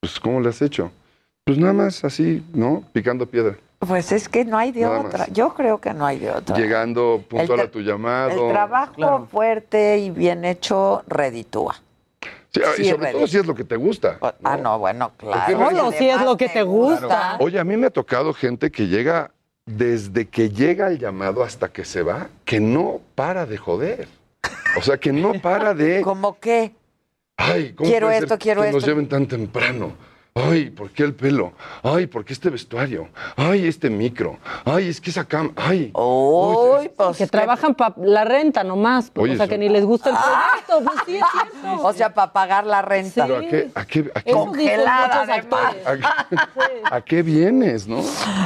[0.00, 0.90] Pues, ¿cómo le has hecho?
[1.44, 2.84] Pues nada más así, ¿no?
[2.92, 3.56] Picando piedra.
[3.78, 5.18] Pues es que no hay de Nada otra.
[5.20, 5.32] más.
[5.32, 6.56] Yo creo que no hay de otra.
[6.56, 8.46] Llegando puntual a tu llamado.
[8.48, 11.76] El trabajo fuerte y bien hecho reditúa.
[12.52, 14.18] Sí, y sobre todo si es lo que te gusta.
[14.42, 15.58] Ah, no, bueno, claro.
[15.70, 17.36] Solo si es lo que te gusta.
[17.40, 19.32] Oye, a mí me ha tocado gente que llega,
[19.66, 24.08] desde que llega el llamado hasta que se va, que no para de joder.
[24.78, 26.00] O sea, que no para de...
[26.04, 26.74] ¿Cómo qué?
[27.36, 28.90] Ay, ¿cómo Quiero puede ser esto, quiero que nos esto?
[28.90, 29.92] lleven tan temprano?
[30.46, 31.52] Ay, ¿por qué el pelo?
[31.82, 33.08] Ay, ¿por qué este vestuario?
[33.36, 34.38] Ay, este micro.
[34.64, 35.50] Ay, es que esa cama.
[35.56, 35.90] Ay.
[35.94, 37.16] Uy, pues.
[37.18, 39.10] que trabajan para la renta nomás.
[39.16, 40.92] Oye, o sea, eso- que ni les gusta el proyecto.
[40.92, 41.82] Pues sí, es cierto.
[41.82, 43.26] O sea, para pagar la renta.
[43.26, 46.04] Pero ¿a qué, a qué, a qué- Congelada, muchos actores.
[46.90, 47.98] a qué vienes, no?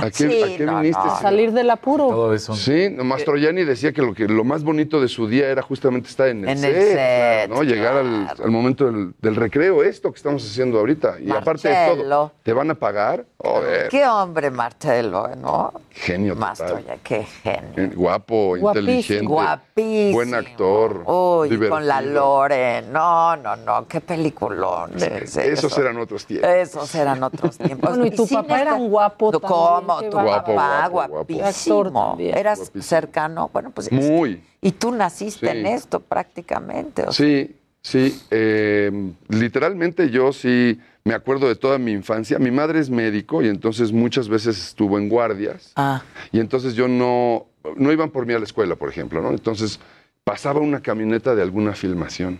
[0.02, 1.02] ¿A qué, Sí, a qué no, viniste?
[1.04, 1.20] no.
[1.20, 2.08] Salir del apuro.
[2.08, 2.54] Todo eso.
[2.54, 6.08] Sí, nomás Troyani decía que lo, que lo más bonito de su día era justamente
[6.08, 7.62] estar en el En set, el set, ¿no?
[7.62, 11.16] Llegar al, al momento del, del recreo, esto que estamos haciendo ahorita.
[11.20, 12.08] Y aparte Marcelo.
[12.08, 13.24] todo, ¿te van a pagar?
[13.38, 15.72] Joder, Qué hombre, Marcelo, ¿no?
[15.90, 16.48] genio total.
[16.48, 17.72] Mastroya, qué genio.
[17.76, 18.70] Eh, Guapo, Guapísimo.
[18.70, 19.26] inteligente.
[19.26, 20.12] Guapísimo.
[20.14, 21.02] Buen actor.
[21.06, 22.00] Uy, con la.
[22.00, 22.82] Lore.
[22.82, 24.92] No, no, no, qué peliculón.
[24.96, 26.50] Esos eran otros tiempos.
[26.50, 27.90] Esos eran otros tiempos.
[27.90, 30.02] Bueno, y tu sí papá era un guapo ¿Tú también, ¿Cómo?
[30.02, 32.16] Tu Guapo, papá, guapo, guapísimo.
[32.18, 32.82] Eras Guapísimo.
[32.82, 33.50] cercano.
[33.52, 33.90] Bueno, pues.
[33.92, 34.42] Muy.
[34.60, 35.58] Y tú naciste Sí.
[35.58, 37.02] en esto prácticamente.
[37.02, 38.22] o sea, Sí, sí.
[38.30, 42.38] eh, literalmente yo sí me acuerdo de toda mi infancia.
[42.38, 45.72] Mi madre es médico y entonces muchas veces estuvo en guardias.
[45.76, 47.46] Ah, Y entonces yo no,
[47.76, 49.30] no iban por mí a la escuela, por ejemplo, ¿no?
[49.30, 49.80] Entonces
[50.24, 52.38] pasaba una camioneta de alguna filmación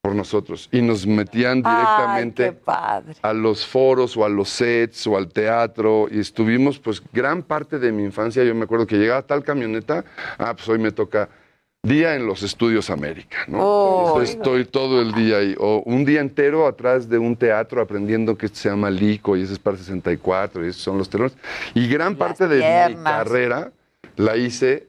[0.00, 3.14] por nosotros y nos metían Ay, directamente qué padre.
[3.22, 7.78] a los foros o a los sets o al teatro y estuvimos pues gran parte
[7.78, 10.04] de mi infancia, yo me acuerdo que llegaba tal camioneta,
[10.38, 11.28] ah, pues hoy me toca
[11.84, 13.58] día en los estudios América, ¿no?
[13.60, 14.08] Oh.
[14.08, 18.36] Entonces estoy todo el día ahí, o un día entero atrás de un teatro aprendiendo
[18.36, 21.36] que se llama Lico y ese es para 64 y esos son los telones.
[21.74, 23.02] Y gran parte de mi piernas.
[23.04, 23.72] carrera
[24.16, 24.86] la hice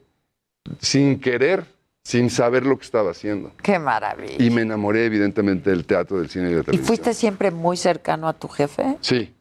[0.79, 1.65] sin querer,
[2.03, 3.51] sin saber lo que estaba haciendo.
[3.63, 4.35] Qué maravilla.
[4.37, 6.87] Y me enamoré evidentemente del teatro, del cine y de la ¿Y televisión.
[6.87, 8.97] fuiste siempre muy cercano a tu jefe?
[9.01, 9.33] Sí,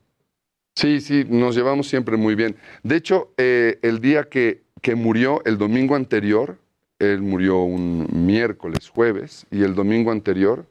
[0.74, 2.56] sí, sí, nos llevamos siempre muy bien.
[2.82, 6.56] De hecho, eh, el día que, que murió, el domingo anterior,
[7.02, 10.66] él murió un miércoles, jueves, y el domingo anterior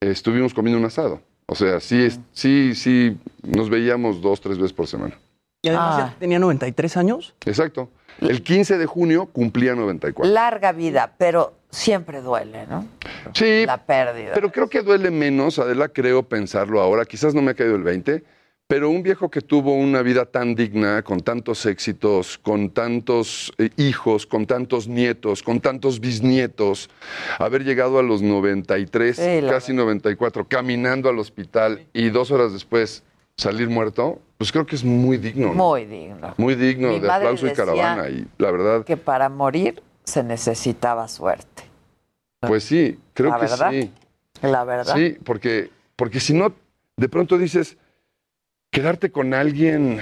[0.00, 1.20] eh, estuvimos comiendo un asado.
[1.46, 5.18] O sea, sí, es- sí, sí, nos veíamos dos, tres veces por semana.
[5.62, 6.08] Y además Ah.
[6.12, 7.34] ya tenía 93 años.
[7.46, 7.88] Exacto.
[8.20, 10.30] El 15 de junio cumplía 94.
[10.32, 12.86] Larga vida, pero siempre duele, ¿no?
[13.34, 14.32] Sí, La pérdida.
[14.34, 17.04] Pero creo que duele menos, Adela, creo pensarlo ahora.
[17.04, 18.22] Quizás no me ha caído el 20,
[18.68, 23.70] pero un viejo que tuvo una vida tan digna, con tantos éxitos, con tantos eh,
[23.78, 26.90] hijos, con tantos nietos, con tantos bisnietos,
[27.38, 32.52] haber llegado a los 93, Sí, la casi 94, caminando al hospital y dos horas
[32.52, 33.02] después
[33.38, 35.48] salir muerto, pues creo que es muy digno.
[35.48, 35.54] ¿no?
[35.54, 36.34] Muy digno.
[36.36, 38.10] Muy digno Mi de aplauso y caravana.
[38.10, 41.62] Y la verdad, Que para morir se necesitaba suerte.
[42.40, 43.70] pues sí, creo La que verdad.
[43.70, 43.90] sí.
[44.42, 44.94] La verdad.
[44.94, 46.52] Sí, porque, porque si no,
[46.96, 47.78] de pronto dices,
[48.80, 49.98] quedarte con alguien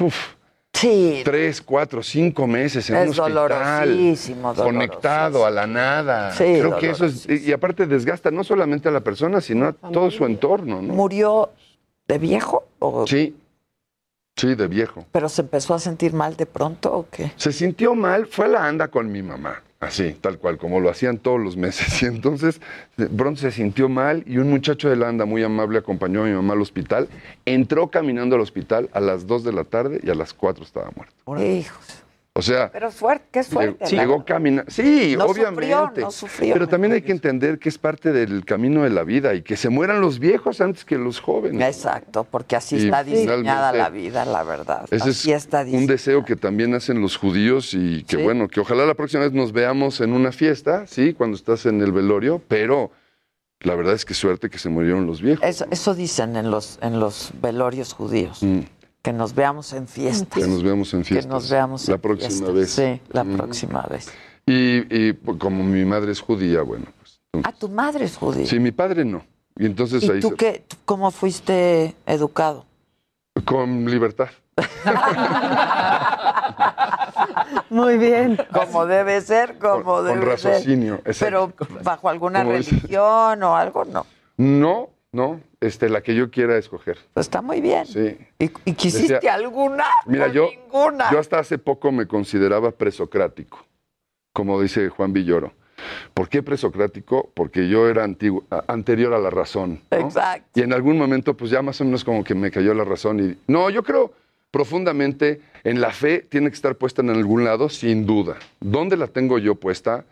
[0.00, 0.34] uf,
[0.72, 1.22] Sí.
[1.24, 6.32] tres, cuatro, cinco meses en Es un hospital, dolorosísimo, conectado a la nada.
[6.32, 9.66] Sí, Creo que eso es, y y aparte desgasta no solamente a la persona, sino
[9.66, 10.94] a todo su entorno, ¿no?
[10.94, 11.50] ¿Murió
[12.06, 12.64] de viejo?
[12.78, 13.06] O...
[13.06, 13.36] Sí,
[14.36, 15.04] sí, de viejo.
[15.12, 17.32] ¿Pero se empezó a sentir mal de pronto o qué?
[17.36, 20.90] Se sintió mal, fue a la anda con mi mamá, así, tal cual, como lo
[20.90, 22.02] hacían todos los meses.
[22.02, 22.60] Y entonces,
[22.96, 26.26] de pronto se sintió mal y un muchacho de la anda muy amable acompañó a
[26.26, 27.08] mi mamá al hospital.
[27.44, 30.90] Entró caminando al hospital a las 2 de la tarde y a las 4 estaba
[30.94, 31.42] muerto.
[31.42, 31.99] Hijos.
[32.40, 33.84] O sea, Pero fuerte, qué fuerte.
[33.84, 34.70] Llegó, caminando.
[34.70, 35.60] Sí, No obviamente.
[35.70, 36.54] sufrió, no sufrió.
[36.54, 39.58] Pero también hay que entender que es parte del camino de la vida y que
[39.58, 41.76] se mueran los viejos antes que los jóvenes.
[41.76, 44.86] Exacto, porque así Y está diseñada la vida, la verdad.
[44.90, 48.22] Ese así es está un deseo que también hacen los judíos y que Sí.
[48.22, 51.82] bueno, que ojalá la próxima vez nos veamos en una fiesta, sí, cuando estás en
[51.82, 52.90] el velorio, pero
[53.60, 55.44] la verdad es que suerte que se murieron los viejos.
[55.46, 58.42] Eso, eso dicen en los, en los velorios judíos.
[58.42, 58.60] Mm,
[59.02, 60.42] Que nos veamos en fiestas.
[60.42, 61.32] que nos veamos en Que fiestas.
[61.32, 62.54] nos veamos la en próxima fiestas.
[62.54, 62.70] vez.
[62.70, 63.36] Sí, la Mm.
[63.36, 64.12] próxima vez.
[64.46, 67.20] Y, y, pues, como mi madre es judía, bueno, pues.
[67.44, 68.46] Ah, tu madre es judía.
[68.46, 69.22] Sí, mi padre no.
[69.56, 70.64] Y entonces ¿Y ahí tú se- qué?
[70.66, 72.64] tú ¿Cómo fuiste educado?
[73.44, 74.28] con libertad.
[77.70, 78.38] Muy bien.
[78.52, 81.08] Como debe ser, como Con debe raciocinio, ser.
[81.10, 81.54] exacto.
[81.66, 84.06] Pero bajo alguna Como dice- religión o algo, no.
[84.36, 86.98] No, no, este, la que yo quiera escoger.
[87.14, 87.86] Pues está muy bien.
[87.86, 88.16] Sí.
[88.38, 89.84] ¿Y, y quisiste Decía- alguna?
[90.06, 91.10] Mira, o yo, ninguna.
[91.12, 93.64] yo hasta hace poco me consideraba presocrático,
[94.32, 95.52] como dice Juan Villoro.
[96.12, 97.30] ¿Por qué presocrático?
[97.34, 99.80] Porque yo era antiguo, anterior a la razón.
[99.90, 99.96] ¿no?
[99.98, 100.60] Exacto.
[100.60, 103.18] Y en algún momento, pues ya más o menos como que me cayó la razón.
[103.20, 104.12] Y no, yo creo
[104.50, 108.36] profundamente en la fe tiene que estar puesta en algún lado, sin duda.
[108.60, 110.04] ¿Dónde la tengo yo puesta?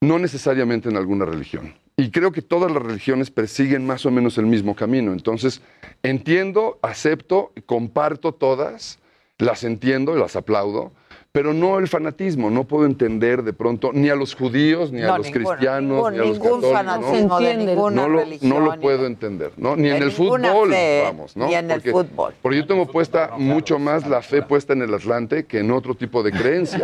[0.00, 1.74] No necesariamente en alguna religión.
[1.96, 5.12] Y creo que todas las religiones persiguen más o menos el mismo camino.
[5.12, 5.60] Entonces,
[6.02, 8.98] entiendo, acepto, comparto todas,
[9.38, 10.92] las entiendo y las aplaudo,
[11.32, 12.50] pero no el fanatismo.
[12.50, 16.12] No puedo entender de pronto ni a los judíos, ni a No, los cristianos, ningún-
[16.12, 16.72] ni a los ningún católicos.
[16.72, 19.74] fanatismo de ninguna no lo, religión, no lo puedo entender, ¿no?
[19.74, 21.46] Ni de en el fútbol, fe, vamos, ¿no?
[21.46, 22.34] ni en el Porque- fútbol.
[22.42, 25.94] Porque yo tengo puesta mucho más la fe puesta en el Atlante que en otro
[25.94, 26.78] tipo de creencia.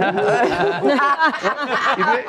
[1.98, 2.24] y ve,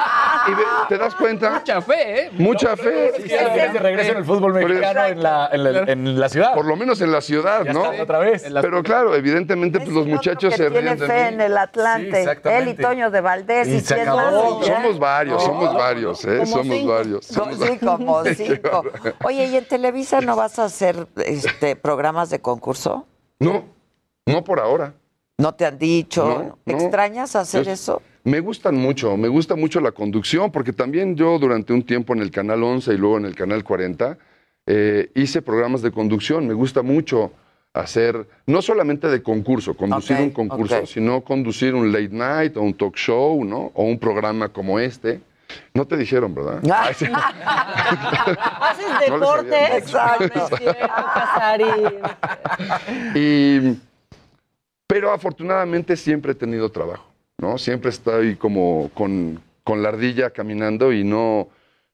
[0.49, 1.51] y ve, ¿te das cuenta?
[1.51, 2.29] Mucha fe, ¿eh?
[2.37, 3.13] Mucha fe.
[3.15, 6.53] Sí, de en el fútbol mexicano en la, en, la, en la ciudad.
[6.53, 7.83] Por lo menos en la ciudad, Ya ¿no?
[8.01, 8.43] otra vez.
[8.61, 12.08] Pero claro, evidentemente pues, los muchachos se ríen de fe en el Atlante.
[12.17, 12.71] Exactamente.
[12.71, 13.67] Él y Toño de Valdés.
[13.67, 14.59] Y Y, se acabó.
[14.59, 14.67] más.
[14.67, 16.37] Somos varios, somos varios, ¿eh?
[16.39, 16.91] Como Somos cinco.
[16.93, 17.25] varios.
[17.25, 18.83] Somos Sí, como cinco.
[19.23, 23.05] Oye, ¿y en Televisa no vas a hacer este programas de concurso?
[23.39, 23.65] No,
[24.25, 24.93] no por ahora.
[25.37, 26.25] ¿No te han dicho?
[26.27, 26.77] No, no.
[26.77, 28.01] ¿Extrañas hacer Yo- eso?
[28.25, 32.19] Me gustan mucho, me gusta mucho la conducción, porque también yo durante un tiempo en
[32.19, 34.17] el Canal 11 y luego en el Canal 40
[34.67, 36.45] eh, hice programas de conducción.
[36.45, 37.31] Me gusta mucho
[37.73, 42.73] hacer, no solamente de concurso, conducir un concurso, sino conducir un late night o un
[42.73, 43.71] talk show, ¿no?
[43.73, 45.21] O un programa como este.
[45.73, 46.61] No te dijeron, ¿verdad?
[46.71, 47.05] Ay, sí.
[47.05, 50.27] Haces No deporte, sabía.
[50.27, 50.59] Exacto.
[53.15, 53.77] Y,
[54.87, 57.05] pero afortunadamente siempre he tenido trabajo,
[57.37, 57.57] ¿no?
[57.57, 61.49] Siempre estoy como con, con la ardilla caminando y no,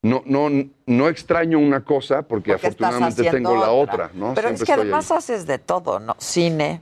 [0.06, 0.49] no, no,
[0.86, 4.36] no extraño una cosa porque, afortunadamente tengo la otra, ¿no?
[4.36, 6.15] Pero siempre es que además haces de todo, ¿no?
[6.19, 6.82] Cine.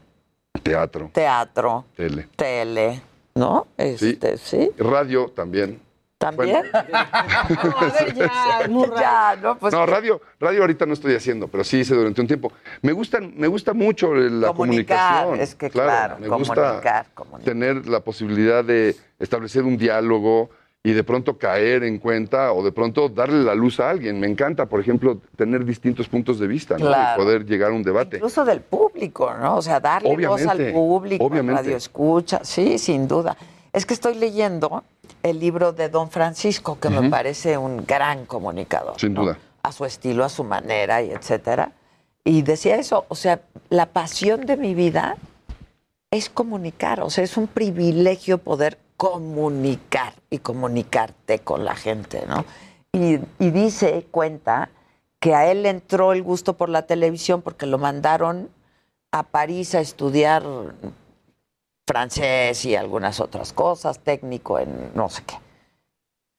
[0.62, 2.28] Teatro, teatro, tele.
[2.36, 3.02] tele,
[3.34, 3.68] ¿no?
[3.78, 4.72] Este, sí.
[4.78, 5.80] Radio también.
[6.18, 6.64] ¿También?
[9.00, 12.28] ya, no, pues no, radio, radio ahorita no estoy haciendo, pero sí hice durante un
[12.28, 12.52] tiempo.
[12.82, 15.40] Me gustan, me gusta mucho la Comunicar, comunicación.
[15.40, 20.50] es que claro, me comunicar, gusta tener la posibilidad de establecer un diálogo
[20.86, 24.20] y de pronto caer en cuenta o de pronto darle la luz a alguien.
[24.20, 26.88] Me encanta, por ejemplo, tener distintos puntos de vista, ¿no?
[26.88, 27.22] Claro.
[27.22, 28.18] Y poder llegar a un debate.
[28.18, 29.56] incluso del público, ¿no?
[29.56, 31.62] O sea, darle voz al Obviamente, público, obviamente.
[31.62, 33.38] radio escucha, sí, sin duda.
[33.72, 34.84] Es que estoy leyendo
[35.24, 39.00] el libro de Don Francisco, que me parece un gran comunicador.
[39.00, 39.22] Sin ¿no?
[39.22, 39.38] duda.
[39.64, 41.72] A su estilo, a su manera y etcétera.
[42.26, 43.40] Y decía eso, o sea,
[43.70, 45.16] la pasión de mi vida
[46.12, 52.46] es comunicar, o sea, es un privilegio poder comunicar y comunicarte con la gente, ¿no?
[52.92, 54.70] Y, y dice, cuenta,
[55.20, 58.50] que a él le entró el gusto por la televisión porque lo mandaron
[59.12, 60.44] a París a estudiar
[61.88, 65.36] francés y algunas otras cosas, técnico en no sé qué.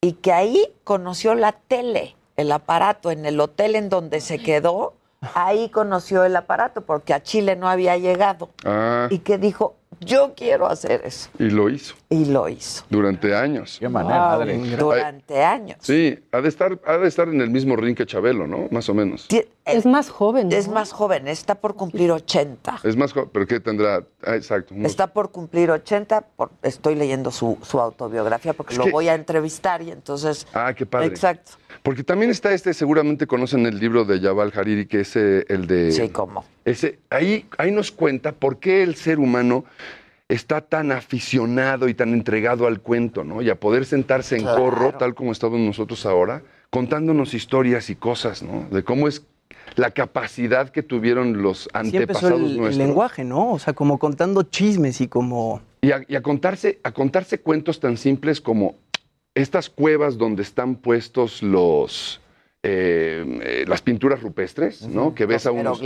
[0.03, 4.95] Y que ahí conoció la tele, el aparato, en el hotel en donde se quedó,
[5.35, 8.51] ahí conoció el aparato porque a Chile no había llegado.
[8.65, 11.29] Ah, Y que dijo, yo quiero hacer eso.
[11.39, 12.85] y lo hizo Y lo hizo.
[12.91, 13.77] durante años.
[13.81, 14.39] Qué manera,
[14.77, 15.79] Durante años.
[15.81, 18.69] Sí, ha de estar, ha de estar en el mismo ring que Chabelo, ¿no?
[18.71, 19.27] Más o menos.
[19.65, 20.53] Es más joven.
[20.53, 22.81] Es más joven, está por cumplir 80.
[22.85, 24.05] Es más, jo- pero ¿qué tendrá?
[24.23, 24.75] Ah, exacto.
[24.77, 29.09] Está por cumplir 80, por- estoy leyendo su, su autobiografía porque Es lo que- voy
[29.09, 30.47] a entrevistar y entonces...
[30.53, 31.07] Ah, qué padre.
[31.07, 31.53] Exacto.
[31.83, 35.67] Porque también está este, seguramente conocen el libro de Yabal Hariri, que es eh, el
[35.67, 35.93] de...
[35.93, 36.45] Sí, cómo.
[36.65, 39.65] Ese, ahí, ahí nos cuenta por qué el ser humano
[40.29, 43.43] está tan aficionado y tan entregado al cuento, ¿no?
[43.43, 44.63] Y a poder sentarse en Claro.
[44.63, 48.67] corro, tal como estamos nosotros ahora, contándonos historias y cosas, ¿no?
[48.71, 49.23] De cómo es
[49.77, 52.87] la capacidad que tuvieron los antepasados el, el nuestros.
[52.87, 53.53] lenguaje, ¿no?
[53.53, 55.61] O sea, como contando chismes y como...
[55.83, 58.77] Y a, y a contarse, a contarse cuentos tan simples como
[59.35, 62.21] estas cuevas donde están puestos los,
[62.63, 65.15] eh, eh, las pinturas rupestres, ¿no?
[65.15, 65.81] Que ves a unos...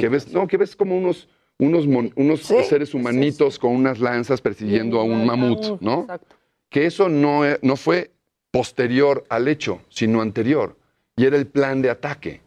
[0.00, 4.40] Que ves, no, que ves como unos, unos, mon- unos seres humanitos con unas lanzas
[4.40, 6.06] persiguiendo a un mamut, ¿no?
[6.70, 8.12] Que eso no, e- no fue
[8.50, 10.76] posterior al hecho, sino anterior.
[11.16, 12.40] Y era el plan de ataque.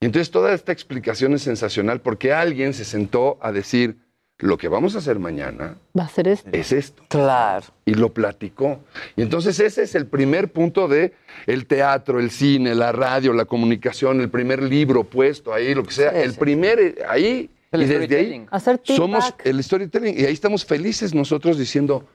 [0.00, 3.96] Y entonces toda esta explicación es sensacional porque alguien se sentó a decir,
[4.38, 6.50] lo que vamos a hacer mañana Va a ser esto.
[6.52, 7.02] es esto.
[7.08, 7.66] Claro.
[7.84, 8.80] Y lo platicó.
[9.16, 11.14] Y entonces ese es el primer punto de
[11.46, 15.92] el teatro, el cine, la radio, la comunicación, el primer libro puesto ahí, lo que
[15.92, 16.10] sea.
[16.10, 17.50] el primer eh, ahí.
[17.70, 18.46] El y desde ahí.
[18.50, 19.46] Hacer somos feedback.
[19.46, 20.18] el storytelling.
[20.18, 22.06] Y ahí estamos felices nosotros diciendo,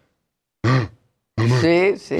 [1.61, 2.17] Sí, sí.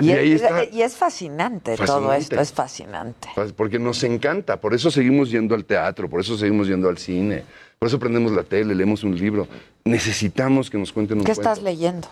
[0.00, 0.64] Y, Y ahí es, está.
[0.64, 2.18] y es fascinante, todo Fascinante.
[2.18, 3.28] esto, es fascinante.
[3.56, 7.44] Porque nos encanta, por eso seguimos yendo al teatro, por eso seguimos yendo al cine,
[7.78, 9.48] por eso prendemos la tele, leemos un libro.
[9.84, 11.50] Necesitamos que nos cuenten un ¿Qué cuento.
[11.50, 12.08] estás leyendo?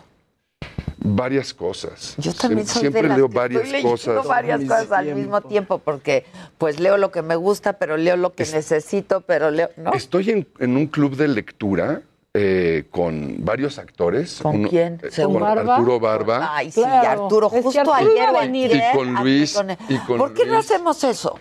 [0.98, 2.14] Varias cosas.
[2.18, 4.26] Yo también soy Siempre de las leo que varias estoy cosas.
[4.26, 6.24] varias cosas al mismo tiempo porque
[6.58, 9.92] pues leo lo que me gusta, pero leo lo que necesito, pero leo, ¿no?
[9.92, 12.02] Estoy en, en un club de lectura
[12.38, 14.40] eh, con varios actores.
[14.42, 15.00] ¿Con Uno- quién?
[15.02, 15.76] eh, ¿Con Barba?
[15.76, 16.50] Arturo Barba.
[16.56, 17.24] Ay, sí, Claro.
[17.24, 18.70] Arturo, Es que justo Arturo ayer venir.
[18.72, 21.38] antier, Y con Luis, con y con ¿Por qué no hacemos eso?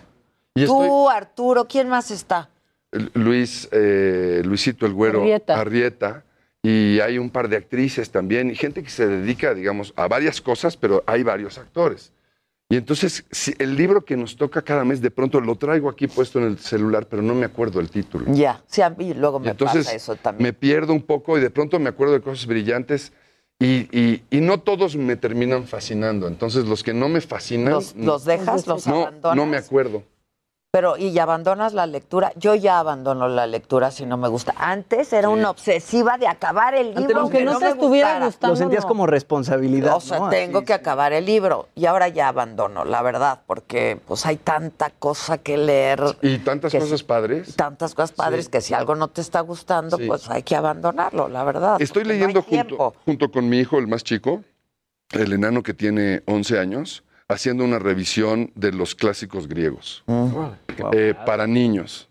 [0.54, 2.48] Y Tú, Arturo, ¿quién más está?
[3.12, 5.60] Luis, eh, Luisito el Güero Arrieta.
[5.60, 6.24] Arrieta,
[6.62, 10.40] y hay un par de actrices también, y gente que se dedica, digamos, a varias
[10.40, 12.12] cosas, pero hay varios actores.
[12.68, 16.08] Y entonces, si el libro que nos toca cada mes, de pronto lo traigo aquí
[16.08, 18.24] puesto en el celular, pero no me acuerdo el título.
[18.34, 20.42] Ya, sí, a mí luego me Entonces, pasa eso también.
[20.42, 23.12] me pierdo un poco y de pronto me acuerdo de cosas brillantes
[23.60, 26.26] y, y- y no todos me terminan fascinando.
[26.26, 27.72] Entonces, los que no me fascinan...
[27.72, 29.36] ¿Los, los dejas, los no, abandonas?
[29.36, 30.02] no me acuerdo.
[30.72, 32.32] Pero, ¿y abandonas la lectura?
[32.36, 34.52] Yo ya abandono la lectura si no me gusta.
[34.58, 37.14] Antes era una obsesiva de acabar el libro.
[37.14, 38.26] no- aunque que no no te estuviera gustara.
[38.26, 38.88] gustando, Lo sentías no.
[38.88, 40.28] como responsabilidad, O sea, ¿no?
[40.28, 41.68] tengo Así, que acabar el libro.
[41.74, 46.02] Y ahora ya abandono, la verdad, porque pues hay tanta cosa que leer.
[46.20, 47.56] Y tantas que cosas si- padres.
[47.56, 50.06] Tantas cosas padres que si algo no te está gustando, Sí.
[50.06, 51.80] pues hay que abandonarlo, la verdad.
[51.80, 54.42] Estoy leyendo junto, junto con mi hijo, el más chico,
[55.12, 60.04] el enano que tiene 11 años, haciendo una revisión de los clásicos griegos
[60.92, 62.08] eh, para niños.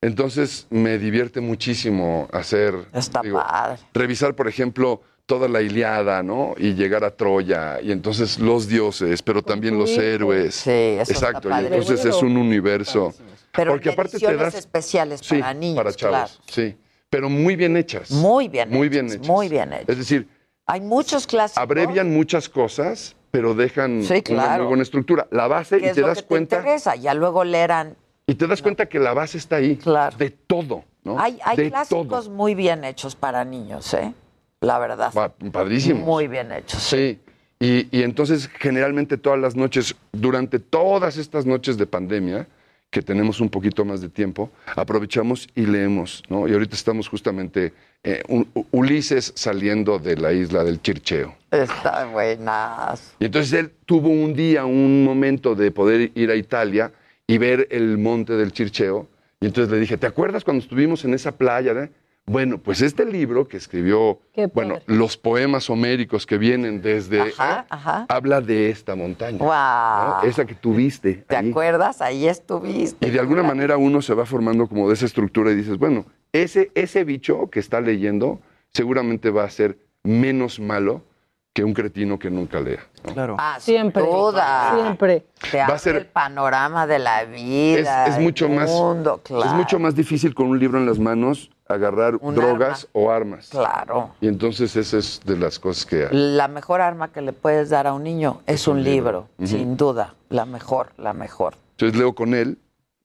[0.00, 3.78] Entonces me divierte muchísimo hacer, Está digo, padre.
[3.92, 6.54] revisar, por ejemplo, toda la Iliada, ¿no?
[6.56, 10.54] Y llegar a Troya, y entonces los dioses, pero también los héroes.
[10.54, 13.12] Sí, eso está Exacto, y entonces es un universo.
[13.52, 16.42] Pero Porque aparte te das especiales Sí, para niños, para chavos, claro.
[16.46, 16.76] sí.
[17.10, 18.10] Pero muy bien hechas.
[18.10, 19.26] Muy bien Muy hechas, bien hechas.
[19.26, 19.88] muy bien hechas.
[19.88, 20.28] Es decir,
[20.68, 21.62] Hay muchos clásicos.
[21.62, 24.62] abrevian muchas cosas, pero dejan Sí, una claro.
[24.64, 25.26] muy buena estructura.
[25.30, 26.94] La base, ¿Qué y te das que te cuenta, interesa?
[26.94, 27.96] Ya luego leerán.
[28.26, 29.80] y te das cuenta que la base está ahí.
[30.18, 31.18] De todo, ¿no?
[31.18, 32.30] Hay, hay de clásicos todo.
[32.34, 34.12] muy bien hechos para niños, ¿eh?
[34.60, 35.10] La verdad.
[35.12, 36.04] Pa- padrísimos.
[36.04, 36.82] Muy bien hechos.
[36.82, 37.18] Sí.
[37.58, 42.46] Y, y entonces, generalmente todas las noches, durante todas estas noches de pandemia,
[42.90, 46.48] que tenemos un poquito más de tiempo, aprovechamos y leemos, ¿no?
[46.48, 51.34] Y ahorita estamos justamente eh, un- Ulises saliendo de la isla del Chircheo.
[51.50, 53.14] Está buenas.
[53.18, 56.92] Y entonces él tuvo un día, un momento de poder ir a Italia
[57.26, 59.08] y ver el monte del Chircheo.
[59.40, 61.72] Y entonces le dije, ¿te acuerdas cuando estuvimos en esa playa?
[61.72, 61.90] eh?
[62.28, 67.60] Bueno, pues este libro que escribió, Qué bueno, los poemas homéricos que vienen desde, Ajá,
[67.60, 67.64] ¿eh?
[67.70, 68.06] ajá.
[68.08, 69.38] habla de esta montaña.
[69.38, 70.22] ¿no?
[70.22, 71.14] Esa que tuviste.
[71.26, 71.50] ¿Te ahí.
[71.50, 72.02] acuerdas?
[72.02, 73.06] Ahí estuviste.
[73.06, 76.04] Y de alguna manera uno se va formando como de esa estructura y dices, bueno,
[76.32, 78.40] ese, ese bicho que está leyendo
[78.72, 81.02] seguramente va a ser menos malo
[81.54, 82.86] que un cretino que nunca lea.
[83.04, 83.14] ¿no?
[83.14, 83.36] Claro.
[83.38, 84.02] Ah, sin Siempre.
[84.02, 84.74] duda.
[84.76, 85.24] Siempre.
[85.50, 88.06] Te Va a ser- el panorama de la vida.
[88.06, 89.44] es mucho del más mundo, claro.
[89.46, 93.48] es mucho más difícil con un libro en las manos agarrar Un drogas o armas.
[93.50, 94.14] Claro.
[94.20, 96.08] Y entonces esa es de las cosas que hay.
[96.12, 100.14] La mejor arma que le puedes dar a un niño es, un libro, sin duda.
[100.30, 101.54] La mejor, la mejor.
[101.72, 102.58] Entonces leo con él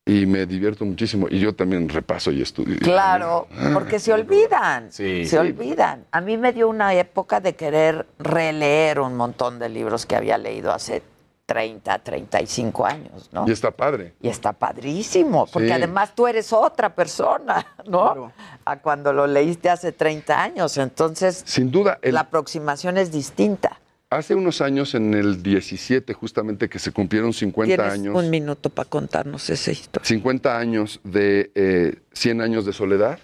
[0.06, 1.28] y me divierto muchísimo.
[1.30, 2.78] Y yo también repaso y estudio.
[2.80, 4.92] Claro, porque se olvidan.
[4.92, 5.26] Sí.
[5.26, 5.38] Se Sí.
[5.38, 6.06] olvidan.
[6.12, 10.38] A mí me dio una época de querer releer un montón de libros que había
[10.38, 11.04] leído hace
[11.46, 13.46] 30, 35 años, ¿no?
[13.48, 14.14] Y está padre.
[14.22, 15.74] Y está padrísimo, porque Sí.
[15.74, 18.32] además tú eres otra persona, ¿no?
[18.66, 20.78] A cuando lo leíste hace 30 años.
[20.78, 23.80] Entonces, Sin duda, el- la aproximación es distinta.
[24.10, 28.16] hace unos años, en el 17, justamente que se cumplieron 50 Tienes años.
[28.16, 30.06] un minuto para contarnos esa historia.
[30.08, 33.18] 50 años de eh, 100 años de soledad,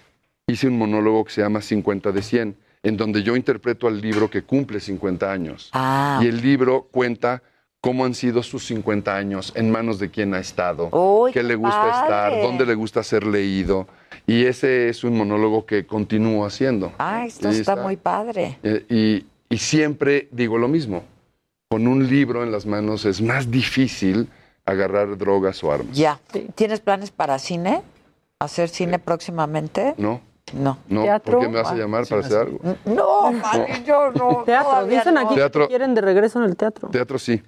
[0.48, 4.28] hice un monólogo que se llama 50 de 100, en donde yo interpreto al libro
[4.28, 5.70] que cumple 50 años.
[5.72, 7.40] Ah, Y el libro cuenta
[7.80, 10.90] cómo han sido sus 50 años, en manos de quién ha estado,
[11.32, 12.00] qué le gusta padre.
[12.02, 13.86] estar, dónde le gusta ser leído.
[14.26, 16.92] Y ese es un monólogo que continúo haciendo.
[16.98, 18.58] Ah, esto está, muy padre.
[18.62, 21.04] Eh, y, y siempre digo lo mismo.
[21.68, 24.28] Con un libro en las manos es más difícil
[24.66, 25.96] agarrar drogas o armas.
[25.96, 26.20] Ya.
[26.54, 27.82] ¿Tienes planes para cine?
[28.40, 29.94] ¿Hacer cine próximamente?
[29.96, 30.20] ¿No?
[30.52, 30.78] No.
[30.88, 31.38] No, ¿Teatro?
[31.38, 32.58] ¿por qué me vas a llamar para hacer algo?
[32.84, 34.42] No, Mari, yo no.
[34.44, 35.20] Teatro, dicen no.
[35.20, 35.62] aquí Teatro.
[35.62, 36.88] que quieren de regreso en el teatro.
[36.88, 37.40] Teatro sí.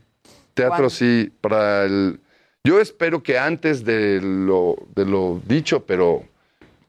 [0.54, 0.90] Teatro ¿Cuándo?
[0.90, 1.32] sí.
[1.40, 2.20] Para el.
[2.64, 6.22] Yo espero que antes de lo, de lo dicho, pero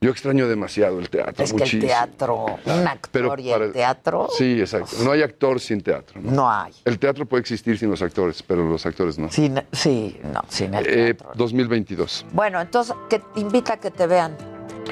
[0.00, 1.42] yo extraño demasiado el teatro.
[1.44, 4.96] Es que el teatro, un actor Pero y el teatro, Sí, exacto.
[5.02, 6.20] No hay actor sin teatro.
[6.22, 6.30] ¿no?
[6.30, 6.72] no hay.
[6.84, 9.32] El teatro puede existir sin los actores, pero los actores no.
[9.32, 11.32] Sin, sí, no, sin el Eh, teatro.
[11.34, 12.26] 2022.
[12.32, 14.36] Bueno, entonces, que invita a que te vean.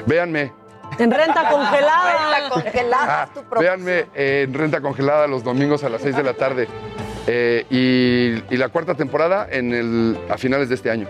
[0.05, 0.51] Véanme.
[0.99, 2.29] En renta congelada.
[2.39, 3.85] Renta congelada, Ah, es tu promoción.
[3.85, 6.67] véanme en Renta Congelada los domingos a las 6 de la tarde.
[7.27, 11.07] Eh, y, y la cuarta temporada en el, a finales de este año.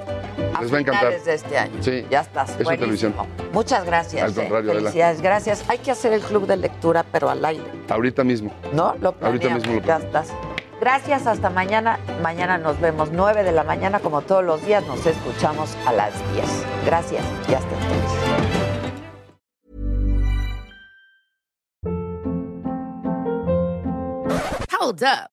[0.61, 1.05] Les va a encantar.
[1.07, 1.73] finales de este año.
[1.81, 2.05] Sí.
[2.09, 2.51] Ya estás.
[2.51, 3.13] Es su buenísimo.
[3.13, 3.13] televisión.
[3.51, 4.37] Muchas gracias.
[4.37, 4.47] Al eh.
[4.47, 5.13] Adela.
[5.21, 5.63] Gracias.
[5.67, 7.63] Hay que hacer el club de lectura, pero al aire.
[7.89, 8.51] Ahorita mismo.
[8.73, 8.95] ¿No?
[9.01, 10.29] Lo Ahorita mismo lo Ya estás.
[10.79, 11.99] Gracias, hasta mañana.
[12.21, 14.85] Mañana nos vemos 9 de la mañana, como todos los días.
[14.85, 16.45] Nos escuchamos a las 10.
[16.85, 18.19] Gracias y hasta entonces.
[24.79, 25.32] Hold up.